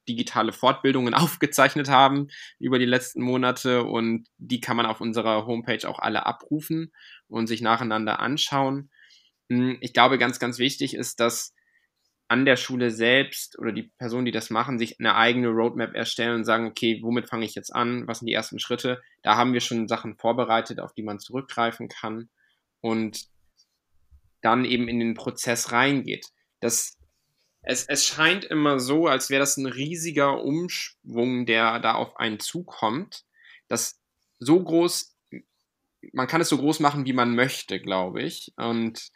digitale 0.09 0.53
Fortbildungen 0.53 1.15
aufgezeichnet 1.15 1.89
haben 1.89 2.29
über 2.59 2.79
die 2.79 2.85
letzten 2.85 3.23
Monate 3.23 3.83
und 3.85 4.29
die 4.39 4.61
kann 4.61 4.77
man 4.77 4.87
auf 4.87 5.01
unserer 5.01 5.47
Homepage 5.47 5.89
auch 5.89 5.99
alle 5.99 6.27
abrufen 6.27 6.93
und 7.29 7.47
sich 7.47 7.61
nacheinander 7.61 8.21
anschauen. 8.21 8.91
Hm, 9.51 9.79
ich 9.81 9.93
glaube, 9.93 10.19
ganz, 10.19 10.39
ganz 10.39 10.59
wichtig 10.59 10.95
ist, 10.95 11.21
dass 11.21 11.56
an 12.29 12.45
der 12.45 12.57
Schule 12.57 12.91
selbst 12.91 13.59
oder 13.59 13.73
die 13.73 13.91
Personen, 13.99 14.25
die 14.25 14.33
das 14.33 14.51
machen, 14.51 14.79
sich 14.79 14.99
eine 14.99 15.15
eigene 15.15 15.49
Roadmap 15.49 15.95
erstellen 15.95 16.37
und 16.37 16.45
sagen, 16.45 16.67
okay, 16.67 17.01
womit 17.03 17.29
fange 17.29 17.45
ich 17.45 17.55
jetzt 17.55 17.75
an? 17.75 18.07
Was 18.09 18.19
sind 18.19 18.27
die 18.27 18.35
ersten 18.35 18.59
Schritte? 18.59 19.01
Da 19.23 19.37
haben 19.37 19.53
wir 19.53 19.61
schon 19.61 19.87
Sachen 19.87 20.17
vorbereitet, 20.17 20.81
auf 20.81 20.93
die 20.93 21.05
man 21.05 21.21
zurückgreifen 21.21 21.89
kann 21.89 22.29
und 22.81 23.27
dann 24.43 24.65
eben 24.65 24.89
in 24.89 24.99
den 24.99 25.15
Prozess 25.15 25.73
reingeht. 25.73 26.27
Das 26.61 26.97
es, 27.67 27.85
es 27.85 28.07
scheint 28.07 28.45
immer 28.45 28.79
so, 28.79 29.09
als 29.09 29.29
wäre 29.29 29.41
das 29.41 29.57
ein 29.57 29.67
riesiger 29.67 30.43
Umschwung, 30.43 31.47
der 31.47 31.81
da 31.81 31.95
auf 31.95 32.17
einen 32.17 32.39
zukommt. 32.39 33.25
Das 33.67 34.01
so 34.39 34.63
groß, 34.63 35.17
man 36.13 36.29
kann 36.29 36.41
es 36.41 36.49
so 36.49 36.59
groß 36.59 36.79
machen, 36.79 37.07
wie 37.07 37.13
man 37.13 37.35
möchte, 37.35 37.81
glaube 37.81 38.23
ich. 38.23 38.53
Und 38.57 39.11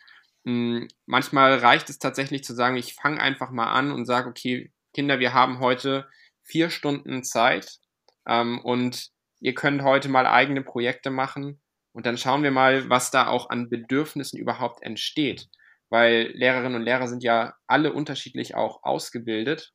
hm, 0.44 0.88
manchmal 1.06 1.54
reicht 1.58 1.90
es 1.90 1.98
tatsächlich 1.98 2.44
zu 2.44 2.54
sagen, 2.54 2.76
ich 2.76 2.94
fange 2.94 3.20
einfach 3.20 3.50
mal 3.50 3.72
an 3.72 3.92
und 3.92 4.06
sage, 4.06 4.28
okay, 4.28 4.72
Kinder, 4.94 5.18
wir 5.20 5.34
haben 5.34 5.60
heute 5.60 6.08
vier 6.42 6.70
Stunden 6.70 7.22
Zeit 7.22 7.78
ähm, 8.26 8.60
und 8.60 9.10
ihr 9.40 9.54
könnt 9.54 9.82
heute 9.82 10.08
mal 10.08 10.26
eigene 10.26 10.62
Projekte 10.62 11.10
machen 11.10 11.60
und 11.92 12.06
dann 12.06 12.18
schauen 12.18 12.42
wir 12.42 12.50
mal, 12.50 12.88
was 12.88 13.10
da 13.10 13.28
auch 13.28 13.50
an 13.50 13.68
Bedürfnissen 13.68 14.38
überhaupt 14.38 14.82
entsteht 14.82 15.48
weil 15.90 16.30
Lehrerinnen 16.34 16.76
und 16.76 16.82
Lehrer 16.82 17.08
sind 17.08 17.22
ja 17.22 17.54
alle 17.66 17.92
unterschiedlich 17.92 18.54
auch 18.54 18.82
ausgebildet, 18.84 19.72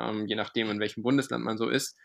ähm, 0.00 0.26
je 0.26 0.34
nachdem, 0.34 0.68
in 0.68 0.80
welchem 0.80 1.02
Bundesland 1.02 1.44
man 1.44 1.56
so 1.56 1.70
ist. 1.70 1.96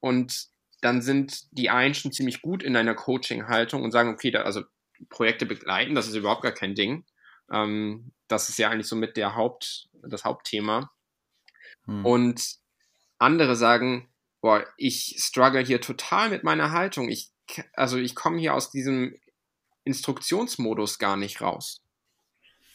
Und 0.00 0.46
dann 0.80 1.02
sind 1.02 1.42
die 1.50 1.70
einen 1.70 1.94
schon 1.94 2.12
ziemlich 2.12 2.40
gut 2.40 2.62
in 2.62 2.76
einer 2.76 2.94
Coaching-Haltung 2.94 3.82
und 3.82 3.90
sagen, 3.90 4.10
okay, 4.10 4.30
da, 4.30 4.42
also 4.42 4.62
Projekte 5.10 5.44
begleiten, 5.44 5.94
das 5.94 6.06
ist 6.06 6.14
überhaupt 6.14 6.42
gar 6.42 6.52
kein 6.52 6.74
Ding. 6.74 7.04
Ähm, 7.50 8.12
das 8.28 8.48
ist 8.48 8.58
ja 8.58 8.70
eigentlich 8.70 8.88
so 8.88 8.96
mit 8.96 9.16
der 9.16 9.34
Haupt, 9.34 9.88
das 10.02 10.24
Hauptthema. 10.24 10.90
Hm. 11.86 12.04
Und 12.04 12.56
andere 13.18 13.56
sagen, 13.56 14.08
boah, 14.40 14.66
ich 14.76 15.16
struggle 15.18 15.64
hier 15.64 15.80
total 15.80 16.30
mit 16.30 16.44
meiner 16.44 16.72
Haltung. 16.72 17.08
Ich, 17.08 17.30
also 17.74 17.96
ich 17.96 18.14
komme 18.14 18.38
hier 18.38 18.54
aus 18.54 18.70
diesem 18.70 19.18
Instruktionsmodus 19.84 20.98
gar 20.98 21.16
nicht 21.16 21.40
raus. 21.40 21.80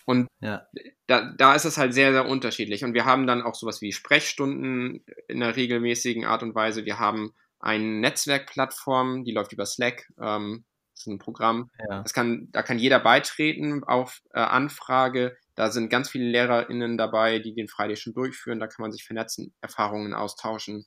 Und 0.06 0.28
ja. 0.40 0.66
da, 1.06 1.32
da 1.38 1.54
ist 1.54 1.66
es 1.66 1.78
halt 1.78 1.94
sehr, 1.94 2.12
sehr 2.12 2.28
unterschiedlich. 2.28 2.84
Und 2.84 2.96
wir 2.96 3.06
haben 3.06 3.28
dann 3.28 3.44
auch 3.44 3.54
sowas 3.54 3.82
wie 3.82 3.92
Sprechstunden 3.92 5.06
in 5.28 5.44
einer 5.44 5.56
regelmäßigen 5.56 6.26
Art 6.26 6.42
und 6.42 6.56
Weise. 6.56 6.86
Wir 6.86 6.98
haben 6.98 7.34
eine 7.60 7.84
Netzwerkplattform, 7.84 9.24
die 9.24 9.32
läuft 9.32 9.54
über 9.54 9.68
Slack. 9.68 10.12
Ähm, 10.20 10.64
das 11.00 11.08
ist 11.08 11.14
ein 11.14 11.20
Programm. 11.20 11.72
Ja. 11.90 12.04
Das 12.04 12.14
kann, 12.14 12.50
da 12.52 12.62
kann 12.62 12.78
jeder 12.78 13.00
beitreten 13.00 13.86
auf 13.86 14.22
äh, 14.34 14.40
Anfrage. 14.40 15.38
Da 15.56 15.72
sind 15.72 15.90
ganz 15.90 16.10
viele 16.10 16.30
LehrerInnen 16.30 16.98
dabei, 16.98 17.40
die 17.40 17.54
den 17.54 17.70
Friday 17.70 17.96
schon 17.96 18.14
durchführen. 18.14 18.60
Da 18.60 18.68
kann 18.68 18.82
man 18.82 18.92
sich 18.92 19.06
vernetzen, 19.06 19.54
Erfahrungen 19.62 20.14
austauschen. 20.14 20.86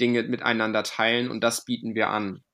Dinge 0.00 0.22
miteinander 0.24 0.82
teilen 0.82 1.30
und 1.30 1.42
das 1.42 1.64
bieten 1.64 1.94
wir 1.94 2.10
an. 2.10 2.44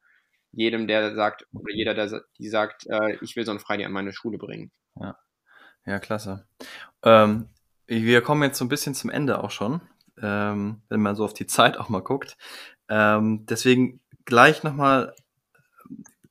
Jedem, 0.53 0.87
der 0.87 1.15
sagt, 1.17 1.47
oder 1.53 1.75
jeder, 1.75 1.95
der 1.95 2.23
die 2.39 2.49
sagt, 2.49 2.87
äh, 2.87 3.19
ich 3.21 3.35
will 3.35 3.45
so 3.45 3.51
ein 3.51 3.59
Friday 3.59 3.85
an 3.85 3.93
meine 3.93 4.13
Schule 4.13 4.39
bringen. 4.39 4.71
Ja, 4.95 5.19
ja 5.85 5.99
klasse. 5.99 6.47
Ähm, 7.03 7.49
wir 7.87 8.23
kommen 8.23 8.45
jetzt 8.45 8.59
so 8.59 8.65
ein 8.65 8.69
bisschen 8.69 8.95
zum 8.95 9.11
Ende 9.11 9.43
auch 9.43 9.51
schon, 9.51 9.83
ähm, 10.23 10.83
wenn 10.89 11.03
man 11.03 11.17
so 11.17 11.25
auf 11.25 11.35
die 11.35 11.47
Zeit 11.47 11.77
auch 11.77 11.89
mal 11.89 12.03
guckt. 12.03 12.37
Ähm, 12.89 13.45
deswegen 13.47 14.01
gleich 14.25 14.63
nochmal 14.63 15.15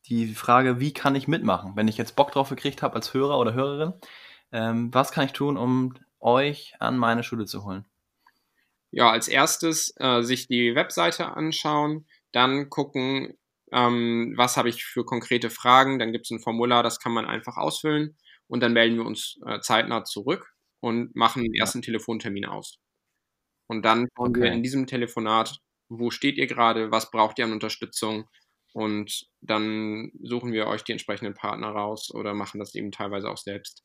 die 0.08 0.34
Frage, 0.34 0.80
wie 0.80 0.94
kann 0.94 1.16
ich 1.16 1.28
mitmachen? 1.28 1.76
Wenn 1.76 1.88
ich 1.88 1.98
jetzt 1.98 2.16
Bock 2.16 2.32
drauf 2.32 2.50
gekriegt 2.50 2.82
habe 2.82 2.96
als 2.96 3.14
Hörer 3.14 3.40
oder 3.40 3.54
Hörerin, 3.54 3.94
ähm, 4.52 4.94
was 4.94 5.12
kann 5.12 5.26
ich 5.26 5.34
tun, 5.34 5.58
um 5.58 5.94
euch 6.20 6.74
an 6.80 6.98
meine 6.98 7.24
Schule 7.24 7.46
zu 7.46 7.66
holen? 7.66 7.86
Ja, 8.92 9.10
als 9.10 9.28
erstes 9.28 9.94
äh, 9.98 10.22
sich 10.22 10.48
die 10.48 10.76
Webseite 10.76 11.36
anschauen, 11.36 12.06
dann 12.32 12.70
gucken, 12.70 13.38
ähm, 13.72 14.34
was 14.38 14.56
habe 14.56 14.70
ich 14.70 14.86
für 14.86 15.04
konkrete 15.04 15.50
Fragen. 15.50 15.98
Dann 16.00 16.12
gibt 16.12 16.26
es 16.26 16.32
ein 16.32 16.40
Formular, 16.40 16.84
das 16.84 17.00
kann 17.00 17.12
man 17.12 17.26
einfach 17.26 17.58
ausfüllen 17.58 18.16
und 18.48 18.62
dann 18.62 18.74
melden 18.74 18.98
wir 18.98 19.06
uns 19.06 19.40
äh, 19.46 19.60
zeitnah 19.62 20.04
zurück 20.04 20.54
und 20.80 21.16
machen 21.16 21.44
den 21.44 21.54
ersten 21.56 21.80
ja. 21.80 21.86
Telefontermin 21.86 22.46
aus. 22.46 22.78
Und 23.68 23.84
dann 23.84 24.08
schauen 24.16 24.30
okay. 24.30 24.42
wir 24.42 24.52
in 24.52 24.62
diesem 24.62 24.86
Telefonat, 24.86 25.58
wo 25.90 26.12
steht 26.12 26.38
ihr 26.38 26.48
gerade, 26.48 26.92
was 26.92 27.10
braucht 27.10 27.40
ihr 27.40 27.46
an 27.46 27.54
Unterstützung 27.54 28.30
und 28.74 29.28
dann 29.42 30.12
suchen 30.22 30.52
wir 30.52 30.68
euch 30.68 30.84
die 30.84 30.92
entsprechenden 30.92 31.36
Partner 31.36 31.70
raus 31.70 32.12
oder 32.14 32.34
machen 32.34 32.60
das 32.60 32.76
eben 32.76 32.92
teilweise 32.92 33.30
auch 33.30 33.38
selbst, 33.38 33.84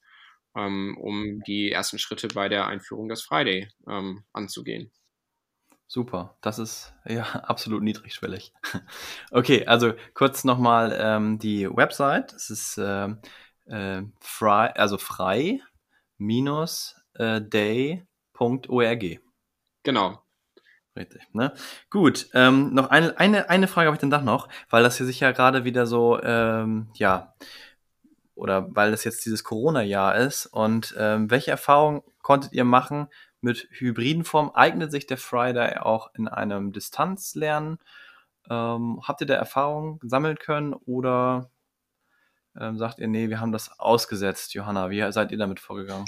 ähm, 0.57 0.97
um 0.99 1.41
die 1.47 1.71
ersten 1.71 1.99
Schritte 1.99 2.29
bei 2.29 2.49
der 2.49 2.67
Einführung 2.67 3.09
des 3.09 3.23
Friday 3.23 3.69
ähm, 3.87 4.25
anzugehen. 4.33 4.91
Super, 5.87 6.37
das 6.41 6.59
ist 6.59 6.95
ja 7.07 7.23
absolut 7.45 7.83
niedrigschwellig. 7.83 8.53
Okay, 9.31 9.67
also 9.67 9.93
kurz 10.15 10.45
nochmal 10.45 10.97
ähm, 10.99 11.39
die 11.39 11.69
Website. 11.69 12.33
Es 12.33 12.51
ist 12.51 12.79
äh, 12.79 13.09
äh, 13.67 14.03
frei, 14.21 14.75
also 14.75 14.99
frei 14.99 15.61
minus 16.17 16.97
äh, 17.15 17.41
day.org. 17.41 19.05
Genau. 19.83 20.23
Richtig, 20.99 21.23
ne? 21.33 21.53
Gut, 21.91 22.29
ähm, 22.35 22.75
noch 22.75 22.91
eine, 22.91 23.17
eine, 23.21 23.49
eine 23.49 23.69
Frage 23.69 23.87
habe 23.87 23.95
ich 23.95 24.01
dann 24.01 24.11
doch 24.11 24.23
noch, 24.23 24.49
weil 24.69 24.83
das 24.83 24.97
hier 24.97 25.07
sich 25.07 25.21
ja 25.21 25.31
gerade 25.31 25.63
wieder 25.63 25.87
so, 25.87 26.21
ähm, 26.21 26.89
ja, 26.95 27.35
oder 28.35 28.75
weil 28.75 28.91
das 28.91 29.05
jetzt 29.05 29.25
dieses 29.25 29.45
Corona-Jahr 29.45 30.17
ist 30.17 30.47
und 30.47 30.97
ähm, 30.99 31.31
welche 31.31 31.53
Erfahrungen 31.53 32.03
konntet 32.21 32.53
ihr 32.53 32.65
machen 32.65 33.07
mit 33.41 33.69
hybriden 33.71 34.25
Formen? 34.25 34.51
Eignet 34.55 34.91
sich 34.91 35.07
der 35.07 35.19
Friday 35.19 35.79
auch 35.79 36.13
in 36.15 36.27
einem 36.27 36.73
Distanzlernen? 36.73 37.79
Ähm, 38.51 39.01
habt 39.07 39.21
ihr 39.21 39.29
da 39.29 39.35
Erfahrungen 39.35 40.01
sammeln 40.03 40.37
können 40.37 40.73
oder 40.73 41.53
ähm, 42.59 42.77
sagt 42.77 42.99
ihr, 42.99 43.07
nee, 43.07 43.29
wir 43.29 43.41
haben 43.41 43.53
das 43.53 43.79
ausgesetzt, 43.79 44.55
Johanna? 44.55 44.91
Wie 44.91 45.13
seid 45.13 45.31
ihr 45.31 45.39
damit 45.39 45.61
vorgegangen? 45.61 46.07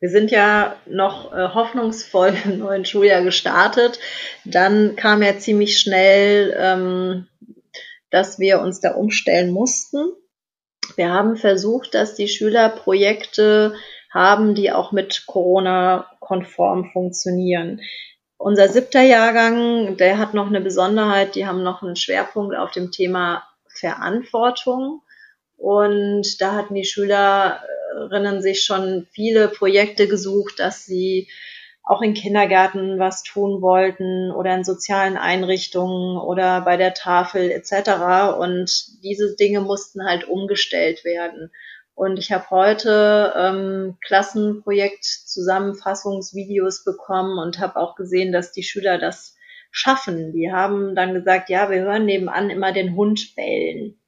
Wir 0.00 0.10
sind 0.10 0.30
ja 0.30 0.76
noch 0.86 1.32
äh, 1.32 1.48
hoffnungsvoll 1.54 2.36
im 2.44 2.58
neuen 2.58 2.84
Schuljahr 2.84 3.22
gestartet. 3.22 3.98
Dann 4.44 4.96
kam 4.96 5.22
ja 5.22 5.38
ziemlich 5.38 5.78
schnell, 5.78 6.54
ähm, 6.56 7.26
dass 8.10 8.38
wir 8.38 8.60
uns 8.60 8.80
da 8.80 8.92
umstellen 8.94 9.50
mussten. 9.50 10.12
Wir 10.96 11.12
haben 11.12 11.36
versucht, 11.36 11.94
dass 11.94 12.14
die 12.14 12.28
Schüler 12.28 12.68
Projekte 12.68 13.74
haben, 14.10 14.54
die 14.54 14.72
auch 14.72 14.92
mit 14.92 15.24
Corona 15.26 16.10
konform 16.20 16.90
funktionieren. 16.92 17.80
Unser 18.38 18.68
siebter 18.68 19.02
Jahrgang, 19.02 19.96
der 19.96 20.18
hat 20.18 20.32
noch 20.32 20.46
eine 20.46 20.60
Besonderheit, 20.60 21.34
die 21.34 21.46
haben 21.46 21.62
noch 21.62 21.82
einen 21.82 21.96
Schwerpunkt 21.96 22.56
auf 22.56 22.70
dem 22.70 22.92
Thema 22.92 23.42
Verantwortung. 23.68 25.02
Und 25.56 26.40
da 26.40 26.54
hatten 26.54 26.74
die 26.74 26.84
Schülerinnen 27.90 28.42
sich 28.42 28.64
schon 28.64 29.06
viele 29.12 29.48
Projekte 29.48 30.08
gesucht, 30.08 30.58
dass 30.58 30.84
sie 30.84 31.28
auch 31.82 32.02
in 32.02 32.14
Kindergärten 32.14 32.98
was 32.98 33.22
tun 33.22 33.62
wollten 33.62 34.30
oder 34.30 34.54
in 34.54 34.62
sozialen 34.62 35.16
Einrichtungen 35.16 36.18
oder 36.18 36.60
bei 36.60 36.76
der 36.76 36.92
Tafel 36.92 37.50
etc. 37.50 38.36
Und 38.38 39.02
diese 39.02 39.34
Dinge 39.36 39.62
mussten 39.62 40.04
halt 40.04 40.28
umgestellt 40.28 41.02
werden. 41.04 41.50
Und 41.94 42.18
ich 42.18 42.30
habe 42.30 42.50
heute 42.50 43.32
ähm, 43.36 43.96
Klassenprojekt-Zusammenfassungsvideos 44.06 46.84
bekommen 46.84 47.38
und 47.38 47.58
habe 47.58 47.76
auch 47.76 47.94
gesehen, 47.96 48.32
dass 48.32 48.52
die 48.52 48.62
Schüler 48.62 48.98
das 48.98 49.34
schaffen. 49.70 50.32
Die 50.32 50.52
haben 50.52 50.94
dann 50.94 51.14
gesagt, 51.14 51.48
ja, 51.48 51.70
wir 51.70 51.80
hören 51.80 52.04
nebenan 52.04 52.50
immer 52.50 52.72
den 52.72 52.94
Hund 52.94 53.34
bellen 53.34 53.98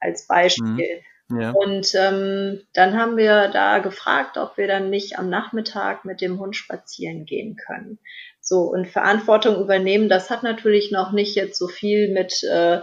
als 0.00 0.26
Beispiel. 0.26 0.66
Mhm. 0.66 1.04
Ja. 1.30 1.50
Und 1.50 1.94
ähm, 1.94 2.62
dann 2.72 2.98
haben 2.98 3.18
wir 3.18 3.48
da 3.48 3.80
gefragt, 3.80 4.38
ob 4.38 4.56
wir 4.56 4.66
dann 4.66 4.88
nicht 4.88 5.18
am 5.18 5.28
Nachmittag 5.28 6.04
mit 6.06 6.22
dem 6.22 6.38
Hund 6.38 6.56
spazieren 6.56 7.26
gehen 7.26 7.56
können. 7.56 7.98
So, 8.40 8.62
und 8.62 8.88
Verantwortung 8.88 9.60
übernehmen, 9.60 10.08
das 10.08 10.30
hat 10.30 10.42
natürlich 10.42 10.90
noch 10.90 11.12
nicht 11.12 11.34
jetzt 11.34 11.58
so 11.58 11.68
viel 11.68 12.12
mit 12.14 12.42
äh, 12.44 12.80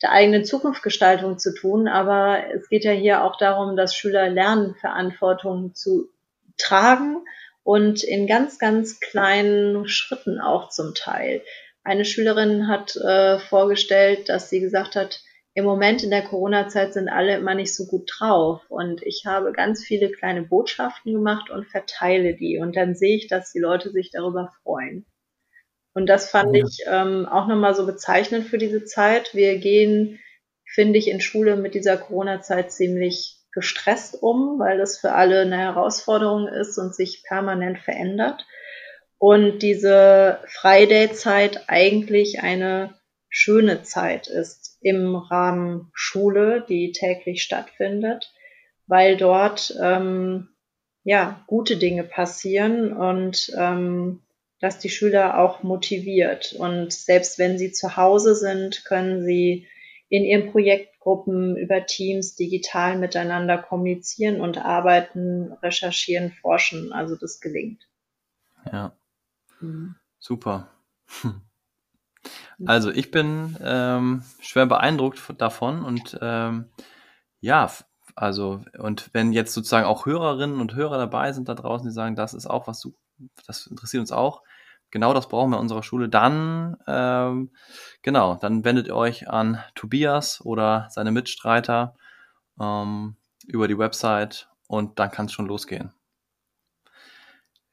der 0.00 0.10
eigenen 0.10 0.44
Zukunftsgestaltung 0.44 1.38
zu 1.38 1.54
tun, 1.54 1.86
aber 1.86 2.44
es 2.54 2.68
geht 2.68 2.84
ja 2.84 2.92
hier 2.92 3.24
auch 3.24 3.36
darum, 3.36 3.76
dass 3.76 3.94
Schüler 3.94 4.30
lernen, 4.30 4.74
Verantwortung 4.74 5.74
zu 5.74 6.08
tragen 6.56 7.18
und 7.62 8.02
in 8.02 8.26
ganz, 8.26 8.58
ganz 8.58 9.00
kleinen 9.00 9.86
Schritten 9.86 10.40
auch 10.40 10.70
zum 10.70 10.94
Teil. 10.94 11.42
Eine 11.84 12.04
Schülerin 12.04 12.68
hat 12.68 12.96
äh, 12.96 13.38
vorgestellt, 13.38 14.28
dass 14.28 14.48
sie 14.48 14.60
gesagt 14.60 14.96
hat, 14.96 15.20
im 15.54 15.64
Moment 15.64 16.02
in 16.02 16.10
der 16.10 16.22
Corona-Zeit 16.22 16.94
sind 16.94 17.08
alle 17.08 17.36
immer 17.36 17.54
nicht 17.54 17.74
so 17.74 17.86
gut 17.86 18.10
drauf. 18.18 18.62
Und 18.68 19.02
ich 19.02 19.24
habe 19.26 19.52
ganz 19.52 19.84
viele 19.84 20.10
kleine 20.10 20.42
Botschaften 20.42 21.12
gemacht 21.12 21.50
und 21.50 21.66
verteile 21.66 22.34
die. 22.34 22.58
Und 22.58 22.74
dann 22.74 22.94
sehe 22.94 23.16
ich, 23.16 23.28
dass 23.28 23.52
die 23.52 23.58
Leute 23.58 23.90
sich 23.90 24.10
darüber 24.10 24.52
freuen. 24.62 25.04
Und 25.94 26.06
das 26.06 26.30
fand 26.30 26.56
ja. 26.56 26.64
ich 26.64 26.84
ähm, 26.86 27.26
auch 27.26 27.46
nochmal 27.48 27.74
so 27.74 27.84
bezeichnend 27.84 28.46
für 28.46 28.56
diese 28.56 28.84
Zeit. 28.84 29.34
Wir 29.34 29.58
gehen, 29.58 30.18
finde 30.64 30.98
ich, 30.98 31.08
in 31.08 31.20
Schule 31.20 31.56
mit 31.56 31.74
dieser 31.74 31.98
Corona-Zeit 31.98 32.72
ziemlich 32.72 33.36
gestresst 33.52 34.22
um, 34.22 34.58
weil 34.58 34.78
das 34.78 34.98
für 34.98 35.12
alle 35.12 35.42
eine 35.42 35.58
Herausforderung 35.58 36.48
ist 36.48 36.78
und 36.78 36.94
sich 36.94 37.22
permanent 37.24 37.78
verändert. 37.78 38.46
Und 39.18 39.58
diese 39.58 40.40
Friday-Zeit 40.46 41.64
eigentlich 41.68 42.42
eine 42.42 42.94
schöne 43.32 43.82
Zeit 43.82 44.28
ist 44.28 44.76
im 44.82 45.16
Rahmen 45.16 45.90
Schule, 45.94 46.64
die 46.68 46.92
täglich 46.92 47.42
stattfindet, 47.42 48.30
weil 48.86 49.16
dort 49.16 49.74
ähm, 49.82 50.50
ja 51.02 51.42
gute 51.46 51.78
Dinge 51.78 52.04
passieren 52.04 52.92
und 52.92 53.50
ähm, 53.58 54.20
dass 54.60 54.78
die 54.78 54.90
Schüler 54.90 55.38
auch 55.38 55.62
motiviert. 55.62 56.52
Und 56.52 56.92
selbst 56.92 57.38
wenn 57.38 57.58
sie 57.58 57.72
zu 57.72 57.96
Hause 57.96 58.34
sind, 58.34 58.84
können 58.84 59.24
sie 59.24 59.66
in 60.10 60.24
ihren 60.24 60.52
Projektgruppen 60.52 61.56
über 61.56 61.86
Teams 61.86 62.36
digital 62.36 62.98
miteinander 62.98 63.56
kommunizieren 63.56 64.42
und 64.42 64.58
arbeiten, 64.58 65.52
recherchieren, 65.62 66.32
forschen. 66.32 66.92
Also 66.92 67.16
das 67.16 67.40
gelingt. 67.40 67.88
Ja. 68.70 68.94
Mhm. 69.58 69.94
Super. 70.18 70.68
Also 72.66 72.90
ich 72.90 73.10
bin 73.10 73.56
ähm, 73.62 74.22
schwer 74.40 74.66
beeindruckt 74.66 75.20
davon 75.38 75.84
und 75.84 76.18
ähm, 76.20 76.66
ja, 77.40 77.70
also 78.14 78.60
und 78.78 79.10
wenn 79.12 79.32
jetzt 79.32 79.54
sozusagen 79.54 79.86
auch 79.86 80.06
Hörerinnen 80.06 80.60
und 80.60 80.74
Hörer 80.74 80.98
dabei 80.98 81.32
sind 81.32 81.48
da 81.48 81.54
draußen, 81.54 81.86
die 81.86 81.94
sagen, 81.94 82.16
das 82.16 82.34
ist 82.34 82.46
auch 82.46 82.66
was, 82.66 82.88
das 83.46 83.66
interessiert 83.66 84.00
uns 84.00 84.12
auch, 84.12 84.42
genau 84.90 85.14
das 85.14 85.28
brauchen 85.28 85.50
wir 85.50 85.56
in 85.56 85.62
unserer 85.62 85.82
Schule, 85.82 86.08
dann 86.08 86.76
ähm, 86.86 87.50
genau, 88.02 88.36
dann 88.36 88.64
wendet 88.64 88.88
ihr 88.88 88.96
euch 88.96 89.28
an 89.28 89.62
Tobias 89.74 90.40
oder 90.44 90.88
seine 90.90 91.10
Mitstreiter 91.10 91.96
ähm, 92.60 93.16
über 93.46 93.68
die 93.68 93.78
Website 93.78 94.48
und 94.68 94.98
dann 94.98 95.10
kann 95.10 95.26
es 95.26 95.32
schon 95.32 95.46
losgehen. 95.46 95.92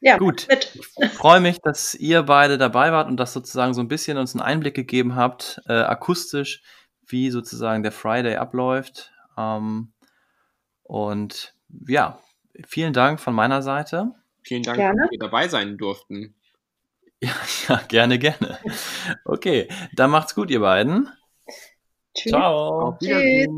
Ja, 0.01 0.17
gut. 0.17 0.47
Mit. 0.49 0.77
Ich 0.97 1.09
freue 1.09 1.41
mich, 1.41 1.59
dass 1.59 1.93
ihr 1.93 2.23
beide 2.23 2.57
dabei 2.57 2.91
wart 2.91 3.07
und 3.09 3.17
das 3.17 3.33
sozusagen 3.33 3.73
so 3.73 3.81
ein 3.81 3.87
bisschen 3.87 4.17
uns 4.17 4.33
einen 4.33 4.41
Einblick 4.41 4.75
gegeben 4.75 5.15
habt, 5.15 5.61
äh, 5.67 5.73
akustisch, 5.73 6.61
wie 7.05 7.31
sozusagen 7.31 7.83
der 7.83 7.91
Friday 7.91 8.35
abläuft. 8.37 9.11
Ähm, 9.37 9.91
und 10.83 11.53
ja, 11.87 12.19
vielen 12.65 12.93
Dank 12.93 13.19
von 13.19 13.33
meiner 13.33 13.61
Seite. 13.61 14.11
Vielen 14.43 14.63
Dank, 14.63 14.77
gerne. 14.77 15.01
dass 15.01 15.11
wir 15.11 15.19
dabei 15.19 15.47
sein 15.47 15.77
durften. 15.77 16.35
Ja, 17.21 17.33
ja, 17.67 17.81
gerne, 17.89 18.17
gerne. 18.17 18.59
Okay, 19.25 19.67
dann 19.93 20.09
macht's 20.09 20.33
gut, 20.35 20.49
ihr 20.51 20.61
beiden. 20.61 21.09
Tschüss. 22.15 22.31
Ciao. 22.31 22.97
Tschüss. 23.03 23.49